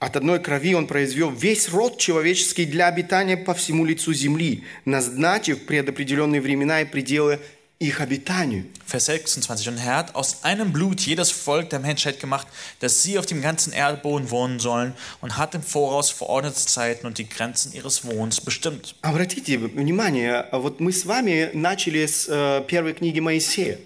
От 0.00 0.16
одной 0.16 0.38
крови 0.42 0.74
он 0.74 0.86
произвел 0.86 1.30
весь 1.30 1.70
род 1.70 1.98
человеческий 1.98 2.66
для 2.66 2.88
обитания 2.88 3.38
по 3.38 3.54
всему 3.54 3.86
лицу 3.86 4.12
земли, 4.12 4.64
назначив 4.84 5.64
предопределенные 5.64 6.42
времена 6.42 6.82
и 6.82 6.84
пределы 6.84 7.40
их 7.79 8.01
обитанию. 8.01 8.65
Vers 8.85 9.05
26. 9.05 9.69
Und 9.69 9.77
er 9.77 9.95
hat 9.95 10.15
aus 10.15 10.43
einem 10.43 10.73
Blut 10.73 10.99
jedes 10.99 11.31
Volk 11.31 11.69
der 11.69 11.79
Menschheit 11.79 12.19
gemacht, 12.19 12.45
dass 12.81 13.03
sie 13.03 13.17
auf 13.17 13.25
dem 13.25 13.41
ganzen 13.41 13.71
Erdboden 13.71 14.29
wohnen 14.31 14.59
sollen 14.59 14.93
und 15.21 15.37
hat 15.37 15.55
im 15.55 15.63
Voraus 15.63 16.09
verordnete 16.09 16.57
Zeiten 16.57 17.07
und 17.07 17.17
die 17.17 17.29
Grenzen 17.29 17.71
ihres 17.73 18.05
Wohnens 18.05 18.41
bestimmt. 18.41 18.95
Обратите 19.01 19.57
внимание, 19.57 20.41
а 20.51 20.59
вот 20.59 20.81
мы 20.81 20.91
с 20.91 21.05
вами 21.05 21.51
начали 21.53 22.05
с 22.05 22.27
э, 22.27 22.63
первой 22.67 22.93
книги 22.93 23.21
Моисея. 23.21 23.79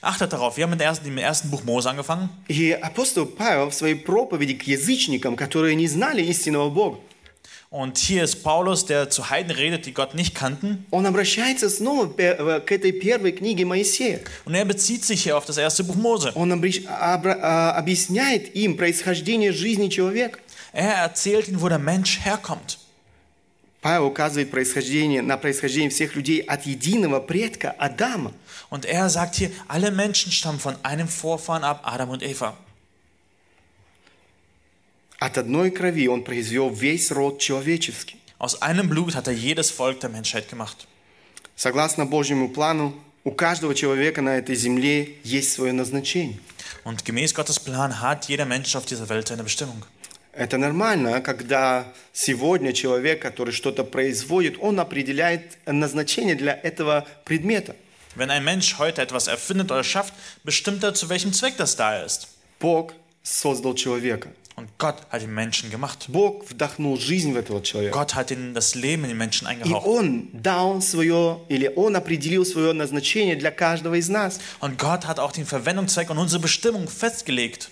Achtet 0.00 0.32
darauf, 0.32 0.56
wir 0.56 0.64
haben 0.64 0.70
mit, 0.70 0.80
der 0.80 0.88
ersten, 0.88 1.06
mit 1.06 1.18
dem 1.18 1.24
ersten 1.24 1.50
Buch 1.50 1.64
Mose 1.64 1.90
angefangen. 1.90 2.30
И 2.48 2.70
апостол 2.72 3.26
Павел 3.26 3.68
в 3.68 3.74
своей 3.74 3.96
проповеди 3.96 4.54
к 4.54 4.62
язычникам, 4.62 5.36
которые 5.36 5.74
не 5.74 5.88
знали 5.88 6.22
истинного 6.22 6.70
Бога, 6.70 6.98
Und 7.70 7.98
hier 7.98 8.22
ist 8.24 8.42
Paulus, 8.44 8.86
der 8.86 9.10
zu 9.10 9.28
Heiden 9.28 9.50
redet, 9.50 9.86
die 9.86 9.92
Gott 9.92 10.14
nicht 10.14 10.34
kannten. 10.34 10.86
он 10.90 11.04
обращается 11.06 11.68
снова 11.68 12.06
пе- 12.06 12.36
э, 12.38 12.60
к 12.60 12.70
этой 12.72 12.92
первой 12.92 13.32
книге 13.32 13.64
Моисея. 13.64 14.20
Und 14.44 14.54
er 14.54 14.64
bezieht 14.64 15.04
sich 15.04 15.24
hier 15.24 15.36
auf 15.36 15.44
das 15.46 15.58
erste 15.58 15.82
Buch 15.84 15.96
Mose. 15.96 16.32
Он 16.34 16.52
обращ- 16.52 16.86
обра- 16.86 17.38
а, 17.42 17.72
объясняет 17.72 18.54
им 18.54 18.76
происхождение 18.76 19.52
жизни 19.52 19.88
человека. 19.88 20.38
Er 20.72 20.92
erzählt 20.94 21.48
ihnen, 21.48 21.60
wo 21.60 21.68
der 21.68 21.78
Mensch 21.80 22.20
herkommt. 22.24 22.78
Павел 23.82 24.06
указывает 24.06 24.50
происхождение, 24.50 25.22
на 25.22 25.36
происхождение 25.36 25.90
всех 25.90 26.14
людей 26.16 26.40
от 26.40 26.66
единого 26.66 27.20
предка 27.20 27.70
Адама. 27.78 28.32
Und 28.70 28.84
er 28.84 29.08
sagt 29.10 29.36
hier, 29.36 29.50
alle 29.68 29.90
Menschen 29.92 30.32
stammen 30.32 30.58
von 30.58 30.74
einem 30.82 31.08
Vorfahren 31.08 31.62
ab, 31.62 31.82
Adam 31.84 32.10
und 32.10 32.22
Eva. 32.22 32.56
От 35.21 35.37
одной 35.37 35.69
крови 35.69 36.07
он 36.07 36.23
произвел 36.23 36.71
весь 36.71 37.11
род 37.11 37.37
человеческий. 37.37 38.15
Aus 38.39 38.59
einem 38.63 38.89
Blut 38.89 39.13
hat 39.13 39.27
er 39.27 39.33
jedes 39.33 39.69
Volk 39.69 39.99
der 39.99 40.09
Menschheit 40.09 40.49
gemacht. 40.49 40.87
Согласно 41.55 42.07
Божьему 42.07 42.49
плану, 42.49 42.95
у 43.23 43.29
каждого 43.29 43.75
человека 43.75 44.23
на 44.23 44.39
этой 44.39 44.55
земле 44.55 45.17
есть 45.23 45.53
свое 45.53 45.73
назначение. 45.73 46.39
Und 46.85 47.05
gemäß 47.05 47.35
Gottes 47.35 47.59
Plan 47.59 48.01
hat 48.01 48.29
jeder 48.29 48.45
Mensch 48.45 48.75
auf 48.75 48.87
dieser 48.87 49.09
Welt 49.09 49.27
seine 49.27 49.43
Bestimmung. 49.43 49.83
Это 50.33 50.57
нормально, 50.57 51.21
когда 51.21 51.93
сегодня 52.13 52.73
человек, 52.73 53.21
который 53.21 53.53
что-то 53.53 53.83
производит, 53.83 54.57
он 54.59 54.79
определяет 54.79 55.59
назначение 55.67 56.33
для 56.33 56.53
этого 56.53 57.05
предмета. 57.25 57.75
Wenn 58.15 58.31
ein 58.31 58.43
Mensch 58.43 58.79
heute 58.79 59.03
etwas 59.03 59.27
erfindet 59.27 59.71
oder 59.71 59.83
schafft, 59.83 60.15
bestimmt 60.43 60.83
er, 60.83 60.95
zu 60.95 61.09
welchem 61.09 61.31
Zweck 61.31 61.57
das 61.57 61.75
da 61.75 62.03
ist. 62.03 62.27
Бог 62.59 62.95
создал 63.21 63.75
человека. 63.75 64.29
Und 64.56 64.70
Gott 64.78 65.06
hat 65.10 65.20
den 65.20 65.34
Menschen 65.34 65.70
gemacht. 65.70 66.06
Бог 66.08 66.48
вдохнул 66.48 66.96
жизнь 66.96 67.34
в 67.34 67.36
этого 67.36 67.62
человека. 67.62 67.92
Gott 67.92 68.14
hat 68.14 68.30
ihn 68.30 68.54
das 68.54 68.74
Leben 68.74 69.02
in 69.04 69.10
den 69.10 69.18
Menschen 69.18 69.46
И 69.46 69.50
eingehaucht. 69.50 69.86
Он 69.86 70.30
дал 70.32 70.80
свое, 70.80 71.40
или 71.50 71.70
Он 71.76 71.94
определил 71.94 72.46
свое 72.46 72.72
назначение 72.72 73.36
для 73.36 73.50
каждого 73.50 73.96
из 73.96 74.08
нас. 74.08 74.40
Und 74.60 74.78
Gott 74.78 75.06
hat 75.06 75.18
auch 75.18 75.32
den 75.32 75.44
Verwendungszweck 75.44 76.08
und 76.08 76.16
unsere 76.16 76.40
Bestimmung 76.40 76.88
festgelegt. 76.88 77.70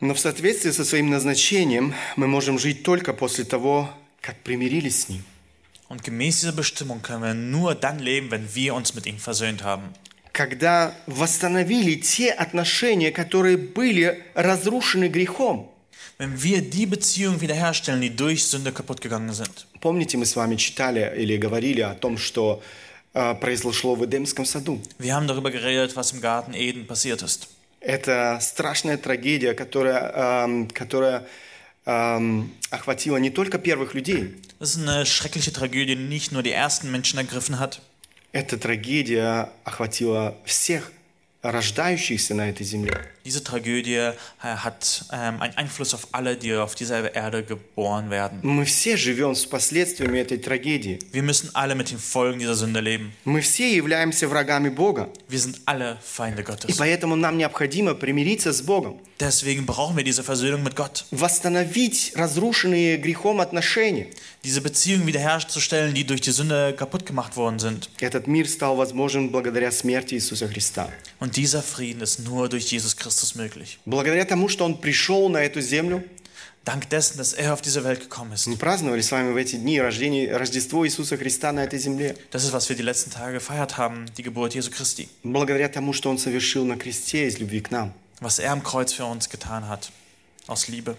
Но 0.00 0.14
в 0.14 0.20
соответствии 0.20 0.70
со 0.70 0.84
своим 0.84 1.10
назначением 1.10 1.92
мы 2.14 2.28
можем 2.28 2.60
жить 2.60 2.84
только 2.84 3.12
после 3.12 3.44
того, 3.44 3.90
как 4.20 4.36
примирились 4.44 5.02
с 5.02 5.08
Ним. 5.08 5.24
Und 5.88 6.04
gemäß 6.04 6.40
dieser 6.40 6.52
Bestimmung 6.52 7.02
können 7.02 7.22
wir 7.22 7.34
nur 7.34 7.74
dann 7.74 7.98
leben, 7.98 8.30
wenn 8.30 8.54
wir 8.54 8.74
uns 8.74 8.94
mit 8.94 9.06
ihm 9.06 9.18
versöhnt 9.18 9.64
haben. 9.64 9.94
Когда 10.33 10.95
восстановили 11.05 11.93
те 11.93 12.31
отношения, 12.31 13.11
которые 13.11 13.55
были 13.55 14.23
разрушены 14.33 15.07
грехом. 15.07 15.69
Wenn 16.17 16.41
wir 16.41 16.61
die 16.61 16.87
Beziehung 16.87 17.39
wiederherstellen, 17.39 18.01
die 18.01 18.09
durch 18.09 18.45
Sünde 18.45 18.71
kaputt 18.71 18.99
gegangen 18.99 19.31
sind. 19.33 19.67
Помните, 19.79 20.17
мы 20.17 20.25
с 20.25 20.35
вами 20.35 20.55
читали 20.55 21.13
или 21.17 21.37
говорили 21.37 21.81
о 21.81 21.93
том, 21.93 22.17
что 22.17 22.63
э, 23.13 23.35
произошло 23.35 23.93
в 23.93 24.03
Эдемском 24.05 24.45
саду. 24.45 24.81
Wir 24.97 25.13
haben 25.13 25.27
darüber 25.27 25.51
geredet, 25.51 25.95
was 25.95 26.11
im 26.11 26.21
Garten 26.21 26.55
Eden 26.55 26.87
passiert 26.87 27.21
ist. 27.21 27.47
Это 27.79 28.39
страшная 28.41 28.97
трагедия, 28.97 29.53
которая, 29.53 30.45
эм, 30.45 30.67
которая 30.67 31.27
эм, 31.85 32.51
охватила 32.71 33.17
не 33.17 33.29
только 33.29 33.59
первых 33.59 33.93
людей. 33.93 34.33
Das 34.59 34.75
ist 34.75 34.87
eine 34.87 35.05
schreckliche 35.05 35.53
Tragödie, 35.53 35.95
die 35.95 36.03
nicht 36.03 36.31
nur 36.31 36.41
die 36.41 36.53
ersten 36.53 36.89
Menschen 36.89 37.19
ergriffen 37.19 37.59
hat. 37.59 37.81
Эта 38.33 38.57
трагедия 38.57 39.51
охватила 39.63 40.35
всех 40.43 40.91
рождающихся 41.43 42.33
на 42.33 42.49
этой 42.49 42.65
земле. 42.65 42.93
Diese 43.25 43.41
Tragödie 43.43 43.95
äh, 43.95 44.13
hat 44.41 45.05
ähm, 45.11 45.41
einen 45.41 45.55
Einfluss 45.55 45.93
auf 45.93 46.07
alle, 46.11 46.35
die 46.35 46.53
auf 46.55 46.75
dieser 46.75 47.13
Erde 47.15 47.43
geboren 47.43 48.09
werden. 48.09 48.39
Мы 48.43 48.65
все 48.65 48.97
живем 48.97 49.33
с 49.35 49.45
последствиями 49.45 50.19
этой 50.19 50.37
трагедии. 50.39 50.99
Wir 51.13 51.23
müssen 51.23 51.49
alle 51.53 51.75
mit 51.75 51.89
den 51.91 51.99
Folgen 51.99 52.39
dieser 52.39 52.55
Sünde 52.55 52.81
leben. 52.81 53.13
Мы 53.23 53.39
все 53.41 53.73
являемся 53.75 54.27
врагами 54.27 54.69
Бога. 54.69 55.09
Wir 55.29 55.39
sind 55.39 55.61
alle 55.65 55.97
Feinde 56.01 56.41
И 56.41 56.45
Gottes. 56.45 56.75
поэтому 56.77 57.15
нам 57.15 57.37
необходимо 57.37 57.93
примириться 57.93 58.51
с 58.51 58.61
Богом, 58.61 58.99
Deswegen 59.19 59.65
brauchen 59.65 59.95
wir 59.95 60.03
diese 60.03 60.21
Versöhnung 60.23 60.63
mit 60.63 60.75
Gott. 60.75 61.05
восстановить 61.11 62.11
разрушенные 62.15 62.97
грехом 62.97 63.39
отношения. 63.39 64.07
Diese 64.43 64.59
Beziehungen 64.59 65.07
wiederherzustellen, 65.07 65.93
die 65.93 66.03
durch 66.03 66.19
die 66.19 66.31
Sünde 66.31 66.73
kaputt 66.77 67.05
gemacht 67.05 67.37
worden 67.37 67.59
sind. 67.59 67.89
Этот 68.01 68.27
мир 68.27 68.45
стал 68.47 68.75
возможен 68.75 69.29
благодаря 69.29 69.71
смерти 69.71 70.15
Иисуса 70.15 70.49
Христа. 70.49 70.89
Und 71.21 71.32
dieser 71.32 71.62
Frieden 71.62 72.00
ist 72.02 72.20
nur 72.20 72.48
durch 72.48 72.70
Jesus 72.70 72.96
Christus 72.96 73.34
möglich. 73.34 73.78
Благодаря 73.84 74.24
тому, 74.24 74.48
что 74.48 74.64
Он 74.64 74.80
пришел 74.80 75.28
на 75.28 75.38
эту 75.38 75.60
землю, 75.60 76.04
Dank 76.64 76.90
dessen, 76.90 77.16
dass 77.16 77.32
er 77.32 77.54
auf 77.54 77.62
diese 77.62 77.82
Welt 77.82 78.00
gekommen 78.00 78.32
ist. 78.32 78.46
мы 78.46 78.56
праздновали 78.56 79.00
с 79.00 79.10
вами 79.10 79.32
в 79.32 79.36
эти 79.36 79.56
дни 79.56 79.80
рождение, 79.80 80.36
Рождество 80.36 80.86
Иисуса 80.86 81.16
Христа 81.16 81.50
на 81.52 81.64
этой 81.64 81.78
земле. 81.78 82.14
Das 82.30 82.44
ist, 82.44 82.52
was 82.52 82.68
wir 82.68 82.76
die 82.76 82.82
letzten 82.82 83.10
Tage 83.10 83.34
gefeiert 83.34 83.78
haben, 83.78 84.04
die 84.18 84.22
Geburt 84.22 84.54
Jesu 84.54 84.70
Christi. 84.70 85.08
Благодаря 85.22 85.68
тому, 85.70 85.94
что 85.94 86.10
Он 86.10 86.18
совершил 86.18 86.66
на 86.66 86.76
кресте 86.76 87.26
из 87.26 87.38
любви 87.38 87.60
к 87.60 87.70
нам. 87.70 87.94
Was 88.20 88.38
er 88.38 88.52
am 88.52 88.62
Kreuz 88.62 88.92
für 88.92 89.06
uns 89.06 89.30
getan 89.30 89.66
hat. 89.66 89.90
Aus 90.46 90.68
Liebe. 90.68 90.96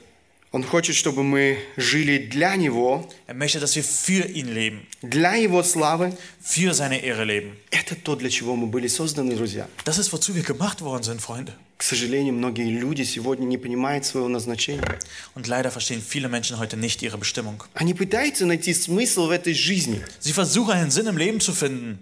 Он 0.54 0.64
хочет, 0.64 0.96
чтобы 0.96 1.22
мы 1.24 1.60
жили 1.78 2.18
для 2.18 2.56
Него, 2.56 3.08
Er 3.28 3.36
möchte, 3.36 3.60
dass 3.60 3.76
wir 3.76 3.84
für 3.84 4.26
ihn 4.28 4.52
leben. 4.52 4.88
для 5.04 5.36
Его 5.36 5.62
славы. 5.62 6.12
Für 6.42 6.74
seine 6.74 7.00
Ehre 7.04 7.24
leben. 7.24 7.56
Это 7.70 7.96
то, 7.96 8.16
для 8.16 8.32
чего 8.32 8.56
мы 8.56 8.66
были 8.66 8.88
созданы, 8.88 9.36
друзья. 9.36 9.68
Das 9.86 10.00
ist, 10.00 10.12
wozu 10.12 10.34
wir 10.34 10.42
gemacht 10.44 10.82
worden 10.82 11.04
sind, 11.04 11.22
Freunde. 11.22 11.54
К 11.78 11.84
сожалению, 11.84 12.34
многие 12.34 12.68
люди 12.80 13.04
сегодня 13.04 13.46
не 13.46 13.58
понимают 13.60 14.06
своего 14.06 14.28
назначения. 14.28 14.98
Und 15.36 15.46
leider 15.48 15.70
verstehen 15.70 16.02
viele 16.02 16.28
Menschen 16.30 16.58
heute 16.58 16.78
nicht 16.78 17.04
ihre 17.04 17.20
Bestimmung. 17.20 17.64
Они 17.76 17.94
пытаются 17.94 18.48
найти 18.48 18.74
смысл 18.74 19.28
в 19.28 19.32
этой 19.32 19.54
жизни 19.54 20.02
Sie 20.20 20.34
versuchen 20.34 20.72
einen 20.74 20.90
Sinn 20.90 21.06
im 21.06 21.18
Leben 21.18 21.40
zu 21.40 21.54
finden 21.54 22.00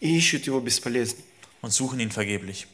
и 0.00 0.16
ищут 0.18 0.46
его 0.46 0.60
бесполезно. 0.60 1.18
und 1.62 1.72
suchen 1.72 1.98
ihn 1.98 2.10
vergeblich. 2.10 2.66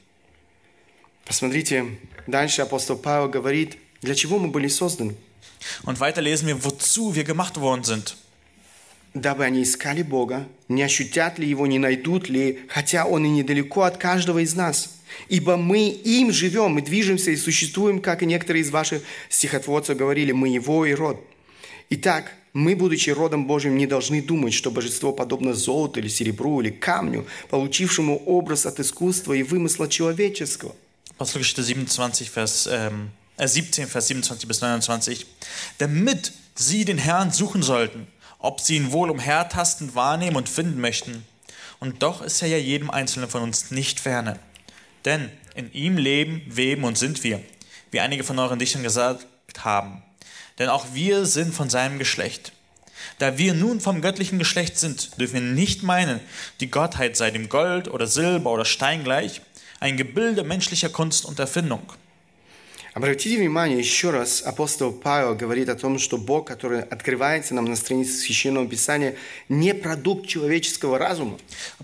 Посмотрите, 1.24 1.86
дальше 2.26 2.62
апостол 2.62 2.96
Павел 2.98 3.28
говорит, 3.28 3.78
для 4.01 4.15
чего 4.15 4.39
мы 4.39 4.49
были 4.49 4.67
созданы. 4.67 5.15
Und 5.83 5.99
weiter 5.99 6.21
lesen 6.21 6.47
wir, 6.47 6.63
wozu 6.63 7.15
wir 7.15 7.23
gemacht 7.23 7.59
worden 7.59 7.83
sind. 7.83 8.15
Дабы 9.13 9.45
они 9.45 9.63
искали 9.63 10.03
Бога, 10.03 10.47
не 10.67 10.83
ощутят 10.83 11.39
ли 11.39 11.47
Его, 11.47 11.65
не 11.65 11.79
найдут 11.79 12.29
ли, 12.29 12.59
хотя 12.67 13.05
Он 13.05 13.25
и 13.25 13.29
недалеко 13.29 13.81
от 13.83 13.97
каждого 13.97 14.39
из 14.39 14.53
нас. 14.53 14.99
Ибо 15.29 15.57
мы 15.57 15.89
им 15.89 16.31
живем 16.31 16.77
и 16.77 16.81
движемся 16.81 17.31
и 17.31 17.35
существуем, 17.35 18.01
как 18.01 18.21
и 18.21 18.27
некоторые 18.27 18.61
из 18.61 18.69
ваших 18.69 19.01
стихотворцев 19.29 19.97
говорили, 19.97 20.33
мы 20.33 20.49
Его 20.49 20.85
и 20.85 20.93
род. 20.93 21.19
Итак, 21.89 22.31
мы, 22.53 22.75
будучи 22.75 23.09
родом 23.09 23.47
Божьим, 23.47 23.77
не 23.77 23.87
должны 23.87 24.21
думать, 24.21 24.53
что 24.53 24.71
божество 24.71 25.13
подобно 25.13 25.53
золоту 25.53 25.99
или 25.99 26.09
серебру 26.09 26.59
или 26.61 26.69
камню, 26.69 27.25
получившему 27.49 28.17
образ 28.25 28.65
от 28.65 28.79
искусства 28.79 29.33
и 29.33 29.43
вымысла 29.43 29.87
человеческого. 29.87 30.75
Apostelgeschichte 31.17 31.63
27, 31.63 32.27
Vers, 32.35 32.67
ähm, 32.69 33.09
äh 33.37 33.47
17, 33.47 33.87
Vers 33.87 34.07
27 34.07 34.47
bis 34.47 34.61
29. 34.61 35.25
Damit 35.77 36.33
sie 36.55 36.85
den 36.85 36.97
Herrn 36.97 37.31
suchen 37.31 37.63
sollten, 37.63 38.07
ob 38.39 38.61
sie 38.61 38.75
ihn 38.75 38.91
wohl 38.91 39.09
umhertastend 39.09 39.95
wahrnehmen 39.95 40.35
und 40.35 40.49
finden 40.49 40.81
möchten. 40.81 41.25
Und 41.79 42.03
doch 42.03 42.21
ist 42.21 42.41
er 42.41 42.47
ja 42.47 42.57
jedem 42.57 42.89
Einzelnen 42.89 43.29
von 43.29 43.43
uns 43.43 43.71
nicht 43.71 43.99
ferne. 43.99 44.39
Denn 45.05 45.29
in 45.55 45.71
ihm 45.73 45.97
leben, 45.97 46.41
weben 46.47 46.83
und 46.83 46.97
sind 46.97 47.23
wir, 47.23 47.41
wie 47.91 47.99
einige 47.99 48.23
von 48.23 48.37
euren 48.39 48.59
Dichtern 48.59 48.83
gesagt 48.83 49.25
haben. 49.59 50.03
Denn 50.59 50.69
auch 50.69 50.87
wir 50.93 51.25
sind 51.25 51.53
von 51.53 51.69
seinem 51.69 51.99
Geschlecht. 51.99 52.51
Da 53.19 53.37
wir 53.37 53.53
nun 53.53 53.79
vom 53.79 54.01
göttlichen 54.01 54.39
Geschlecht 54.39 54.77
sind, 54.77 55.19
dürfen 55.19 55.35
wir 55.35 55.41
nicht 55.41 55.83
meinen, 55.83 56.19
die 56.59 56.69
Gottheit 56.69 57.15
sei 57.15 57.31
dem 57.31 57.47
Gold 57.49 57.87
oder 57.87 58.07
Silber 58.07 58.51
oder 58.51 58.65
Stein 58.65 59.03
gleich, 59.03 59.41
ein 59.79 59.97
Gebilde 59.97 60.43
menschlicher 60.43 60.89
Kunst 60.89 61.25
und 61.25 61.39
Erfindung. 61.39 61.93
Обратите 62.97 63.37
внимание, 63.37 63.77
еще 63.77 64.09
раз 64.09 64.41
апостол 64.43 64.91
Павел 64.91 65.35
говорит 65.35 65.69
о 65.69 65.75
том, 65.75 65.99
что 65.99 66.17
Бог, 66.17 66.47
который 66.47 66.81
открывается 66.81 67.53
нам 67.53 67.65
на 67.65 67.75
странице 67.75 68.17
Священного 68.17 68.67
Писания, 68.67 69.13
не 69.49 69.75
продукт 69.75 70.25
человеческого 70.25 70.97
разума, 70.97 71.37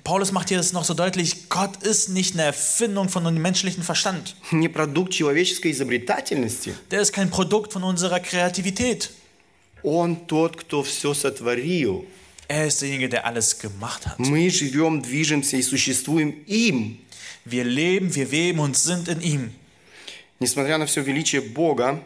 Paulus 0.03 0.31
macht 0.31 0.49
hier 0.49 0.57
das 0.57 0.73
noch 0.73 0.85
so 0.85 0.95
deutlich, 0.95 1.49
Gott 1.49 1.83
ist 1.83 2.09
nicht 2.09 2.33
eine 2.33 2.45
Erfindung 2.45 3.09
von 3.09 3.23
dem 3.25 3.39
menschlichen 3.39 3.83
Verstand. 3.83 4.35
не 4.51 4.67
продукт 4.69 5.13
человеческой 5.13 5.69
изобретательности. 5.69 6.73
Der 6.89 7.01
ist 7.01 7.13
kein 7.13 7.29
Produkt 7.29 7.73
von 7.73 7.83
unserer 7.83 8.19
Kreativität. 8.19 9.11
Он 9.83 10.15
тот, 10.25 10.57
кто 10.57 10.81
все 10.81 11.13
сотворил. 11.13 12.07
Er 12.47 12.65
ist 12.65 12.81
derjenige, 12.81 13.09
der 13.09 13.27
alles 13.27 13.59
gemacht 13.59 14.07
hat. 14.07 14.17
Мы 14.17 14.49
живем, 14.49 15.03
движемся 15.03 15.57
и 15.57 15.61
существуем 15.61 16.31
им. 16.47 16.97
Wir 17.45 17.65
leben, 17.65 18.15
wir 18.15 18.31
weben 18.31 18.57
und 18.57 18.75
sind 18.75 19.07
in 19.07 19.21
ihm. 19.21 19.51
Несмотря 20.40 20.78
на 20.78 20.86
все 20.86 21.02
величие 21.02 21.40
Бога, 21.40 22.02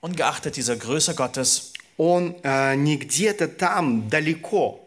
Ungeachtet 0.00 0.56
dieser 0.56 0.76
Größe 0.76 1.14
Gottes, 1.14 1.72
Он 1.96 2.36
э, 2.44 2.76
не 2.76 2.96
где-то 2.96 3.48
там 3.48 4.08
далеко. 4.08 4.80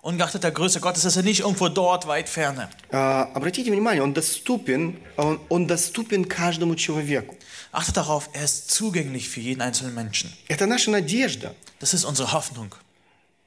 ungeachtet 0.00 0.42
der 0.42 0.50
Größe 0.50 0.80
Gottes 0.80 1.04
ist 1.04 1.16
er 1.16 1.22
nicht 1.22 1.40
irgendwo 1.40 1.68
dort 1.68 2.06
weit 2.06 2.28
ferne. 2.28 2.68
Э, 2.90 2.96
обратите 3.34 3.70
внимание, 3.70 4.02
Он 4.02 4.14
доступен, 4.14 4.98
он, 5.16 5.38
он 5.48 5.66
доступен 5.66 6.24
каждому 6.24 6.74
человеку. 6.76 7.36
Achtet 7.72 7.96
darauf, 7.96 8.28
er 8.32 8.44
ist 8.44 8.70
zugänglich 8.70 9.28
für 9.28 9.40
jeden 9.40 9.60
einzelnen 9.62 9.94
Menschen. 9.94 10.32
Это 10.48 10.66
наша 10.66 10.90
надежда. 10.90 11.54
Das 11.78 11.94
ist 11.94 12.04
unsere 12.04 12.32
Hoffnung. 12.32 12.74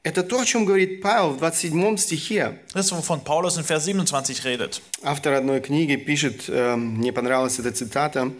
Это 0.03 0.22
то, 0.22 0.40
о 0.40 0.46
чем 0.46 0.64
говорит 0.64 1.03
Павел 1.03 1.32
в 1.32 1.38
27 1.38 1.98
стихе. 1.98 2.59
Das 2.72 2.90
wovon 2.90 3.22
Paulus 3.22 3.59
in 3.59 3.64
Vers 3.64 3.84
27 3.84 4.44
redet. 4.44 4.80
Автор 5.03 5.34
одной 5.34 5.61
книги 5.61 5.96
пишет, 5.96 6.44
э, 6.48 6.74
мне 6.74 7.12
понравилась 7.12 7.59
эта 7.59 7.70
цитата, 7.70 8.32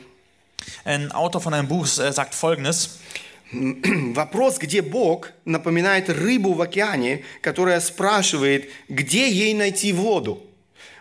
Ein 0.85 1.11
Autor 1.13 1.41
von 1.41 1.53
einem 1.55 1.69
Buch 1.69 1.87
äh, 1.99 2.13
sagt 2.13 2.35
folgendes: 2.35 2.99
Вопрос, 3.53 4.59
где 4.59 4.81
Бог, 4.81 5.33
напоминает 5.45 6.09
рыбу 6.09 6.55
в 6.55 6.63
океане, 6.63 7.25
которая 7.43 7.81
спрашивает, 7.81 8.71
где 8.89 9.31
ей 9.31 9.53
найти 9.53 9.93
воду. 9.93 10.43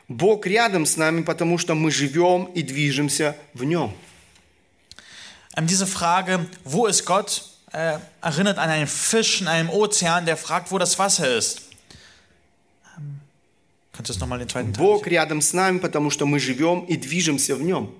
Бог 0.10 0.46
рядом 0.46 0.86
с 0.86 0.98
нами, 0.98 1.22
потому 1.22 1.58
что 1.58 1.74
мы 1.74 1.90
живем 1.90 2.46
и 2.56 2.64
движемся 2.64 3.38
в 3.54 3.64
нем. 3.64 3.94
ähm, 5.56 5.68
Diese 5.68 5.88
Frage, 5.88 6.48
wo 6.66 6.86
ist 6.88 7.06
Gott, 7.06 7.44
äh, 7.74 7.98
erinnert 8.22 8.58
an 8.58 8.70
einen 8.70 8.88
Fisch 8.88 9.42
in 9.42 9.48
einem 9.48 9.70
Ozean, 9.70 10.26
der 10.26 10.38
fragt, 10.38 10.72
wo 10.72 10.78
das 10.78 10.98
Wasser 10.98 11.38
ist. 11.38 11.62
Ähm, 12.98 13.20
Kannst 13.94 14.16
du 14.16 14.20
nochmal 14.20 14.40
den 14.40 14.50
zweiten 14.50 14.74
Teil? 14.74 14.84
Бог 14.84 15.08
рядом 15.08 15.42
с 15.42 15.54
нами, 15.54 15.80
потому 15.80 16.10
что 16.10 16.26
мы 16.26 16.40
живем 16.40 16.86
и 16.86 16.98
движемся 16.98 17.56
в 17.56 17.62
нем. 17.62 17.94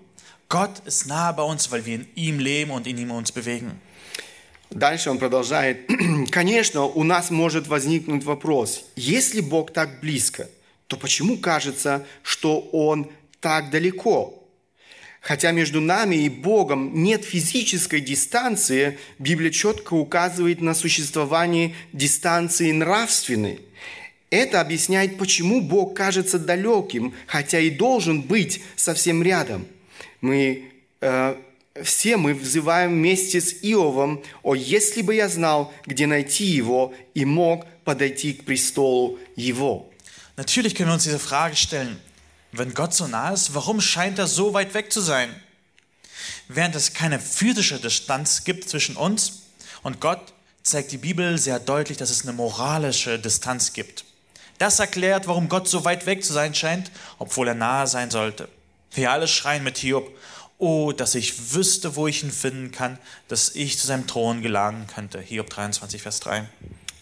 Gott 0.50 0.82
ist 0.86 1.06
nahe 1.06 1.34
bei 1.34 1.44
uns, 1.44 1.70
weil 1.72 1.86
wir 1.86 1.96
in 1.96 2.08
ihm 2.16 2.40
leben 2.40 2.72
und 2.72 2.88
in 2.88 2.98
ihm 2.98 3.12
uns 3.12 3.32
bewegen. 3.32 3.80
Дальше 4.72 5.10
он 5.10 5.18
продолжает. 5.18 5.88
Конечно, 6.32 6.84
у 6.84 7.04
нас 7.04 7.32
может 7.32 7.68
возникнуть 7.68 8.24
вопрос. 8.24 8.84
Если 8.96 9.42
Бог 9.42 9.72
так 9.74 10.00
близко, 10.00 10.48
то 10.88 10.98
почему 10.98 11.38
кажется, 11.38 12.06
что 12.24 12.60
Он 12.72 13.10
так 13.42 13.70
далеко? 13.72 14.44
Хотя 15.30 15.52
между 15.52 15.80
нами 15.80 16.16
и 16.16 16.28
Богом 16.28 17.04
нет 17.04 17.24
физической 17.24 18.02
дистанции, 18.02 18.98
Библия 19.20 19.52
четко 19.52 19.94
указывает 19.94 20.60
на 20.60 20.74
существование 20.74 21.76
дистанции 21.94 22.72
нравственной. 22.72 23.60
Это 24.32 24.60
объясняет, 24.60 25.20
почему 25.20 25.62
Бог 25.62 25.96
кажется 25.96 26.40
далеким, 26.40 27.14
хотя 27.28 27.60
и 27.60 27.70
должен 27.70 28.24
быть 28.24 28.64
совсем 28.76 29.22
рядом. 29.22 29.68
Мы 30.22 30.72
э, 31.00 31.36
все 31.84 32.18
мы 32.18 32.34
взываем 32.34 32.94
вместе 32.94 33.40
с 33.40 33.54
Иовом, 33.62 34.24
«О, 34.42 34.56
если 34.56 35.04
бы 35.04 35.14
я 35.14 35.30
знал, 35.30 35.72
где 35.86 36.08
найти 36.08 36.46
его, 36.46 36.92
и 37.14 37.24
мог 37.26 37.68
подойти 37.84 38.34
к 38.34 38.46
престолу 38.46 39.20
его». 39.36 39.92
Natürlich 40.38 40.74
können 40.74 40.90
wir 40.90 40.94
uns 40.96 41.04
diese 41.04 41.20
Frage 41.20 41.56
stellen. 41.56 42.00
Wenn 42.52 42.74
Gott 42.74 42.94
so 42.94 43.08
nah 43.08 43.32
ist, 43.32 43.54
warum 43.54 43.80
scheint 43.80 44.18
er 44.18 44.28
so 44.28 44.54
weit 44.54 44.74
weg 44.74 44.92
zu 44.92 45.02
sein? 45.02 45.34
Während 46.48 46.76
es 46.76 46.94
keine 46.94 47.20
physische 47.20 47.80
Distanz 47.80 48.44
gibt 48.44 48.70
zwischen 48.70 48.96
uns 48.96 49.44
und 49.84 50.02
Gott, 50.02 50.34
zeigt 50.64 50.92
die 50.92 50.98
Bibel 50.98 51.38
sehr 51.38 51.60
deutlich, 51.60 51.98
dass 51.98 52.10
es 52.10 52.24
eine 52.24 52.34
moralische 52.34 53.20
Distanz 53.20 53.74
gibt. 53.74 54.06
Das 54.58 54.80
erklärt, 54.80 55.28
warum 55.28 55.48
Gott 55.48 55.68
so 55.68 55.86
weit 55.86 56.06
weg 56.06 56.24
zu 56.24 56.34
sein 56.34 56.54
scheint, 56.54 56.92
obwohl 57.18 57.48
er 57.48 57.56
nahe 57.56 57.88
sein 57.88 58.12
sollte. 58.12 58.50
Wir 58.92 59.12
alle 59.12 59.28
schreien 59.28 59.64
mit 59.64 59.78
Hiob, 59.78 60.12
oh, 60.58 60.92
dass 60.92 61.16
ich 61.16 61.54
wüsste, 61.54 61.96
wo 61.96 62.08
ich 62.08 62.24
ihn 62.24 62.32
finden 62.32 62.72
kann, 62.72 62.98
dass 63.28 63.56
ich 63.56 63.80
zu 63.80 63.88
seinem 63.88 64.08
Thron 64.08 64.42
gelangen 64.42 64.88
könnte. 64.88 65.22
Hiob 65.22 65.50
23, 65.50 66.02
Vers 66.02 66.20
3. 66.20 66.48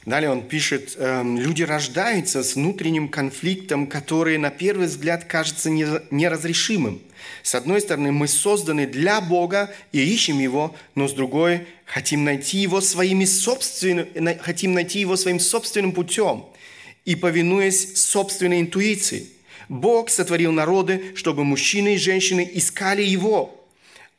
Далее 0.07 0.31
он 0.31 0.41
пишет, 0.41 0.95
эм, 0.95 1.37
люди 1.37 1.63
рождаются 1.63 2.41
с 2.41 2.55
внутренним 2.55 3.09
конфликтом, 3.09 3.87
который 3.87 4.37
на 4.37 4.49
первый 4.49 4.87
взгляд 4.87 5.25
кажется 5.25 5.69
не- 5.69 5.85
неразрешимым. 6.11 7.01
С 7.43 7.53
одной 7.55 7.81
стороны, 7.81 8.13
мы 8.13 8.29
созданы 8.29 8.87
для 8.87 9.19
Бога 9.19 9.69
и 9.91 9.99
ищем 9.99 10.39
Его, 10.39 10.73
но 10.95 11.09
с 11.09 11.11
другой, 11.11 11.67
хотим 11.83 12.23
найти 12.23 12.59
Его, 12.59 12.79
своими 12.79 13.25
собственным, 13.25 14.07
на- 14.15 14.37
хотим 14.37 14.71
найти 14.71 15.01
Его 15.01 15.17
своим 15.17 15.41
собственным 15.41 15.91
путем 15.91 16.45
и 17.03 17.15
повинуясь 17.15 17.97
собственной 17.97 18.61
интуиции. 18.61 19.27
Бог 19.67 20.09
сотворил 20.09 20.53
народы, 20.53 21.15
чтобы 21.15 21.43
мужчины 21.43 21.95
и 21.95 21.97
женщины 21.97 22.49
искали 22.53 23.03
Его. 23.03 23.56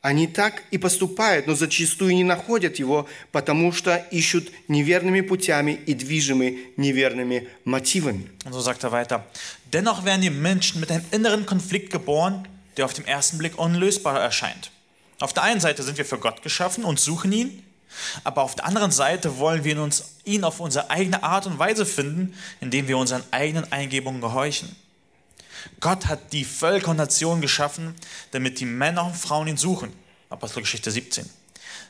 Они 0.04 0.26
так 0.26 0.62
и 0.70 0.76
поступают, 0.76 1.46
но 1.46 1.54
зачастую 1.54 2.14
не 2.14 2.24
находят 2.24 2.76
его, 2.76 3.08
потому 3.32 3.72
что 3.72 3.96
ищут 4.10 4.52
неверными 4.68 5.22
путями 5.22 5.80
и 5.86 5.94
движимы 5.94 6.74
неверными 6.76 7.48
мотивами. 7.64 8.30
Und 8.44 8.52
so 8.52 8.60
sagt 8.60 8.84
er 8.84 8.92
weiter. 8.92 9.24
Dennoch 9.72 10.04
werden 10.04 10.20
die 10.20 10.28
Menschen 10.28 10.80
mit 10.80 10.90
einem 10.90 11.06
inneren 11.10 11.46
Konflikt 11.46 11.90
geboren, 11.90 12.46
der 12.76 12.84
auf 12.84 12.92
den 12.92 13.06
ersten 13.06 13.38
Blick 13.38 13.58
unlösbar 13.58 14.20
erscheint. 14.20 14.70
Auf 15.20 15.32
der 15.32 15.44
einen 15.44 15.60
Seite 15.60 15.82
sind 15.82 15.96
wir 15.96 16.04
für 16.04 16.18
Gott 16.18 16.42
geschaffen 16.42 16.84
und 16.84 17.00
suchen 17.00 17.32
ihn, 17.32 17.62
aber 18.24 18.42
auf 18.42 18.54
der 18.54 18.66
anderen 18.66 18.90
Seite 18.90 19.38
wollen 19.38 19.64
wir 19.64 19.72
in 19.72 19.78
uns, 19.78 20.16
ihn 20.24 20.44
auf 20.44 20.60
unsere 20.60 20.90
eigene 20.90 21.22
Art 21.22 21.46
und 21.46 21.58
Weise 21.58 21.86
finden, 21.86 22.34
indem 22.60 22.88
wir 22.88 22.98
unseren 22.98 23.22
eigenen 23.30 23.72
Eingebungen 23.72 24.20
gehorchen. 24.20 24.76
Gott 25.80 26.06
hat 26.06 26.32
die 26.32 26.44
Völker 26.44 26.90
und 26.90 26.96
Nationen 26.96 27.40
geschaffen, 27.40 27.94
damit 28.32 28.60
die 28.60 28.66
Männer 28.66 29.06
und 29.06 29.16
Frauen 29.16 29.48
ihn 29.48 29.56
suchen. 29.56 29.92
Apostelgeschichte 30.30 30.90
17. 30.90 31.28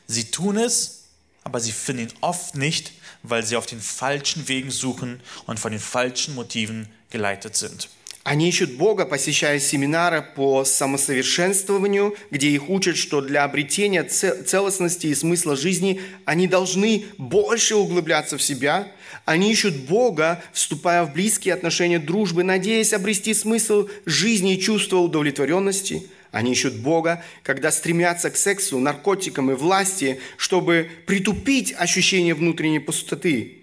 Sie 0.07 0.25
tun 0.31 0.57
es, 0.57 1.03
aber 1.43 1.59
sie 1.59 1.71
finden 1.71 2.03
ihn 2.03 2.13
oft 2.21 2.55
nicht, 2.55 2.91
weil 3.23 3.43
sie 3.45 3.55
auf 3.55 3.65
den 3.65 3.81
falschen 3.81 4.47
Wegen 4.47 4.71
suchen 4.71 5.19
und 5.47 5.59
von 5.59 5.71
den 5.71 5.81
falschen 5.81 6.35
Motiven 6.35 6.87
geleitet 7.09 7.55
sind. 7.55 7.89
Они 8.27 8.49
ищут 8.49 8.77
Бога, 8.79 9.05
посещая 9.05 9.59
семинары 9.59 10.23
по 10.23 10.65
самосовершенствованию, 10.65 12.15
где 12.31 12.49
их 12.49 12.69
учат, 12.69 12.97
что 12.97 13.21
для 13.21 13.43
обретения 13.43 14.03
це- 14.03 14.41
целостности 14.43 15.07
и 15.07 15.15
смысла 15.15 15.55
жизни 15.55 16.01
они 16.25 16.47
должны 16.47 17.05
больше 17.19 17.75
углубляться 17.75 18.37
в 18.37 18.41
себя. 18.41 18.87
Они 19.30 19.52
ищут 19.52 19.76
Бога, 19.76 20.42
вступая 20.52 21.04
в 21.04 21.12
близкие 21.12 21.54
отношения 21.54 22.00
дружбы, 22.00 22.42
надеясь 22.42 22.92
обрести 22.92 23.32
смысл 23.32 23.88
жизни 24.04 24.54
и 24.54 24.60
чувство 24.60 24.96
удовлетворенности. 24.96 26.02
Они 26.32 26.50
ищут 26.50 26.74
Бога, 26.74 27.22
когда 27.44 27.70
стремятся 27.70 28.30
к 28.30 28.36
сексу, 28.36 28.80
наркотикам 28.80 29.52
и 29.52 29.54
власти, 29.54 30.18
чтобы 30.36 30.90
притупить 31.06 31.72
ощущение 31.78 32.34
внутренней 32.34 32.80
пустоты. 32.80 33.58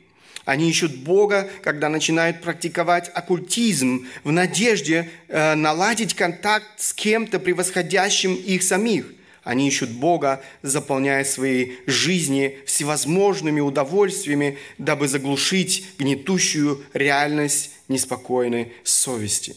Они 0.45 0.69
ищут 0.69 0.95
Бога, 0.99 1.49
когда 1.63 1.89
начинают 1.89 2.39
практиковать 2.41 3.11
оккультизм 3.13 4.07
в 4.23 4.31
надежде 4.31 5.09
э, 5.27 5.55
наладить 5.55 6.13
контакт 6.13 6.65
с 6.77 6.93
кем-то 6.93 7.39
превосходящим 7.39 8.35
их 8.35 8.63
самих. 8.63 9.16
Они 9.46 9.66
ищут 9.66 9.90
Бога, 9.90 10.40
заполняя 10.62 11.24
свои 11.24 11.72
жизни 11.86 12.58
всевозможными 12.64 13.60
удовольствиями, 13.60 14.56
дабы 14.78 15.08
заглушить 15.08 15.84
гнетущую 15.98 16.84
реальность 16.92 17.70
неспокойной 17.88 18.72
совести. 18.84 19.56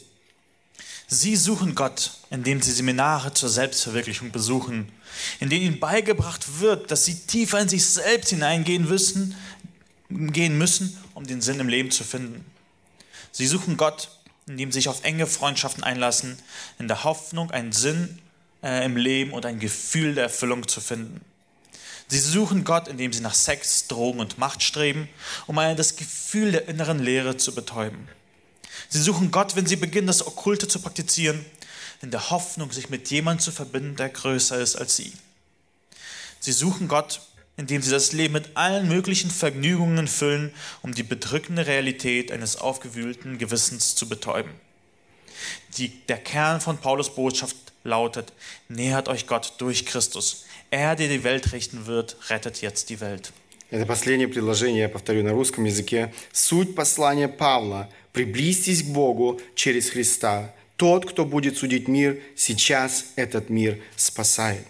Sie 1.07 1.35
suchen 1.35 1.75
Gott, 1.75 2.13
indem 2.31 2.63
sie 2.63 2.71
Seminare 2.71 3.31
zur 3.31 3.49
Selbstverwirklichung 3.49 4.31
besuchen, 4.31 4.91
in 5.39 5.49
denen 5.49 5.65
ihnen 5.65 5.79
beigebracht 5.79 6.59
wird, 6.59 6.89
dass 6.89 7.05
sie 7.05 7.15
tiefer 7.15 7.59
in 7.59 7.69
sich 7.69 7.85
selbst 7.85 8.31
hineingehen 8.31 8.87
müssen, 8.87 9.35
gehen 10.09 10.57
müssen, 10.57 10.97
um 11.13 11.25
den 11.27 11.41
Sinn 11.41 11.59
im 11.59 11.69
Leben 11.69 11.91
zu 11.91 12.03
finden. 12.03 12.43
Sie 13.31 13.45
suchen 13.45 13.77
Gott, 13.77 14.09
indem 14.47 14.71
sie 14.71 14.79
sich 14.79 14.89
auf 14.89 15.03
enge 15.03 15.27
Freundschaften 15.27 15.83
einlassen, 15.83 16.39
in 16.79 16.87
der 16.87 17.03
Hoffnung, 17.03 17.51
einen 17.51 17.71
Sinn 17.71 18.19
äh, 18.62 18.84
im 18.84 18.96
Leben 18.96 19.32
und 19.32 19.46
ein 19.46 19.58
Gefühl 19.58 20.14
der 20.14 20.24
Erfüllung 20.24 20.66
zu 20.68 20.80
finden. 20.80 21.20
Sie 22.08 22.18
suchen 22.18 22.64
Gott, 22.64 22.88
indem 22.88 23.12
sie 23.12 23.20
nach 23.20 23.34
Sex, 23.34 23.86
Drogen 23.86 24.18
und 24.18 24.36
Macht 24.36 24.64
streben, 24.64 25.08
um 25.46 25.56
das 25.56 25.94
Gefühl 25.94 26.50
der 26.50 26.66
inneren 26.66 26.98
Leere 26.98 27.36
zu 27.36 27.54
betäuben. 27.54 28.08
Sie 28.88 29.00
suchen 29.00 29.30
Gott, 29.30 29.54
wenn 29.54 29.66
sie 29.66 29.76
beginnen, 29.76 30.08
das 30.08 30.26
Okkulte 30.26 30.66
zu 30.66 30.80
praktizieren, 30.80 31.44
in 32.02 32.10
der 32.10 32.30
Hoffnung, 32.30 32.72
sich 32.72 32.90
mit 32.90 33.10
jemandem 33.10 33.44
zu 33.44 33.52
verbinden, 33.52 33.94
der 33.94 34.08
größer 34.08 34.58
ist 34.58 34.74
als 34.74 34.96
sie. 34.96 35.12
Sie 36.40 36.52
suchen 36.52 36.88
Gott, 36.88 37.20
indem 37.56 37.82
sie 37.82 37.90
das 37.90 38.12
Leben 38.12 38.32
mit 38.32 38.56
allen 38.56 38.88
möglichen 38.88 39.30
Vergnügungen 39.30 40.08
füllen, 40.08 40.52
um 40.82 40.94
die 40.94 41.02
bedrückende 41.02 41.66
Realität 41.66 42.32
eines 42.32 42.56
aufgewühlten 42.56 43.38
Gewissens 43.38 43.94
zu 43.94 44.08
betäuben. 44.08 44.50
Die, 45.76 45.90
der 46.06 46.18
Kern 46.18 46.60
von 46.60 46.78
Paulus 46.78 47.14
Botschaft 47.14 47.56
lautet, 47.84 48.32
nähert 48.68 49.08
euch 49.08 49.26
Gott 49.26 49.54
durch 49.58 49.86
Christus. 49.86 50.44
Er, 50.70 50.96
der 50.96 51.08
die 51.08 51.24
Welt 51.24 51.52
richten 51.52 51.86
wird, 51.86 52.16
rettet 52.28 52.60
jetzt 52.62 52.90
die 52.90 53.00
Welt. 53.00 53.32
Это 53.70 53.86
последнее 53.86 54.26
предложение, 54.26 54.82
я 54.82 54.88
повторю 54.88 55.22
на 55.22 55.30
русском 55.30 55.64
языке. 55.64 56.12
Суть 56.32 56.74
послания 56.74 57.28
Павла– 57.28 57.88
приблизьтесь 58.12 58.82
к 58.82 58.86
Богу 58.86 59.40
через 59.54 59.90
Христа. 59.90 60.54
Тот, 60.76 61.06
кто 61.06 61.24
будет 61.24 61.58
судить 61.58 61.88
мир, 61.88 62.20
сейчас 62.36 63.06
этот 63.16 63.50
мир 63.50 63.80
спасает. 63.96 64.66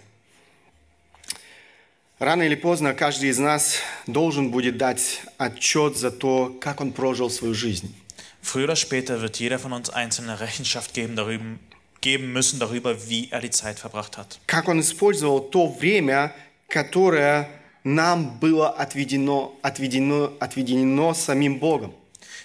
Рано 2.18 2.42
или 2.42 2.54
поздно 2.54 2.92
каждый 2.92 3.30
из 3.30 3.38
нас 3.38 3.76
должен 4.06 4.50
будет 4.50 4.76
дать 4.76 5.22
отчет 5.38 5.96
за 5.96 6.10
то, 6.10 6.54
как 6.60 6.80
он 6.80 6.92
прожил 6.92 7.30
свою 7.30 7.54
жизнь. 7.54 7.94
Früher 8.42 8.64
oder 8.64 8.76
später 8.76 9.20
wird 9.20 9.38
jeder 9.38 9.58
von 9.58 9.72
uns 9.72 9.90
einzelne 9.90 10.40
Rechenschaft 10.40 10.94
geben, 10.94 11.14
darüber, 11.14 11.58
geben 12.01 12.31
müssen 12.33 12.59
darüber, 12.59 13.09
wie 13.09 13.29
er 13.31 13.41
die 13.41 13.49
Zeit 13.49 13.79
verbracht 13.79 14.17
hat. 14.17 14.39
Как 14.47 14.67
он 14.67 14.79
использовал 14.79 15.41
то 15.41 15.67
время, 15.67 16.33
которое 16.69 17.49
нам 17.83 18.39
было 18.39 18.69
отведено, 18.69 19.57
отведено, 19.61 20.33
отведено 20.39 21.13
самим 21.13 21.59
Богом. 21.59 21.93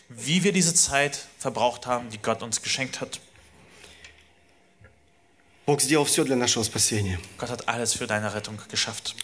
Wie 0.09 0.43
wir 0.43 0.53
diese 0.53 0.75
Zeit 0.75 1.27
verbraucht 1.39 1.87
haben, 1.87 2.11
die 2.11 2.19
Gott 2.19 2.43
uns 2.43 2.63
geschenkt 2.63 3.01
hat. 3.01 3.21
Бог 5.67 5.81
сделал 5.81 6.05
все 6.05 6.25
для 6.25 6.37
нашего 6.37 6.65
спасения. 6.65 7.21
Gott 7.39 7.51
hat 7.51 7.69
alles 7.69 7.95
für 7.95 8.07
deine 8.07 8.35
Rettung 8.35 8.59
geschafft. 8.71 9.15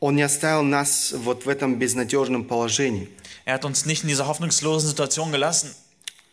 Он 0.00 0.16
не 0.16 0.22
оставил 0.22 0.64
нас 0.64 1.14
вот 1.16 1.46
в 1.46 1.48
этом 1.48 1.78
безнадежном 1.78 2.44
положении. 2.46 3.08
Er 3.44 3.54
hat 3.54 3.64
uns 3.64 3.86
nicht 3.86 4.02
in 4.02 4.08
dieser 4.08 4.26
hoffnungslosen 4.26 4.88
Situation 4.88 5.30
gelassen. 5.30 5.74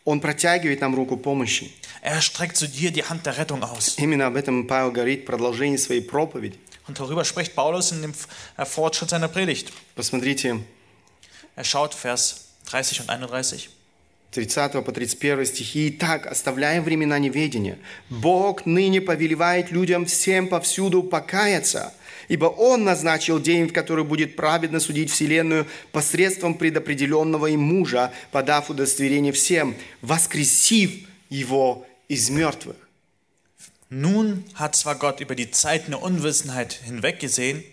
Он 0.04 0.20
протягивает 0.20 0.80
нам 0.80 0.94
руку 0.94 1.16
помощи. 1.16 1.72
Er 2.05 2.21
streckt 2.21 2.55
zu 2.55 2.67
dir 2.67 2.91
die 2.91 3.03
Hand 3.03 3.25
der 3.25 3.35
Rettung 3.39 3.63
aus. 3.63 3.95
Именно 3.97 4.27
об 4.27 4.35
этом 4.35 4.67
Павел 4.67 4.91
говорит 4.91 5.23
в 5.23 5.25
продолжении 5.25 5.77
своей 5.77 6.01
проповеди. 6.01 6.59
Und 6.87 6.99
darüber 6.99 7.25
spricht 7.25 7.55
Paulus 7.55 7.91
in 7.91 8.03
dem 8.03 8.13
äh, 8.57 8.63
Fortschritt 8.63 9.09
seiner 9.09 9.27
Predigt. 9.27 9.73
Посмотрите, 9.95 10.59
Er 11.55 11.63
schaut 11.63 11.95
Vers 11.95 12.49
30 12.67 13.01
und 13.01 13.09
31. 13.09 13.71
30 14.33 14.85
по 14.85 14.91
31 14.91 15.47
стихи. 15.47 15.89
«Итак, 15.89 16.27
оставляя 16.27 16.79
времена 16.79 17.17
неведения, 17.17 17.79
Бог 18.11 18.67
ныне 18.67 19.01
повелевает 19.01 19.71
людям 19.71 20.05
всем 20.05 20.47
повсюду 20.47 21.01
покаяться, 21.01 21.91
ибо 22.27 22.45
Он 22.45 22.83
назначил 22.83 23.39
день, 23.39 23.67
в 23.67 23.73
который 23.73 24.03
будет 24.03 24.35
праведно 24.35 24.79
судить 24.79 25.09
вселенную 25.09 25.65
посредством 25.91 26.53
предопределенного 26.53 27.47
им 27.47 27.61
мужа, 27.61 28.13
подав 28.31 28.69
удостоверение 28.69 29.33
всем, 29.33 29.75
воскресив 30.03 30.91
Его 31.29 31.87
из 32.08 32.30
мертвых». 32.30 32.76
Nun 33.88 34.44
hat 34.54 34.76
zwar 34.76 34.94
Gott 34.94 35.20
über 35.20 35.34
die 35.34 35.50
Zeiten 35.50 35.90
der 35.90 36.02
Unwissenheit 36.02 36.72
hinweggesehen, 36.72 37.64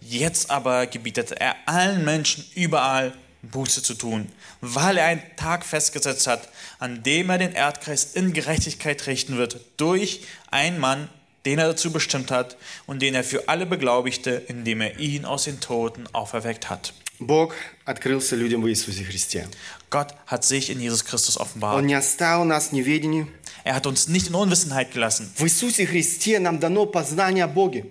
jetzt 0.00 0.50
aber 0.50 0.86
gebietet 0.86 1.32
er 1.32 1.56
allen 1.66 2.04
Menschen 2.04 2.44
überall 2.54 3.12
Buße 3.42 3.82
zu 3.82 3.94
tun, 3.94 4.30
weil 4.60 4.96
er 4.96 5.06
einen 5.06 5.22
Tag 5.36 5.64
festgesetzt 5.64 6.26
hat, 6.26 6.48
an 6.78 7.02
dem 7.02 7.30
er 7.30 7.38
den 7.38 7.52
Erdkreis 7.52 8.14
in 8.14 8.32
Gerechtigkeit 8.32 9.06
richten 9.06 9.38
wird, 9.38 9.60
durch 9.76 10.22
einen 10.50 10.78
Mann, 10.78 11.08
den 11.44 11.58
er 11.58 11.68
dazu 11.68 11.92
bestimmt 11.92 12.30
hat 12.30 12.56
und 12.86 13.02
den 13.02 13.14
er 13.14 13.24
für 13.24 13.48
alle 13.48 13.66
beglaubigte, 13.66 14.42
indem 14.48 14.80
er 14.80 14.98
ihn 14.98 15.24
aus 15.24 15.44
den 15.44 15.60
Toten 15.60 16.06
auferweckt 16.12 16.70
hat. 16.70 16.92
Бог 17.18 17.54
открылся 17.86 18.36
людям 18.36 18.62
в 18.62 18.68
Иисусе 18.68 19.02
Христе. 19.02 19.48
Gott 19.88 20.14
hat 20.26 20.44
sich 20.44 20.68
in 20.68 20.80
Jesus 20.80 21.02
Christus 21.02 21.38
offenbart. 21.38 21.76
Он 21.76 21.86
не 21.86 21.94
оставил 21.94 22.44
нас 22.44 22.68
в 22.68 22.72
неведении. 22.72 23.26
Er 23.63 23.75
hat 23.75 23.85
uns 23.85 24.07
nicht 24.07 24.27
in 24.27 24.35
Unwissenheit 24.35 24.91
gelassen. 24.91 25.31
В 25.35 25.43
Иисусе 25.43 25.85
Христе 25.85 26.39
нам 26.39 26.59
дано 26.59 26.85
познание 26.85 27.45
о 27.45 27.47
Боге. 27.47 27.85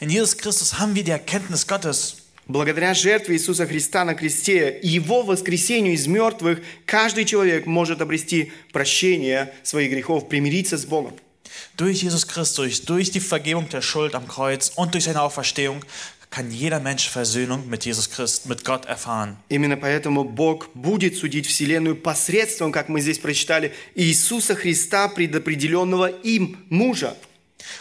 In 0.00 0.08
Jesus 0.08 0.36
Christus 0.36 0.78
haben 0.78 0.94
wir 0.94 1.04
die 1.04 1.10
Erkenntnis 1.10 1.66
Gottes. 1.66 2.16
Благодаря 2.46 2.94
жертве 2.94 3.36
Иисуса 3.36 3.66
Христа 3.66 4.04
на 4.04 4.14
кресте 4.14 4.80
и 4.82 4.88
Его 4.88 5.22
воскресению 5.22 5.94
из 5.94 6.08
мертвых, 6.08 6.60
каждый 6.84 7.24
человек 7.24 7.66
может 7.66 8.00
обрести 8.00 8.50
прощение 8.72 9.52
своих 9.62 9.92
грехов, 9.92 10.28
примириться 10.28 10.76
с 10.76 10.84
Богом. 10.84 11.14
Durch 11.76 12.02
Jesus 12.02 12.26
Christus, 12.26 12.80
durch 12.80 13.12
die 13.12 13.20
Vergebung 13.20 13.68
der 13.68 13.82
Schuld 13.82 14.14
am 14.14 14.26
Kreuz 14.26 14.72
und 14.74 14.94
durch 14.94 15.04
seine 15.04 15.22
Auferstehung 15.22 15.84
kann 16.29 16.51
jeder 16.51 16.81
Mensch 16.81 17.07
Versöhnung 17.07 17.69
mit 17.69 17.85
Jesus 17.85 18.09
Christ, 18.09 18.47
mit 18.47 18.65
Gott 18.65 18.85
erfahren. 18.85 19.37
Именно 19.47 19.77
поэтому 19.77 20.25
Бог 20.25 20.69
будет 20.73 21.15
судить 21.15 21.47
Вселенную 21.47 21.95
посредством, 21.95 22.73
как 22.73 22.89
мы 22.89 22.99
здесь 22.99 23.19
прочитали, 23.19 23.73
Иисуса 23.95 24.53
Христа, 24.53 25.07
предопределенного 25.07 26.07
им 26.07 26.65
мужа. 26.69 27.15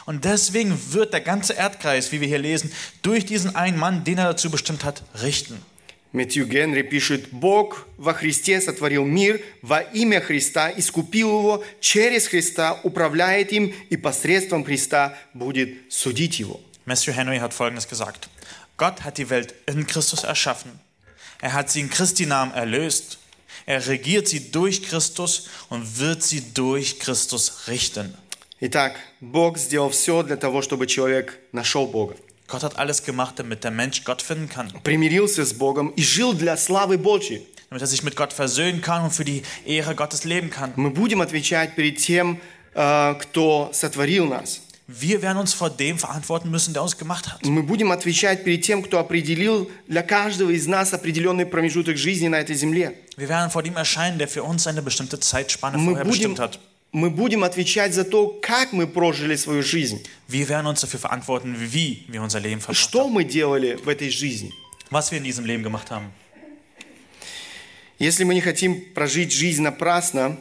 Und 0.06 0.24
deswegen 0.24 0.78
wird 0.92 1.12
der 1.12 1.20
ganze 1.20 1.54
Erdkreis, 1.54 2.12
wie 2.12 2.20
wir 2.20 2.28
hier 2.28 2.38
lesen, 2.38 2.70
durch 3.02 3.26
diesen 3.26 3.56
einen 3.56 3.78
Mann, 3.78 4.04
den 4.04 4.18
er 4.18 4.26
dazu 4.26 4.50
bestimmt 4.50 4.84
hat, 4.84 5.02
richten. 5.20 5.60
Мэтью 6.12 6.46
Генри 6.46 6.82
пишет, 6.82 7.32
Бог 7.32 7.88
во 7.98 8.14
Христе 8.14 8.60
сотворил 8.60 9.04
мир, 9.04 9.40
во 9.62 9.80
имя 9.80 10.20
Христа 10.20 10.70
искупил 10.70 11.40
его, 11.40 11.64
через 11.80 12.28
Христа 12.28 12.78
управляет 12.84 13.50
им 13.50 13.74
и 13.90 13.96
посредством 13.96 14.64
Христа 14.64 15.18
будет 15.34 15.70
судить 15.88 16.38
его. 16.38 16.60
Matthew 16.86 17.16
Henry 17.16 17.40
hat 17.40 17.52
Folgendes 17.52 17.88
gesagt. 17.88 18.28
Gott 18.78 19.04
hat 19.04 19.18
die 19.18 19.30
Welt 19.30 19.54
in 19.66 19.86
Christus 19.86 20.24
erschaffen. 20.24 20.80
Er 21.40 21.52
hat 21.52 21.70
sie 21.70 21.80
in 21.80 21.90
Christi 21.90 22.26
Namen 22.26 22.52
erlöst. 22.52 23.18
Er 23.66 23.86
regiert 23.86 24.28
sie 24.28 24.50
durch 24.50 24.82
Christus 24.82 25.48
und 25.68 25.98
wird 25.98 26.22
sie 26.22 26.52
durch 26.52 26.98
Christus 26.98 27.68
richten. 27.68 28.14
Итак, 28.60 28.96
Бог 29.20 29.58
сделал 29.58 29.90
все 29.90 30.22
для 30.22 30.36
того, 30.36 30.62
чтобы 30.62 30.86
человек 30.86 31.38
нашел 31.52 31.86
Бога, 31.86 32.14
Gott 32.46 32.62
hat 32.62 32.78
alles 32.78 33.02
gemacht, 33.02 33.38
damit 33.38 33.64
der 33.64 33.70
Mensch 33.70 34.04
Gott 34.04 34.22
finden 34.22 34.48
kann. 34.48 34.70
примирился 34.82 35.44
с 35.44 35.52
Богом 35.52 35.88
и 35.90 36.02
жил 36.02 36.34
для 36.34 36.56
славы 36.56 36.98
Божьей. 36.98 37.46
Damit 37.70 37.82
er 37.82 37.86
sich 37.86 38.02
mit 38.02 38.16
Gott 38.16 38.32
versöhnen 38.32 38.80
kann 38.82 39.04
und 39.04 39.10
für 39.10 39.24
die 39.24 39.42
Ehre 39.64 39.94
Gottes 39.94 40.24
leben 40.24 40.50
kann. 40.50 40.72
Мы 40.76 40.90
будем 40.90 41.20
отвечать 41.22 41.74
перед 41.74 41.98
тем, 41.98 42.40
э, 42.74 43.14
кто 43.18 43.70
сотворил 43.72 44.26
нас. 44.26 44.60
Wir 44.88 45.22
werden 45.22 45.38
uns 45.38 45.54
vor 45.54 45.70
dem 45.70 45.98
verantworten 45.98 46.50
müssen, 46.50 46.74
der 46.74 46.82
uns 46.82 46.98
gemacht 46.98 47.26
hat. 47.32 47.40
Мы 47.42 47.62
будем 47.62 47.90
отвечать 47.90 48.44
перед 48.44 48.62
тем, 48.62 48.82
кто 48.82 48.98
определил 48.98 49.70
для 49.88 50.02
каждого 50.02 50.50
из 50.50 50.66
нас 50.66 50.92
определенный 50.92 51.46
промежуток 51.46 51.96
жизни 51.96 52.28
на 52.28 52.36
этой 52.36 52.54
земле. 52.54 52.94
Wir 53.16 53.28
werden 53.28 53.50
vor 53.50 53.62
dem 53.62 53.76
erscheinen, 53.76 54.18
der 54.18 54.28
für 54.28 54.42
uns 54.42 54.66
eine 54.66 54.82
bestimmte 54.82 55.18
Zeitspanne 55.18 55.78
Мы 55.78 55.92
vorher 55.92 56.04
будем, 56.04 56.34
bestimmt 56.34 56.38
hat. 56.38 56.58
мы 56.92 57.08
будем 57.10 57.42
отвечать 57.44 57.94
за 57.94 58.04
то, 58.04 58.38
как 58.42 58.72
мы 58.72 58.86
прожили 58.86 59.36
свою 59.36 59.62
жизнь, 59.62 60.02
Wir 60.28 60.48
werden 60.48 60.66
uns 60.66 60.80
dafür 60.82 61.00
verantworten, 61.00 61.56
wie 61.58 62.04
wir 62.08 62.20
unser 62.22 62.40
Leben 62.40 62.60
verbracht 62.60 62.76
что 62.78 63.04
haben. 63.06 63.12
мы 63.14 63.24
делали 63.24 63.76
в 63.82 63.88
этой 63.88 64.10
жизни. 64.10 64.52
Was 64.90 65.10
wir 65.10 65.16
in 65.18 65.24
diesem 65.24 65.46
Leben 65.46 65.62
gemacht 65.62 65.90
haben. 65.90 66.10
Если 67.98 68.24
мы 68.24 68.34
не 68.34 68.40
хотим 68.40 68.82
прожить 68.92 69.32
жизнь 69.32 69.62
напрасно, 69.62 70.36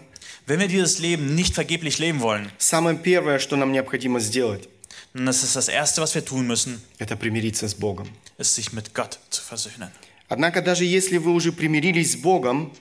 Wenn 0.47 0.59
wir 0.59 0.67
dieses 0.67 0.99
Leben 0.99 1.35
nicht 1.35 1.53
vergeblich 1.55 1.99
leben 1.99 2.21
wollen, 2.21 2.51
самое 2.57 2.97
первое, 2.97 3.39
что 3.39 3.55
нам 3.55 3.71
необходимо 3.71 4.19
сделать, 4.19 4.67
Und 5.15 5.25
das 5.27 5.43
ist 5.43 5.55
das 5.55 5.67
Erste, 5.67 6.01
was 6.01 6.15
wir 6.15 6.25
tun 6.25 6.47
müssen, 6.47 6.81
это 6.97 7.15
примириться 7.15 7.67
с 7.67 7.73
Богом. 7.75 8.07
ist 8.37 8.55
sich 8.55 8.73
mit 8.73 8.93
Gott 8.93 9.19
zu 9.29 9.41
versöhnen. 9.41 9.91
Однако 10.27 10.61
даже 10.61 10.85
если 10.85 11.17
вы 11.17 11.31
уже 11.31 11.51
примирились 11.51 12.13
с 12.13 12.15
Богом, 12.15 12.71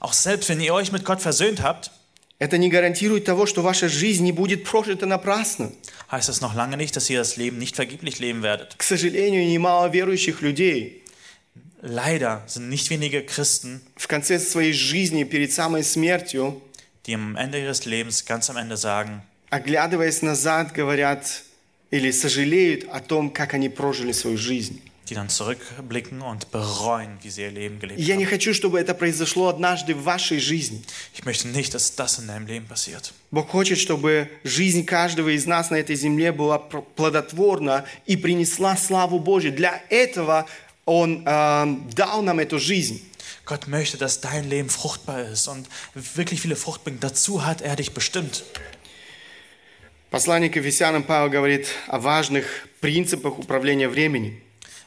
Auch 0.00 0.12
selbst 0.12 0.48
wenn 0.48 0.60
ihr 0.60 0.72
euch 0.74 0.92
mit 0.92 1.04
Gott 1.04 1.20
versöhnt 1.22 1.62
habt, 1.62 1.90
это 2.38 2.56
не 2.56 2.68
гарантирует 2.68 3.24
того, 3.24 3.46
что 3.46 3.62
ваша 3.62 3.88
жизнь 3.88 4.22
не 4.22 4.30
будет 4.32 4.62
прожита 4.64 5.06
напрасно. 5.06 5.72
heißt 6.10 6.28
das 6.28 6.40
noch 6.40 6.54
lange 6.54 6.76
nicht, 6.76 6.94
dass 6.94 7.10
ihr 7.10 7.18
das 7.18 7.36
Leben 7.36 7.58
nicht 7.58 7.74
vergeblich 7.74 8.18
leben 8.20 8.42
werdet. 8.42 8.76
К 8.78 8.82
сожалению, 8.84 9.46
немало 9.48 9.88
верующих 9.92 10.40
людей 10.40 11.02
Leider 11.80 12.42
sind 12.46 12.68
nicht 12.68 12.90
wenige 12.90 13.22
Christen, 13.24 13.80
в 13.96 14.08
конце 14.08 14.38
своей 14.40 14.72
жизни, 14.72 15.22
перед 15.24 15.52
самой 15.52 15.84
смертью, 15.84 16.60
die 17.05 17.15
am 17.15 17.35
Ende 17.35 17.59
ihres 17.59 17.85
Lebens 17.85 18.25
ganz 18.25 18.49
am 18.49 18.57
Ende 18.57 18.77
sagen, 18.77 19.21
оглядываясь 19.49 20.21
назад, 20.21 20.71
говорят 20.73 21.43
или 21.91 22.11
сожалеют 22.11 22.85
о 22.91 22.99
том, 22.99 23.29
как 23.29 23.53
они 23.53 23.69
прожили 23.69 24.11
свою 24.13 24.37
жизнь. 24.37 24.81
die 25.09 25.15
dann 25.15 25.27
zurückblicken 25.27 26.21
und 26.21 26.49
bereuen, 26.51 27.17
wie 27.23 27.29
sie 27.29 27.41
ihr 27.41 27.51
Leben 27.51 27.77
gelebt 27.77 27.99
я 27.99 28.15
не 28.15 28.23
haben. 28.25 28.29
хочу, 28.29 28.53
чтобы 28.53 28.79
это 28.79 28.93
произошло 28.93 29.49
однажды 29.49 29.93
в 29.93 30.03
вашей 30.03 30.39
жизни. 30.39 30.81
Ich 31.13 31.25
möchte 31.25 31.49
nicht, 31.49 31.73
dass 31.73 31.93
das 31.95 32.19
in 32.19 32.27
deinem 32.27 32.47
Leben 32.47 32.65
passiert. 32.67 33.11
Бог 33.29 33.49
хочет, 33.49 33.77
чтобы 33.77 34.29
жизнь 34.45 34.85
каждого 34.85 35.35
из 35.35 35.45
нас 35.45 35.69
на 35.71 35.75
этой 35.75 35.97
земле 35.97 36.31
была 36.31 36.57
пр- 36.57 36.83
плодотворна 36.95 37.83
и 38.05 38.15
принесла 38.15 38.77
славу 38.77 39.19
Божью. 39.19 39.51
Для 39.51 39.83
этого 39.89 40.45
Он 40.85 41.23
э, 41.25 41.77
дал 41.95 42.21
нам 42.23 42.39
эту 42.39 42.57
жизнь. 42.59 43.01
Gott 43.44 43.68
möchte, 43.68 43.96
dass 43.96 44.20
dein 44.20 44.48
Leben 44.48 44.70
fruchtbar 44.70 45.22
ist 45.22 45.48
und 45.48 45.68
wirklich 45.94 46.40
viele 46.40 46.56
Frucht 46.56 46.84
bringt. 46.84 47.02
Dazu 47.02 47.44
hat 47.44 47.60
er 47.60 47.76
dich 47.76 47.92
bestimmt. 47.92 48.44
Послание 50.10 50.48
к 50.48 50.56
Ефесянам 50.56 51.02
Павел 51.02 51.28
говорит 51.28 51.66
о 51.86 51.98
важных 51.98 52.46
принципах 52.80 53.38
управления 53.38 53.88
временем. 53.88 54.40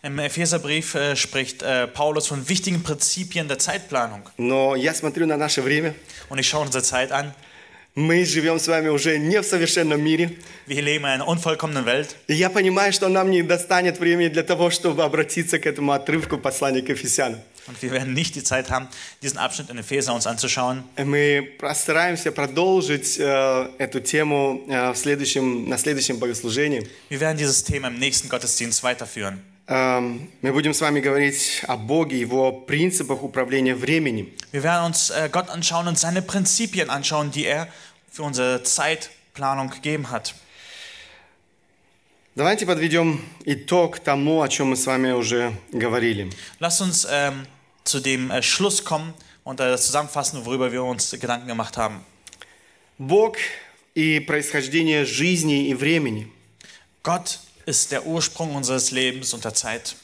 Im 0.04 0.18
Epheserbrief 0.18 0.95
äh, 0.95 1.16
spricht 1.16 1.62
äh, 1.62 1.86
Paulus 1.86 2.26
von 2.26 2.49
wichtigen 2.49 2.82
Prinzipien 2.82 3.47
der 3.47 3.60
Zeitplanung. 3.60 4.24
Но 4.38 4.76
я 4.76 4.95
смотрю 4.95 5.28
на 5.28 5.38
наше 5.38 5.62
время. 5.62 5.93
Und 6.30 6.39
ich 6.39 6.49
schaue 6.49 6.66
unsere 6.66 6.84
Zeit 6.84 7.12
an. 7.12 7.36
Мы 7.93 8.26
живем 8.26 8.58
с 8.58 8.68
вами 8.68 8.88
уже 8.88 9.20
не 9.20 9.39
в 9.41 9.45
совершенном 9.45 10.02
мире. 10.02 10.32
Wir 10.66 10.82
leben 10.82 11.04
in 11.04 11.12
einer 11.12 11.28
unvollkommenen 11.28 11.86
Welt. 11.86 12.16
И 12.28 12.34
я 12.34 12.49
понимаю, 12.49 12.91
что 12.91 13.10
нам 13.10 13.30
не 13.30 13.43
достанет 13.43 13.99
времени 13.99 14.30
для 14.30 14.41
того, 14.41 14.72
чтобы 14.72 15.04
обратиться 15.04 15.60
к 15.60 15.68
этому 15.68 15.91
отрывку 15.91 16.39
послания 16.39 16.82
к 16.82 16.89
Ефесянам. 16.89 17.39
Und 17.68 17.82
wir 17.82 17.91
werden 17.91 18.14
nicht 18.14 18.36
die 18.36 18.43
Zeit 18.43 18.72
haben, 18.72 18.88
diesen 19.22 19.38
Abschnitt 19.38 19.70
in 19.70 19.78
Epheser 19.78 20.14
uns 20.14 20.26
anzuschauen. 20.26 20.84
Мы 20.97 21.43
постараемся 21.60 22.32
продолжить 22.32 23.18
э, 23.20 23.70
эту 23.78 23.99
тему 23.99 24.66
э, 24.68 24.91
в 24.91 24.97
следующем, 24.97 25.70
на 25.70 25.78
следующем 25.78 26.18
богослужении. 26.18 26.88
Wir 27.10 27.20
werden 27.20 27.38
dieses 27.38 27.64
Thema 27.64 27.89
im 27.89 27.99
nächsten 27.99 28.30
Gottesdienst 28.30 28.84
weiterführen. 28.84 29.41
Эм, 29.68 30.30
мы 30.41 30.52
будем 30.52 30.74
с 30.74 30.82
вами 30.82 30.99
говорить 30.99 31.64
о 31.68 31.78
Боге, 31.78 32.20
Его 32.20 32.52
принципах 32.52 33.24
управления 33.24 33.76
временем. 33.76 34.28
Wir 34.52 34.64
werden 34.64 34.88
uns 34.88 35.12
äh, 35.12 35.30
Gott 35.32 35.49
anschauen 35.49 35.88
und 35.88 35.97
seine 35.97 36.22
Prinzipien 36.22 36.89
anschauen, 36.89 37.32
die 37.32 37.45
er 37.45 37.68
für 38.12 38.24
unsere 38.24 38.64
Zeitplanung 38.64 39.70
gegeben 39.70 40.10
hat. 40.10 40.34
Давайте 42.34 42.66
подведем 42.66 43.22
итог 43.43 43.99
тому, 43.99 44.41
о 44.41 44.47
чем 44.47 44.70
мы 44.70 44.78
с 44.78 44.86
вами 44.86 45.12
уже 45.12 45.54
говорили. 45.74 46.30
Lasst 46.60 46.82
uns 46.82 47.06
ähm, 47.10 47.45
zu 47.86 47.99
dem 47.99 48.32
äh, 48.32 48.41
Schluss 48.41 48.84
kommen 48.84 49.14
und 49.43 49.60
äh, 49.60 49.78
zusammenfassen, 49.78 50.45
worüber 50.45 50.72
wir 50.72 50.84
uns 50.84 51.12
Gedanken 51.12 51.47
gemacht 51.47 51.78
haben. 51.78 52.06
Бог 52.97 53.38
и 53.95 54.20
происхождение 54.20 55.06
жизни 55.06 55.68
и 55.70 55.74
времени. 55.74 56.28
Gott 57.04 57.39
ist 57.66 57.91
der 57.91 58.06
Ursprung 58.06 58.56
unseres 58.56 58.91
Lebens 58.91 59.34
und 59.34 59.43
der 59.43 59.54
Zeit. 59.54 59.95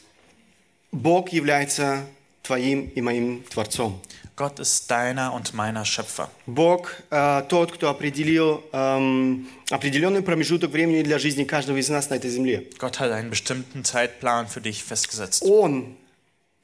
Бог 0.92 1.30
является 1.30 2.06
твоим 2.44 2.90
и 2.96 3.02
моим 3.02 3.44
Творцом. 3.50 4.02
Gott 4.36 4.60
ist 4.60 4.90
deiner 4.92 5.34
und 5.34 5.54
meiner 5.54 5.84
Schöpfer. 5.84 6.30
Бог 6.46 6.92
э, 7.10 7.44
тот, 7.50 7.72
кто 7.72 7.90
определил 7.90 8.64
эм, 8.72 9.48
определенный 9.72 10.22
промежуток 10.22 10.72
времени 10.72 11.02
для 11.02 11.18
жизни 11.18 11.44
каждого 11.44 11.78
из 11.78 11.90
нас 11.90 12.10
на 12.10 12.16
этой 12.16 12.30
земле. 12.30 12.68
Gott 12.78 13.00
hat 13.00 13.12
einen 13.12 13.32
bestimmten 13.32 13.84
Zeitplan 13.84 14.48
für 14.48 14.62
dich 14.62 14.84
festgesetzt. 14.84 15.44
Он 15.44 15.98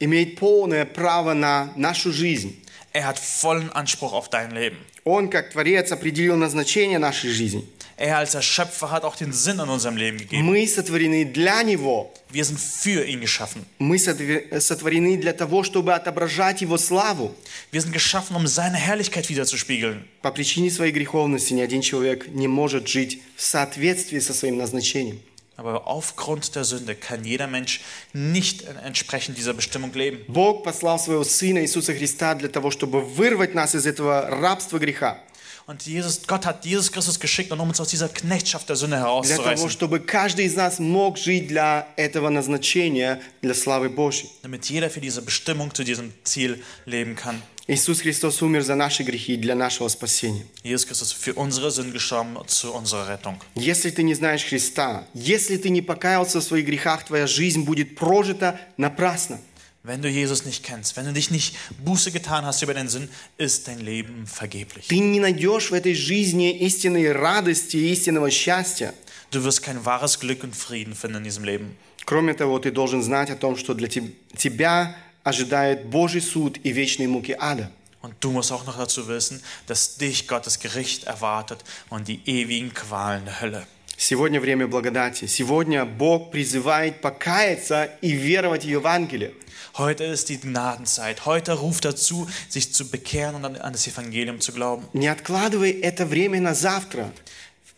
имеет 0.01 0.37
полное 0.37 0.85
право 0.85 1.35
на 1.35 1.73
нашу 1.77 2.13
жизнь. 2.13 2.65
Er 2.93 3.07
hat 3.07 3.19
vollen 3.19 3.71
Anspruch 3.71 4.13
auf 4.13 4.29
dein 4.31 4.51
Leben. 4.51 4.79
Он, 5.05 5.29
как 5.29 5.51
Творец, 5.51 5.93
определил 5.93 6.37
назначение 6.37 6.99
нашей 6.99 7.31
жизни. 7.31 7.65
Er 7.97 8.17
als 8.19 8.31
der 8.31 8.43
Schöpfer 8.43 8.93
hat 8.93 9.03
auch 9.03 9.17
den 9.17 9.33
Sinn 9.33 9.59
in 9.59 9.69
unserem 9.69 9.97
Leben 9.97 10.19
gegeben. 10.19 10.45
Мы 10.47 10.67
сотворены 10.69 11.25
для 11.25 11.63
Него. 11.63 12.13
Wir 12.31 12.45
sind 12.45 12.61
für 12.61 13.05
ihn 13.05 13.21
geschaffen. 13.21 13.67
Мы 13.79 13.99
сотворены 13.99 15.17
для 15.17 15.33
того, 15.33 15.65
чтобы 15.65 15.95
отображать 15.95 16.63
Его 16.63 16.79
славу. 16.79 17.35
Wir 17.73 17.81
sind 17.81 17.93
geschaffen, 17.93 18.37
um 18.37 18.47
seine 18.47 18.77
Herrlichkeit 18.77 19.29
wiederzuspiegeln. 19.29 20.05
По 20.23 20.31
причине 20.31 20.71
своей 20.71 20.93
греховности 20.93 21.55
ни 21.55 21.61
один 21.61 21.83
человек 21.83 22.29
не 22.29 22.47
может 22.47 22.87
жить 22.87 23.21
в 23.37 23.43
соответствии 23.43 24.21
со 24.21 24.33
своим 24.33 24.59
назначением. 24.59 25.21
Aber 25.58 25.86
aufgrund 25.88 26.56
der 26.56 26.64
Sünde 26.64 26.96
kann 26.96 27.24
jeder 27.24 27.46
Mensch 27.48 27.82
nicht 28.12 28.64
entsprechend 28.84 29.38
dieser 29.38 29.54
Bestimmung 29.54 29.94
leben. 29.94 30.26
Бог 30.28 30.64
послал 30.64 30.98
своего 30.98 31.24
Сына 31.24 31.62
Иисуса 31.62 31.94
Христа 31.94 32.34
для 32.34 32.50
того, 32.50 32.72
чтобы 32.72 33.02
вырвать 33.02 33.54
нас 33.54 33.76
из 33.76 33.86
этого 33.86 34.28
рабства 34.30 34.80
греха. 34.80 35.20
Und 35.66 35.86
Jesus, 35.86 36.24
Gott 36.28 36.46
hat 36.46 36.66
Jesus 36.66 36.92
Christus 36.92 37.18
geschickt, 37.18 37.50
um 37.54 37.62
uns 37.62 37.80
aus 37.80 37.88
dieser 37.88 38.10
Knechtschaft 38.10 38.68
der 38.68 38.76
Sünde 38.76 38.98
Для 38.98 39.06
того, 39.06 39.22
herauszureißen, 39.24 39.70
чтобы 39.70 40.02
каждый 40.02 40.46
из 40.46 40.56
нас 40.56 40.78
мог 40.80 41.18
жить 41.18 41.48
для 41.48 41.88
этого 41.96 42.30
назначения, 42.30 43.22
для 43.42 43.54
славы 43.54 43.90
Божьей. 43.90 44.30
damit 44.42 44.70
jeder 44.70 44.90
für 44.90 45.00
diese 45.00 45.22
Bestimmung 45.22 45.74
zu 45.74 45.86
diesem 45.86 46.12
Ziel 46.26 46.62
leben 46.86 47.16
kann. 47.16 47.42
Иисус 47.71 48.01
Христос 48.01 48.41
умер 48.41 48.63
за 48.63 48.75
наши 48.77 49.03
грехи 49.03 49.35
и 49.35 49.37
для 49.37 49.55
нашего 49.55 49.89
спасения. 49.89 50.47
Jesus 50.65 50.87
Christus 50.87 51.13
ist 51.13 51.23
für 51.23 51.35
unsere 51.35 51.71
Sünden 51.71 51.93
gestorben 51.93 52.39
zu 52.47 52.73
unserer 52.73 53.07
Rettung. 53.09 53.37
Если 53.55 53.91
ты 53.91 54.03
не 54.03 54.15
знаешь 54.15 54.43
Христа, 54.43 55.07
если 55.13 55.59
ты 55.59 55.69
не 55.69 55.83
покаялся 55.83 56.41
в 56.41 56.45
своих 56.45 56.65
грехах, 56.65 57.05
твоя 57.05 57.27
жизнь 57.27 57.65
будет 57.65 57.95
прожита 57.95 58.59
напрасно. 58.79 59.39
Wenn 59.85 60.01
du 60.01 60.09
Jesus 60.09 60.47
nicht 60.47 60.65
kennst, 60.65 60.97
wenn 60.97 61.05
du 61.05 61.13
dich 61.13 61.31
nicht 61.31 61.57
Buße 61.85 62.11
getan 62.11 62.47
hast 62.47 62.63
über 62.63 62.73
den 62.73 62.89
Sinn, 62.89 63.11
ist 63.37 63.69
dein 63.69 63.81
Leben 63.81 64.27
vergeblich. 64.27 64.89
Ты 64.89 64.99
не 64.99 65.21
найдешь 65.21 65.71
в 65.71 65.75
этой 65.75 65.93
жизни 65.93 66.51
истинной 66.67 67.13
радости 67.13 67.77
и 67.77 67.93
истинного 67.93 68.31
счастья. 68.31 68.95
Du 69.31 69.45
wirst 69.45 69.63
kein 69.63 69.85
wahres 69.85 70.19
Glück 70.21 70.43
und 70.43 70.57
Frieden 70.57 70.95
finden 70.95 71.19
in 71.19 71.25
diesem 71.25 71.45
Leben. 71.45 71.77
Кроме 72.07 72.33
того, 72.33 72.59
ты 72.61 72.71
должен 72.71 73.03
знать 73.03 73.29
о 73.29 73.37
том, 73.37 73.59
что 73.59 73.75
для 73.75 73.89
теб- 73.89 74.15
тебя 74.35 74.97
ожидает 75.28 75.86
Божий 75.86 76.22
суд 76.22 76.58
и 76.64 76.72
вечные 76.72 77.08
муки 77.08 77.36
ада. 77.40 77.72
Und 78.02 78.16
du 78.20 78.32
musst 78.32 78.52
auch 78.52 78.66
noch 78.66 78.78
dazu 78.78 79.08
wissen, 79.08 79.42
dass 79.66 79.96
dich 79.96 80.28
Gottes 80.28 80.60
Gericht 80.60 81.06
erwartet 81.06 81.64
und 81.90 82.10
die 82.10 82.20
ewigen 82.26 82.74
Qualen 82.74 83.24
der 83.24 83.40
Hölle. 83.40 83.68
Сегодня 83.96 84.42
время 84.42 84.68
благодати. 84.68 85.26
Сегодня 85.28 85.86
Бог 85.86 86.32
призывает 86.32 87.00
покаяться 87.00 87.86
и 88.02 88.12
веровать 88.12 88.66
в 88.66 88.68
Евангелие. 88.68 89.34
Heute 89.78 90.04
ist 90.04 90.28
die 90.28 90.40
Gnadenzeit. 90.40 91.26
Heute 91.26 91.54
ruft 91.54 91.86
dazu, 91.86 92.28
sich 92.50 92.74
zu 92.74 92.90
bekehren 92.90 93.36
und 93.36 93.46
an, 93.46 93.56
an 93.56 93.72
das 93.72 93.88
Evangelium 93.88 94.42
zu 94.42 94.52
glauben. 94.52 94.86
Не 94.94 95.08
откладывай 95.08 95.72
это 95.72 96.06
время 96.06 96.42
на 96.42 96.54
завтра. 96.54 97.12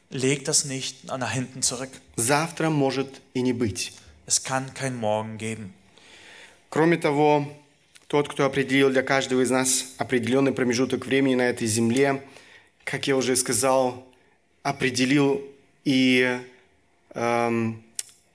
Leg 0.09 0.43
das 0.45 0.65
nicht 0.65 1.05
nach 1.05 1.31
hinten 1.31 1.61
zurück. 1.61 1.89
Завтра 2.15 2.69
может 2.69 3.21
и 3.33 3.41
не 3.41 3.53
быть. 3.53 3.93
Es 4.25 4.43
kann 4.43 4.73
kein 4.73 4.95
Morgen 4.95 5.37
geben. 5.37 5.73
Кроме 6.70 6.96
того, 6.96 7.52
тот, 8.06 8.28
кто 8.28 8.44
определил 8.44 8.90
для 8.90 9.02
каждого 9.02 9.42
из 9.42 9.50
нас 9.50 9.86
определенный 9.98 10.52
промежуток 10.52 11.04
времени 11.04 11.34
на 11.34 11.42
этой 11.42 11.66
земле, 11.66 12.22
как 12.84 13.06
я 13.08 13.16
уже 13.16 13.34
сказал, 13.36 14.06
определил 14.62 15.42
и 15.84 16.38
эм, 17.14 17.82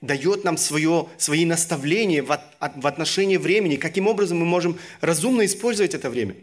дает 0.01 0.43
нам 0.43 0.57
свое, 0.57 1.07
свои 1.17 1.45
наставления 1.45 2.23
в, 2.23 2.31
от- 2.33 2.75
в 2.75 2.85
отношении 2.85 3.37
времени, 3.37 3.77
каким 3.77 4.05
образом 4.07 4.39
мы 4.39 4.45
можем 4.45 4.77
разумно 4.99 5.45
использовать 5.45 5.93
это 5.93 6.09
время. 6.09 6.35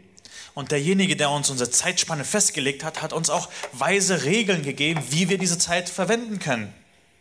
Und 0.55 0.69
derjenige, 0.71 1.15
der 1.15 1.31
uns 1.31 1.49
unsere 1.49 1.69
Zeitspanne 1.71 2.23
festgelegt 2.23 2.83
hat, 2.83 3.01
hat 3.01 3.11
uns 3.13 3.29
auch 3.31 3.49
weise 3.71 4.23
Regeln 4.23 4.63
gegeben, 4.63 4.99
wie 5.09 5.27
wir 5.29 5.37
diese 5.39 5.57
Zeit 5.57 5.89
verwenden 5.89 6.37
können. 6.39 6.71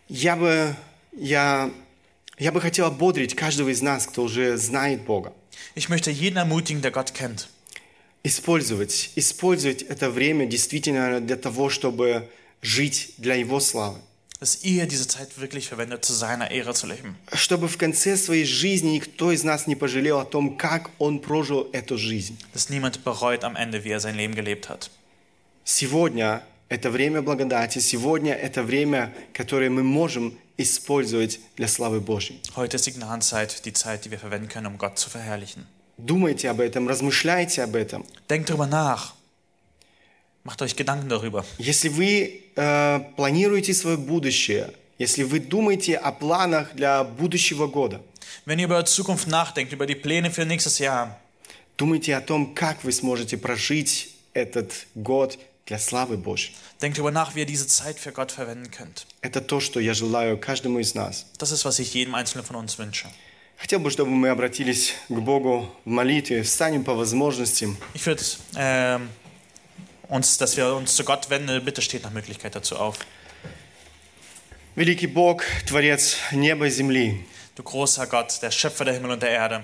Я 0.08 0.36
бы, 0.36 0.74
я, 1.12 1.70
я 2.38 2.52
бы 2.52 2.60
хотел 2.60 2.86
ободрить 2.86 3.34
каждого 3.34 3.68
из 3.68 3.82
нас, 3.82 4.06
кто 4.06 4.22
уже 4.22 4.56
знает 4.56 5.02
Бога. 5.04 5.32
Ich 5.74 5.88
möchte 5.88 6.10
jeden 6.10 6.36
ermutigen, 6.36 6.82
der 6.82 6.90
Gott 6.90 7.12
kennt. 7.14 7.48
Использовать, 8.24 9.10
использовать 9.16 9.82
это 9.82 10.10
время 10.10 10.46
действительно 10.46 11.20
для 11.20 11.36
того, 11.36 11.68
чтобы 11.68 12.30
жить 12.62 13.14
для 13.18 13.34
Его 13.34 13.60
славы. 13.60 13.98
Dass 14.40 14.64
ihr 14.64 14.86
diese 14.86 15.06
Zeit 15.06 15.38
wirklich 15.40 15.68
verwendet, 15.68 16.04
zu 16.04 16.12
seiner 16.14 16.50
Ehre 16.50 16.74
zu 16.74 16.88
leben. 16.88 17.14
Чтобы 17.32 17.68
в 17.68 17.78
конце 17.78 18.16
своей 18.16 18.44
жизни 18.44 18.90
никто 18.90 19.30
из 19.30 19.44
нас 19.44 19.68
не 19.68 19.76
пожалел 19.76 20.18
о 20.18 20.24
том, 20.24 20.56
как 20.56 20.90
он 20.98 21.20
прожил 21.20 21.68
эту 21.72 21.96
жизнь. 21.96 22.36
Dass 22.52 22.68
niemand 22.68 23.04
bereut 23.04 23.44
am 23.44 23.54
Ende, 23.54 23.84
wie 23.84 23.90
er 23.90 24.00
sein 24.00 24.16
Leben 24.16 24.34
gelebt 24.34 24.68
hat. 24.68 24.90
Сегодня 25.64 26.42
это 26.72 26.90
время 26.90 27.20
благодати. 27.20 27.80
Сегодня 27.80 28.32
это 28.32 28.62
время, 28.62 29.12
которое 29.34 29.68
мы 29.68 29.82
можем 29.82 30.38
использовать 30.56 31.38
для 31.56 31.68
славы 31.68 32.00
Божьей. 32.00 32.40
Heute 32.56 32.76
ist 32.76 32.86
die 32.86 32.92
Gnadenzeit, 32.92 33.64
die 33.66 33.74
Zeit, 33.74 34.04
die 34.04 34.10
wir 34.10 34.18
verwenden 34.18 34.48
können, 34.48 34.66
um 34.66 34.78
Gott 34.78 34.98
zu 34.98 35.10
verherrlichen. 35.10 35.66
Думайте 35.98 36.48
об 36.48 36.60
этом, 36.60 36.88
размышляйте 36.88 37.62
об 37.62 37.76
этом. 37.76 38.04
Denkt 38.30 38.48
darüber 38.48 38.66
nach. 38.66 39.14
Macht 40.44 40.62
euch 40.62 40.74
Gedanken 40.74 41.08
darüber. 41.10 41.44
Если 41.58 41.88
вы 41.90 42.42
э, 42.56 43.00
планируете 43.16 43.74
свое 43.74 43.98
будущее, 43.98 44.72
если 44.98 45.24
вы 45.24 45.40
думаете 45.40 45.96
о 45.96 46.10
планах 46.10 46.74
для 46.74 47.04
будущего 47.04 47.66
года, 47.66 48.00
Wenn 48.46 48.58
ihr 48.58 48.64
über 48.64 48.84
Zukunft 48.86 49.28
nachdenkt, 49.28 49.72
über 49.74 49.86
die 49.86 49.94
Pläne 49.94 50.30
für 50.30 50.46
nächstes 50.46 50.78
Jahr, 50.78 51.20
думайте 51.76 52.16
о 52.16 52.22
том, 52.22 52.54
как 52.54 52.82
вы 52.82 52.92
сможете 52.92 53.36
прожить 53.36 54.14
этот 54.32 54.86
год 54.94 55.38
для 55.65 55.79
славы 55.79 56.17
Божьей. 56.17 56.53
denkt 56.81 56.97
darüber 56.97 57.11
nach, 57.11 57.35
wie 57.35 57.39
ihr 57.39 57.45
diese 57.45 57.67
Zeit 57.67 57.99
für 57.99 58.11
Gott 58.11 58.31
verwenden 58.31 58.71
könnt. 58.71 59.05
Это 59.21 59.41
то, 59.41 59.59
что 59.59 59.79
я 59.79 59.93
желаю 59.93 60.37
каждому 60.37 60.79
из 60.79 60.95
нас. 60.95 61.25
Das 61.37 61.51
ist, 61.51 61.65
was 61.65 61.79
ich 61.79 61.93
jedem 61.93 62.15
Einzelnen 62.15 62.45
von 62.45 62.55
uns 62.55 62.77
wünsche. 62.77 63.07
Хотел 63.57 63.79
бы, 63.79 63.89
чтобы 63.89 64.11
мы 64.11 64.29
обратились 64.29 64.93
к 65.09 65.19
Богу 65.19 65.67
в 65.83 65.89
молитве, 65.89 66.43
встанем 66.43 66.83
по 66.83 66.93
возможностям. 66.93 67.75
Ich 67.95 68.05
würde 68.05 68.23
ähm, 68.55 69.09
uns, 70.09 70.37
dass 70.37 70.55
wir 70.57 70.75
uns 70.75 70.95
zu 70.95 71.03
Gott 71.03 71.29
wenden, 71.29 71.65
bitte 71.65 71.81
steht 71.81 72.03
nach 72.03 72.11
Möglichkeit 72.11 72.55
dazu 72.55 72.77
auf. 72.77 72.99
Великий 74.75 75.07
Бог, 75.07 75.43
Творец 75.65 76.17
неба 76.31 76.67
и 76.67 76.69
земли, 76.69 77.25
Du 77.55 77.63
großer 77.63 78.05
Gott, 78.05 78.39
der 78.43 78.51
Schöpfer 78.51 78.85
der 78.85 78.93
Himmel 78.93 79.09
und 79.09 79.23
der 79.23 79.31
Erde, 79.31 79.63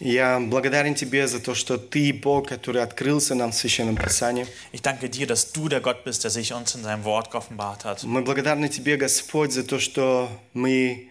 Я 0.00 0.40
благодарен 0.40 0.94
Тебе 0.94 1.28
за 1.28 1.38
то, 1.40 1.54
что 1.54 1.76
Ты 1.78 2.12
Бог, 2.12 2.48
который 2.48 2.82
открылся 2.82 3.34
нам 3.34 3.52
в 3.52 3.54
Священном 3.54 3.96
Писании. 3.96 4.46
ich 4.72 4.82
danke 4.82 5.08
dir, 5.08 5.26
dass 5.26 5.52
du 5.52 5.68
der 5.68 5.80
Gott 5.80 6.04
bist, 6.04 6.24
der 6.24 6.30
sich 6.30 6.52
uns 6.52 6.74
in 6.74 6.82
seinem 6.82 7.04
Wort 7.04 7.30
geoffenbart 7.30 7.84
hat. 7.84 8.02
Мы 8.04 8.22
благодарны 8.22 8.68
Тебе, 8.68 8.96
Господь, 8.96 9.52
за 9.52 9.62
то, 9.62 9.78
что 9.78 10.28
мы 10.54 11.08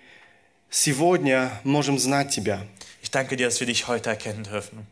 сегодня 0.70 1.52
можем 1.64 1.98
знать 2.00 2.30
Тебя. 2.32 2.62
Ich 3.02 3.12
danke 3.12 3.38
dir, 3.38 3.48
dass 3.48 3.60
wir 3.60 3.68
dich 3.68 3.88
heute 3.88 4.10
erkennen 4.10 4.44
dürfen. 4.44 4.86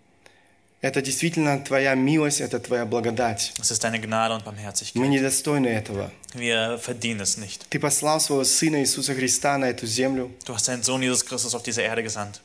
Это 0.79 1.01
действительно 1.01 1.59
Твоя 1.59 1.95
милость, 1.95 2.39
это 2.39 2.59
Твоя 2.59 2.85
благодать. 2.85 3.51
Es 3.59 3.71
ist 3.71 3.83
deine 3.83 3.99
Gnade 3.99 4.35
und 4.35 4.45
Мы 4.45 4.51
Barmherzigkeit. 4.53 5.09
недостойны 5.09 5.67
этого. 5.67 6.11
Wir 6.35 6.77
verdienen 6.77 7.21
es 7.21 7.37
nicht. 7.37 7.65
Ты 7.71 7.79
послал 7.79 8.19
своего 8.19 8.43
Сына 8.43 8.79
Иисуса 8.81 9.15
Христа 9.15 9.57
на 9.57 9.65
эту 9.65 9.87
землю. 9.87 10.31
Du 10.45 10.53
hast 10.53 10.67
deinen 10.67 10.83
Sohn 10.83 11.01
Jesus 11.01 11.25
Christus 11.25 11.55
auf 11.55 11.63
diese 11.63 11.81
Erde 11.81 12.03
gesandt. 12.03 12.41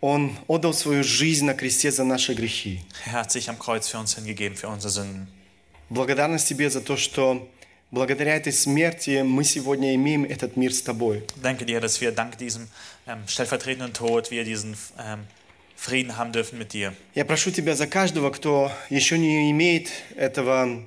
Он 0.00 0.36
отдал 0.48 0.74
свою 0.74 1.02
жизнь 1.02 1.46
на 1.46 1.54
кресте 1.54 1.90
за 1.90 2.04
наши 2.04 2.34
грехи. 2.34 2.80
Er 3.06 3.12
hat 3.12 3.32
sich 3.32 3.48
am 3.48 3.58
Kreuz 3.58 3.88
für 3.88 3.98
uns 3.98 4.16
hingegeben, 4.16 4.56
für 4.56 4.68
unsere 4.68 4.90
Sünden. 4.90 5.28
Благодарность 5.90 6.48
Тебе 6.48 6.70
за 6.70 6.80
то, 6.80 6.96
что 6.96 7.48
благодаря 7.90 8.36
этой 8.36 8.52
смерти 8.52 9.22
мы 9.22 9.44
сегодня 9.44 9.94
имеем 9.94 10.24
этот 10.24 10.56
мир 10.56 10.74
с 10.74 10.82
Тобой. 10.82 11.24
Danke 11.36 11.64
dir, 11.64 11.80
dass 11.80 12.00
wir 12.00 12.12
dank 12.12 12.36
diesem 12.38 12.68
ähm, 13.06 13.26
stellvertretenden 13.26 13.92
Tod 13.92 14.30
wir 14.30 14.44
diesen 14.44 14.76
ähm, 14.98 15.26
Frieden 15.76 16.16
haben 16.16 16.32
dürfen 16.32 16.58
mit 16.58 16.72
dir. 16.72 16.94
Я 17.14 17.24
прошу 17.24 17.50
Тебя 17.50 17.74
за 17.74 17.86
каждого, 17.86 18.30
кто 18.30 18.72
еще 18.90 19.18
не 19.18 19.50
имеет 19.50 19.90
этого, 20.16 20.82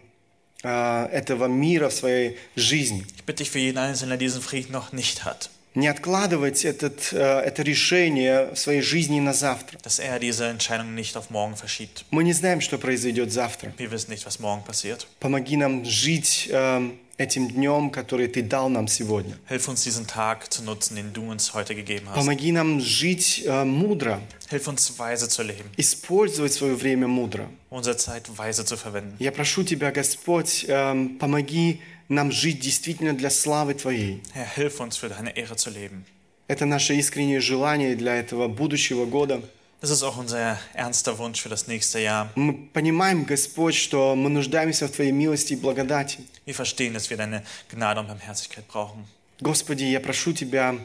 а, 0.64 1.08
этого 1.12 1.45
мира 1.45 1.89
в 1.89 1.93
своей 1.93 2.38
жизни. 2.55 3.05
Ich 3.16 3.24
bitte 3.24 3.43
dich 3.43 3.51
für 3.51 3.60
jeden 3.60 3.78
Einzelnen, 3.78 4.10
der 4.10 4.18
diesen 4.18 4.41
Frieden 4.41 4.72
noch 4.72 4.91
nicht 4.91 5.24
hat, 5.24 5.49
Не 5.78 5.88
откладывать 5.89 6.65
этот, 6.65 7.09
э, 7.13 7.17
это 7.45 7.61
решение 7.61 8.49
в 8.53 8.57
своей 8.57 8.82
жизни 8.82 9.19
на 9.19 9.32
завтра. 9.34 9.78
dass 9.84 9.99
er 9.99 10.17
diese 10.19 10.45
Entscheidung 10.45 10.95
nicht 10.95 11.15
auf 11.15 11.30
morgen 11.30 11.55
verschiebt. 11.55 12.03
Мы 12.09 12.23
не 12.23 12.34
знаем, 12.34 12.61
что 12.61 12.80
произойдет 12.80 13.32
завтра. 13.32 13.71
Wir 13.78 13.91
wissen 13.91 14.09
nicht, 14.11 14.25
was 14.25 14.39
morgen 14.39 14.63
passiert. 14.65 15.05
Помоги 15.19 15.55
нам 15.55 15.86
жить 15.86 16.47
э, 16.51 16.89
этим 17.17 17.47
днем, 17.47 17.91
который 17.91 18.28
Ты 18.28 18.41
дал 18.41 18.69
нам 18.69 18.88
сегодня. 18.88 19.38
Hilf 19.47 19.67
uns, 19.67 19.84
diesen 19.84 20.07
Tag 20.07 20.51
zu 20.51 20.63
nutzen, 20.63 20.95
den 20.95 21.13
du 21.13 21.30
uns 21.30 21.53
heute 21.53 21.75
gegeben 21.75 22.07
hast. 22.09 22.15
Помоги 22.15 22.51
нам 22.51 22.80
жить 22.82 23.43
э, 23.45 23.63
мудро, 23.63 24.19
Hilf 24.49 24.67
uns, 24.67 24.97
weise 24.97 25.30
zu 25.30 25.43
leben, 25.43 25.69
использовать 25.78 26.53
свое 26.53 26.73
время 26.73 27.07
мудро. 27.07 27.49
unsere 27.69 27.97
Zeit 27.97 28.23
weise 28.36 28.65
zu 28.65 28.78
verwenden. 28.78 29.15
Я 29.19 29.32
прошу 29.32 29.63
Тебя, 29.63 29.91
Господь, 29.91 30.65
эм, 30.67 31.19
помоги 31.19 31.82
нам 32.10 32.32
жить 32.32 32.60
действительно 32.60 33.14
для 33.14 33.30
славы 33.30 33.74
Твоей. 33.74 34.22
Herr, 34.34 34.47
hilf 34.55 34.80
uns, 34.80 34.97
für 34.97 35.10
deine 35.10 35.36
Ehre 35.36 35.55
zu 35.55 35.70
leben. 35.70 36.05
Это 36.47 36.66
наше 36.66 36.95
искреннее 36.95 37.41
желание 37.41 37.95
для 37.95 38.16
этого 38.16 38.47
будущего 38.47 39.05
года. 39.05 39.41
Das 39.80 39.91
ist 39.91 40.01
auch 40.01 40.18
unser 40.18 40.60
ernster 40.74 41.20
Wunsch 41.20 41.39
für 41.39 41.49
das 41.49 41.68
nächste 41.68 41.99
Jahr. 41.99 42.32
Мы 42.36 42.53
понимаем, 42.74 43.26
Господь, 43.26 43.76
что 43.76 44.16
мы 44.16 44.30
нуждаемся 44.30 44.88
в 44.88 44.91
Твоей 44.91 45.12
милости 45.12 45.53
и 45.53 45.55
благодати. 45.55 46.20
Wir 46.45 46.55
verstehen, 46.55 46.93
dass 46.93 47.10
wir 47.10 47.18
deine 47.18 47.43
Gnade 47.70 47.99
und 47.99 48.08
Barmherzigkeit 48.08 48.68
brauchen. 48.68 49.05
Господи, 49.39 49.84
я 49.84 49.99
прошу 49.99 50.34
Тебя, 50.34 50.76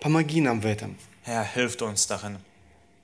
помоги 0.00 0.40
нам 0.40 0.60
в 0.60 0.66
этом. 0.66 0.96
Herr, 1.24 1.44
hilft 1.54 1.82
uns 1.82 2.06
darin. 2.08 2.38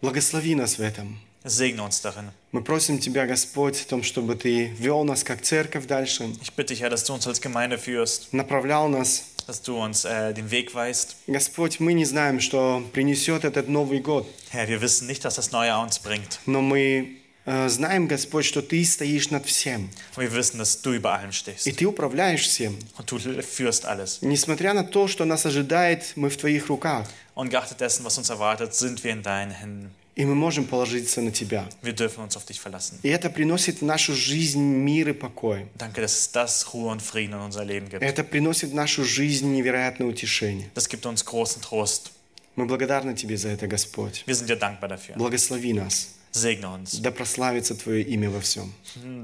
Благослови 0.01 0.55
нас 0.55 0.79
в 0.79 0.83
этом. 0.83 1.20
Segne 1.45 1.82
uns 1.84 2.02
darin. 2.02 2.32
Мы 2.52 2.62
просим 2.64 2.99
Тебя, 2.99 3.26
Господь, 3.26 3.78
в 3.78 3.86
том, 3.88 4.04
чтобы 4.04 4.36
Ты 4.36 4.68
вел 4.78 5.04
нас 5.04 5.24
как 5.24 5.41
церковь 5.41 5.88
дальше, 5.88 6.26
Ich 6.41 6.54
bitte 6.54 6.74
dich, 6.74 6.82
Herr, 6.82 6.89
dass 6.89 7.04
du 7.04 7.14
uns 7.14 7.26
als 7.26 7.41
Gemeinde 7.41 7.78
führst, 7.78 8.34
направлял 8.34 8.88
нас. 8.89 9.24
dass 9.47 9.64
du 9.64 9.76
uns 9.76 10.06
äh, 10.06 10.34
den 10.36 10.52
Weg 10.52 10.76
weist. 10.76 11.16
Господь, 11.26 11.80
мы 11.80 11.93
не 11.93 12.06
знаем, 12.06 12.39
что 12.39 12.84
принесет 12.93 13.43
этот 13.43 13.68
Новый 13.70 13.99
год, 13.99 14.28
Herr, 14.52 14.68
wir 14.68 14.82
wissen 14.82 15.08
nicht, 15.08 15.24
was 15.26 15.36
das 15.36 15.52
neue 15.52 15.68
Jahr 15.70 15.82
uns 15.84 15.97
bringt. 15.97 16.39
но 16.45 16.62
мы 16.62 17.18
э, 17.47 17.70
знаем, 17.70 18.08
Господь, 18.08 18.45
что 18.45 18.62
Ты 18.62 18.86
стоишь 18.86 19.32
над 19.32 19.47
всем, 19.47 19.89
Und 20.16 20.22
wir 20.22 20.32
wissen, 20.34 20.60
dass 20.60 20.84
du 20.84 20.91
über 20.93 21.14
allem 21.14 21.32
и 21.32 21.34
stehst. 21.34 21.66
Ты 21.76 21.86
управляешь 21.88 22.43
всем. 22.47 22.78
Und 22.99 23.10
du 23.10 23.18
führst 23.41 23.86
alles. 23.86 24.20
Несмотря 24.22 24.74
на 24.76 24.84
то, 24.84 25.08
что 25.08 25.26
нас 25.26 25.43
ожидает, 25.47 26.14
мы 26.16 26.30
в 26.30 26.38
Твоих 26.38 26.68
руках, 26.68 27.08
Und 27.34 27.49
geachtet 27.49 27.80
dessen, 27.82 28.06
was 28.06 28.18
uns 28.20 28.30
erwartet, 28.30 28.76
sind 28.76 29.04
wir 29.04 29.12
in 29.12 29.24
deinen 29.24 29.52
Händen. 29.52 29.91
И 30.17 30.25
мы 30.25 30.35
можем 30.35 30.64
положиться 30.64 31.21
на 31.21 31.31
Тебя. 31.31 31.69
Wir 31.83 31.93
dürfen 31.93 32.25
uns 32.25 32.37
auf 32.37 32.45
dich 32.47 32.59
verlassen. 32.59 32.99
И 33.03 33.09
это 33.09 33.29
приносит 33.31 33.83
в 33.83 33.85
нашу 33.85 34.14
жизнь 34.14 34.62
мир 34.62 35.11
и 35.11 35.12
покой. 35.12 35.69
Danke, 35.77 36.01
dass 36.01 36.19
es 36.19 36.33
das 36.33 36.73
Ruhe 36.73 36.91
und 36.91 37.03
Frieden 37.03 37.35
in 37.35 37.41
unser 37.41 37.64
Leben 37.64 37.89
gibt. 37.91 38.03
Это 38.03 38.25
приносит 38.25 38.71
в 38.71 38.75
нашу 38.75 39.05
жизнь 39.05 39.53
невероятное 39.53 40.09
утешение. 40.09 40.71
Das 40.75 40.89
gibt 40.89 41.05
uns 41.05 41.25
großen 41.25 41.61
Trost. 41.61 42.12
Мы 42.57 42.64
благодарны 42.64 43.14
Тебе 43.14 43.37
за 43.37 43.51
это, 43.51 43.67
Господь. 43.67 44.25
Wir 44.27 44.35
sind 44.35 44.49
dir 44.49 44.57
dankbar 44.57 44.89
dafür. 44.89 45.17
Благослови 45.17 45.75
нас. 45.75 46.09
Segne 46.33 46.69
uns. 46.69 46.99
Да 47.01 47.11
прославится 47.11 47.75
Твое 47.75 48.03
имя 48.03 48.31
во 48.31 48.41
всем. 48.41 48.73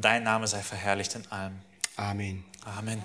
Dein 0.01 0.22
Name 0.22 0.47
sei 0.47 0.61
verherrlicht 0.61 1.14
in 1.14 1.24
allem. 1.30 1.55
Аминь. 1.97 2.45
Amen. 2.64 3.03